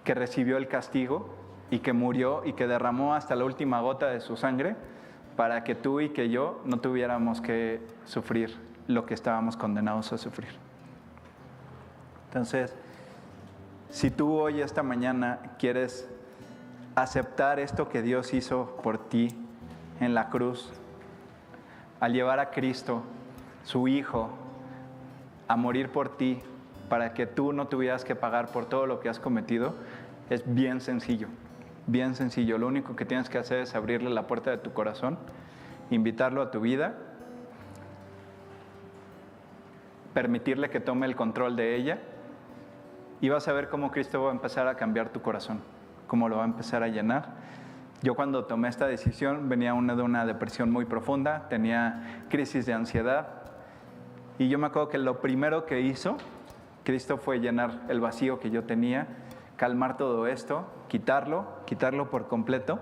que 0.04 0.14
recibió 0.14 0.56
el 0.56 0.68
castigo 0.68 1.34
y 1.70 1.78
que 1.78 1.92
murió 1.92 2.42
y 2.44 2.52
que 2.52 2.66
derramó 2.66 3.14
hasta 3.14 3.36
la 3.36 3.44
última 3.44 3.80
gota 3.80 4.08
de 4.08 4.20
su 4.20 4.36
sangre 4.36 4.76
para 5.36 5.64
que 5.64 5.74
tú 5.74 6.00
y 6.00 6.10
que 6.10 6.28
yo 6.28 6.60
no 6.64 6.80
tuviéramos 6.80 7.40
que 7.40 7.80
sufrir 8.04 8.54
lo 8.88 9.06
que 9.06 9.14
estábamos 9.14 9.56
condenados 9.56 10.12
a 10.12 10.18
sufrir. 10.18 10.50
Entonces, 12.26 12.76
si 13.92 14.10
tú 14.10 14.32
hoy, 14.32 14.62
esta 14.62 14.82
mañana, 14.82 15.38
quieres 15.58 16.08
aceptar 16.94 17.60
esto 17.60 17.90
que 17.90 18.00
Dios 18.00 18.32
hizo 18.32 18.78
por 18.82 18.96
ti 18.96 19.28
en 20.00 20.14
la 20.14 20.30
cruz, 20.30 20.72
al 22.00 22.14
llevar 22.14 22.40
a 22.40 22.50
Cristo, 22.50 23.02
su 23.64 23.88
Hijo, 23.88 24.30
a 25.46 25.56
morir 25.56 25.90
por 25.90 26.16
ti, 26.16 26.40
para 26.88 27.12
que 27.12 27.26
tú 27.26 27.52
no 27.52 27.68
tuvieras 27.68 28.02
que 28.02 28.16
pagar 28.16 28.50
por 28.50 28.64
todo 28.64 28.86
lo 28.86 28.98
que 28.98 29.10
has 29.10 29.20
cometido, 29.20 29.74
es 30.30 30.42
bien 30.46 30.80
sencillo, 30.80 31.28
bien 31.86 32.14
sencillo. 32.14 32.56
Lo 32.56 32.68
único 32.68 32.96
que 32.96 33.04
tienes 33.04 33.28
que 33.28 33.36
hacer 33.36 33.58
es 33.58 33.74
abrirle 33.74 34.08
la 34.08 34.26
puerta 34.26 34.50
de 34.50 34.56
tu 34.56 34.72
corazón, 34.72 35.18
invitarlo 35.90 36.40
a 36.40 36.50
tu 36.50 36.60
vida, 36.60 36.94
permitirle 40.14 40.70
que 40.70 40.80
tome 40.80 41.04
el 41.04 41.14
control 41.14 41.56
de 41.56 41.76
ella 41.76 42.00
y 43.22 43.28
vas 43.28 43.46
a 43.48 43.52
ver 43.52 43.68
cómo 43.68 43.92
Cristo 43.92 44.22
va 44.22 44.30
a 44.30 44.34
empezar 44.34 44.66
a 44.66 44.74
cambiar 44.74 45.10
tu 45.10 45.22
corazón, 45.22 45.60
cómo 46.08 46.28
lo 46.28 46.36
va 46.36 46.42
a 46.42 46.46
empezar 46.46 46.82
a 46.82 46.88
llenar. 46.88 47.36
Yo 48.02 48.16
cuando 48.16 48.46
tomé 48.46 48.68
esta 48.68 48.86
decisión 48.86 49.48
venía 49.48 49.72
de 49.72 50.02
una 50.02 50.26
depresión 50.26 50.72
muy 50.72 50.86
profunda, 50.86 51.48
tenía 51.48 52.24
crisis 52.28 52.66
de 52.66 52.74
ansiedad 52.74 53.28
y 54.38 54.48
yo 54.48 54.58
me 54.58 54.66
acuerdo 54.66 54.88
que 54.88 54.98
lo 54.98 55.20
primero 55.20 55.66
que 55.66 55.80
hizo 55.80 56.16
Cristo 56.82 57.16
fue 57.16 57.38
llenar 57.38 57.82
el 57.88 58.00
vacío 58.00 58.40
que 58.40 58.50
yo 58.50 58.64
tenía, 58.64 59.06
calmar 59.56 59.96
todo 59.96 60.26
esto, 60.26 60.66
quitarlo, 60.88 61.46
quitarlo 61.64 62.10
por 62.10 62.26
completo. 62.26 62.80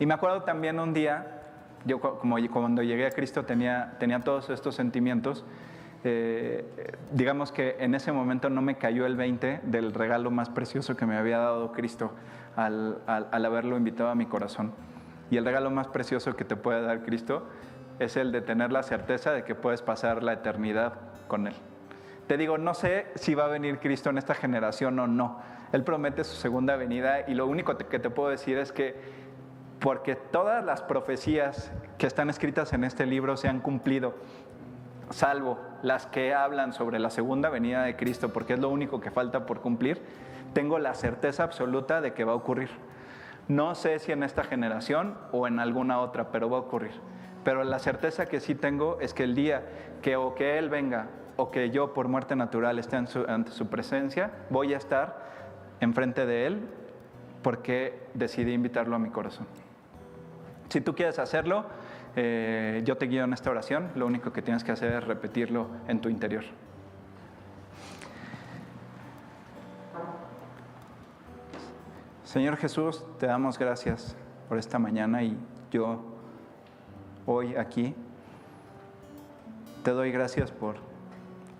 Y 0.00 0.06
me 0.06 0.14
acuerdo 0.14 0.42
también 0.42 0.80
un 0.80 0.92
día, 0.92 1.42
yo 1.84 2.00
como 2.00 2.36
cuando 2.50 2.82
llegué 2.82 3.06
a 3.06 3.10
Cristo 3.12 3.44
tenía, 3.44 3.94
tenía 4.00 4.18
todos 4.18 4.50
estos 4.50 4.74
sentimientos, 4.74 5.44
eh, 6.04 6.64
digamos 7.12 7.52
que 7.52 7.76
en 7.80 7.94
ese 7.94 8.12
momento 8.12 8.48
no 8.50 8.62
me 8.62 8.76
cayó 8.76 9.06
el 9.06 9.16
20 9.16 9.60
del 9.64 9.92
regalo 9.92 10.30
más 10.30 10.48
precioso 10.48 10.96
que 10.96 11.06
me 11.06 11.16
había 11.16 11.38
dado 11.38 11.72
Cristo 11.72 12.12
al, 12.56 13.02
al 13.06 13.44
haberlo 13.44 13.76
invitado 13.76 14.10
a 14.10 14.14
mi 14.14 14.26
corazón. 14.26 14.72
Y 15.30 15.36
el 15.36 15.44
regalo 15.44 15.70
más 15.70 15.88
precioso 15.88 16.34
que 16.34 16.44
te 16.44 16.56
puede 16.56 16.82
dar 16.82 17.02
Cristo 17.02 17.46
es 17.98 18.16
el 18.16 18.32
de 18.32 18.40
tener 18.40 18.72
la 18.72 18.82
certeza 18.82 19.32
de 19.32 19.44
que 19.44 19.54
puedes 19.54 19.82
pasar 19.82 20.22
la 20.22 20.32
eternidad 20.32 20.94
con 21.28 21.46
Él. 21.46 21.54
Te 22.26 22.36
digo, 22.36 22.58
no 22.58 22.74
sé 22.74 23.06
si 23.16 23.34
va 23.34 23.44
a 23.44 23.48
venir 23.48 23.78
Cristo 23.78 24.10
en 24.10 24.18
esta 24.18 24.34
generación 24.34 24.98
o 24.98 25.06
no. 25.06 25.40
Él 25.72 25.84
promete 25.84 26.24
su 26.24 26.36
segunda 26.36 26.76
venida 26.76 27.28
y 27.28 27.34
lo 27.34 27.46
único 27.46 27.76
que 27.76 27.98
te 27.98 28.10
puedo 28.10 28.30
decir 28.30 28.56
es 28.56 28.72
que 28.72 28.94
porque 29.80 30.14
todas 30.14 30.64
las 30.64 30.82
profecías 30.82 31.72
que 31.98 32.06
están 32.06 32.30
escritas 32.30 32.72
en 32.72 32.84
este 32.84 33.06
libro 33.06 33.36
se 33.36 33.48
han 33.48 33.60
cumplido, 33.60 34.14
salvo 35.10 35.58
las 35.82 36.06
que 36.06 36.34
hablan 36.34 36.72
sobre 36.72 36.98
la 36.98 37.10
segunda 37.10 37.50
venida 37.50 37.82
de 37.82 37.96
Cristo, 37.96 38.32
porque 38.32 38.54
es 38.54 38.60
lo 38.60 38.68
único 38.68 39.00
que 39.00 39.10
falta 39.10 39.46
por 39.46 39.60
cumplir, 39.60 40.02
tengo 40.52 40.78
la 40.78 40.94
certeza 40.94 41.44
absoluta 41.44 42.00
de 42.00 42.12
que 42.12 42.24
va 42.24 42.32
a 42.32 42.36
ocurrir. 42.36 42.70
No 43.48 43.74
sé 43.74 43.98
si 43.98 44.12
en 44.12 44.22
esta 44.22 44.44
generación 44.44 45.16
o 45.32 45.46
en 45.46 45.58
alguna 45.58 46.00
otra, 46.00 46.30
pero 46.30 46.48
va 46.48 46.58
a 46.58 46.60
ocurrir. 46.60 46.92
Pero 47.44 47.64
la 47.64 47.78
certeza 47.78 48.26
que 48.26 48.40
sí 48.40 48.54
tengo 48.54 48.98
es 49.00 49.14
que 49.14 49.24
el 49.24 49.34
día 49.34 49.62
que 50.02 50.16
o 50.16 50.34
que 50.34 50.58
Él 50.58 50.68
venga 50.68 51.08
o 51.36 51.50
que 51.50 51.70
yo 51.70 51.94
por 51.94 52.08
muerte 52.08 52.36
natural 52.36 52.78
esté 52.78 52.96
ante 52.96 53.50
su 53.50 53.68
presencia, 53.68 54.30
voy 54.50 54.74
a 54.74 54.76
estar 54.76 55.30
enfrente 55.80 56.26
de 56.26 56.46
Él 56.46 56.68
porque 57.42 58.06
decidí 58.14 58.52
invitarlo 58.52 58.94
a 58.94 58.98
mi 58.98 59.10
corazón. 59.10 59.46
Si 60.68 60.80
tú 60.80 60.94
quieres 60.94 61.18
hacerlo, 61.18 61.64
eh, 62.16 62.82
yo 62.84 62.96
te 62.96 63.06
guío 63.06 63.24
en 63.24 63.32
esta 63.32 63.50
oración, 63.50 63.90
lo 63.94 64.06
único 64.06 64.32
que 64.32 64.42
tienes 64.42 64.64
que 64.64 64.72
hacer 64.72 64.92
es 64.92 65.04
repetirlo 65.04 65.68
en 65.88 66.00
tu 66.00 66.08
interior. 66.08 66.44
Señor 72.24 72.56
Jesús, 72.56 73.04
te 73.18 73.26
damos 73.26 73.58
gracias 73.58 74.16
por 74.48 74.58
esta 74.58 74.78
mañana 74.78 75.22
y 75.22 75.36
yo 75.70 76.00
hoy 77.26 77.56
aquí 77.56 77.94
te 79.82 79.90
doy 79.92 80.12
gracias 80.12 80.52
por 80.52 80.76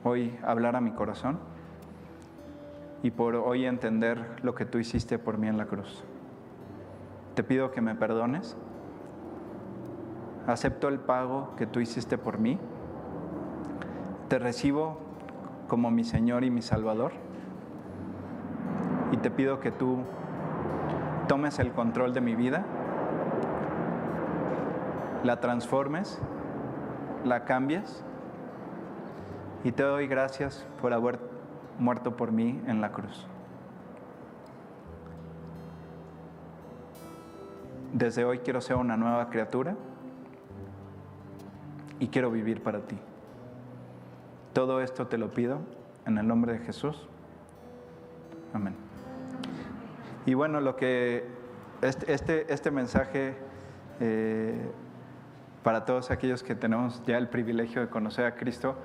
hoy 0.04 0.38
hablar 0.42 0.76
a 0.76 0.80
mi 0.80 0.92
corazón 0.92 1.38
y 3.02 3.10
por 3.10 3.34
hoy 3.34 3.64
entender 3.64 4.36
lo 4.42 4.54
que 4.54 4.64
tú 4.64 4.78
hiciste 4.78 5.18
por 5.18 5.38
mí 5.38 5.48
en 5.48 5.56
la 5.56 5.66
cruz. 5.66 6.04
Te 7.34 7.42
pido 7.42 7.70
que 7.70 7.80
me 7.80 7.94
perdones. 7.94 8.56
Acepto 10.50 10.88
el 10.88 10.98
pago 10.98 11.54
que 11.56 11.66
tú 11.66 11.80
hiciste 11.80 12.18
por 12.18 12.38
mí. 12.38 12.58
Te 14.28 14.38
recibo 14.38 14.98
como 15.68 15.90
mi 15.90 16.04
Señor 16.04 16.44
y 16.44 16.50
mi 16.50 16.62
Salvador. 16.62 17.12
Y 19.12 19.16
te 19.18 19.30
pido 19.30 19.60
que 19.60 19.70
tú 19.70 19.98
tomes 21.28 21.58
el 21.58 21.72
control 21.72 22.12
de 22.14 22.20
mi 22.20 22.34
vida, 22.34 22.64
la 25.22 25.40
transformes, 25.40 26.20
la 27.24 27.44
cambies 27.44 28.04
y 29.62 29.72
te 29.72 29.82
doy 29.82 30.06
gracias 30.06 30.66
por 30.80 30.92
haber 30.92 31.18
muerto 31.78 32.16
por 32.16 32.32
mí 32.32 32.60
en 32.66 32.80
la 32.80 32.92
cruz. 32.92 33.28
desde 37.92 38.24
hoy 38.24 38.38
quiero 38.38 38.60
ser 38.60 38.76
una 38.76 38.96
nueva 38.96 39.28
criatura 39.30 39.74
y 42.00 42.08
quiero 42.08 42.30
vivir 42.30 42.62
para 42.62 42.80
ti. 42.80 42.98
Todo 44.52 44.80
esto 44.80 45.06
te 45.06 45.18
lo 45.18 45.30
pido 45.30 45.60
en 46.06 46.18
el 46.18 46.26
nombre 46.26 46.54
de 46.54 46.58
Jesús. 46.58 47.06
Amén. 48.52 48.74
Y 50.26 50.34
bueno, 50.34 50.60
lo 50.60 50.74
que 50.74 51.24
este, 51.82 52.12
este, 52.12 52.52
este 52.52 52.70
mensaje 52.70 53.34
eh, 54.00 54.70
para 55.62 55.84
todos 55.84 56.10
aquellos 56.10 56.42
que 56.42 56.54
tenemos 56.54 57.02
ya 57.06 57.18
el 57.18 57.28
privilegio 57.28 57.82
de 57.82 57.88
conocer 57.88 58.24
a 58.24 58.34
Cristo, 58.34 58.76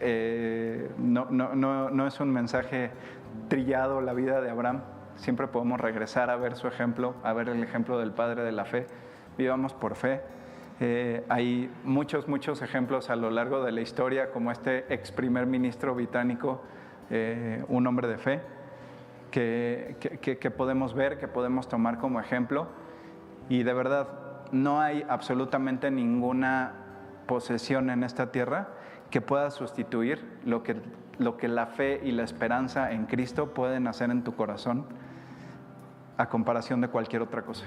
eh, 0.00 0.90
no, 0.96 1.26
no, 1.30 1.54
no, 1.54 1.90
no 1.90 2.06
es 2.06 2.18
un 2.20 2.30
mensaje 2.32 2.90
trillado 3.48 4.00
la 4.00 4.12
vida 4.14 4.40
de 4.40 4.50
Abraham. 4.50 4.82
Siempre 5.16 5.48
podemos 5.48 5.80
regresar 5.80 6.30
a 6.30 6.36
ver 6.36 6.56
su 6.56 6.66
ejemplo, 6.66 7.14
a 7.22 7.32
ver 7.32 7.48
el 7.48 7.62
ejemplo 7.62 7.98
del 7.98 8.12
Padre 8.12 8.42
de 8.42 8.52
la 8.52 8.64
fe. 8.64 8.86
Vivamos 9.36 9.74
por 9.74 9.96
fe. 9.96 10.22
Eh, 10.80 11.24
hay 11.28 11.70
muchos, 11.84 12.26
muchos 12.26 12.62
ejemplos 12.62 13.10
a 13.10 13.16
lo 13.16 13.30
largo 13.30 13.64
de 13.64 13.72
la 13.72 13.80
historia, 13.80 14.30
como 14.30 14.50
este 14.50 14.92
ex 14.92 15.12
primer 15.12 15.46
ministro 15.46 15.94
británico, 15.94 16.62
eh, 17.10 17.64
un 17.68 17.86
hombre 17.86 18.08
de 18.08 18.18
fe, 18.18 18.40
que, 19.30 19.96
que, 20.20 20.38
que 20.38 20.50
podemos 20.50 20.94
ver, 20.94 21.18
que 21.18 21.28
podemos 21.28 21.68
tomar 21.68 21.98
como 21.98 22.20
ejemplo. 22.20 22.68
Y 23.48 23.62
de 23.62 23.72
verdad, 23.72 24.08
no 24.52 24.80
hay 24.80 25.04
absolutamente 25.08 25.90
ninguna 25.90 26.72
posesión 27.26 27.90
en 27.90 28.04
esta 28.04 28.30
tierra 28.30 28.68
que 29.10 29.20
pueda 29.20 29.50
sustituir 29.50 30.24
lo 30.44 30.62
que, 30.62 30.76
lo 31.18 31.36
que 31.36 31.48
la 31.48 31.66
fe 31.66 32.00
y 32.02 32.12
la 32.12 32.24
esperanza 32.24 32.92
en 32.92 33.06
Cristo 33.06 33.54
pueden 33.54 33.86
hacer 33.86 34.10
en 34.10 34.24
tu 34.24 34.34
corazón 34.34 34.86
a 36.16 36.28
comparación 36.28 36.80
de 36.80 36.88
cualquier 36.88 37.22
otra 37.22 37.42
cosa. 37.42 37.64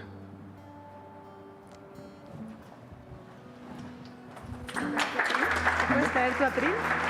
¿Puedes 6.13 6.35
traer 6.37 6.53
tu? 6.53 6.61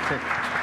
Sí. 0.08 0.57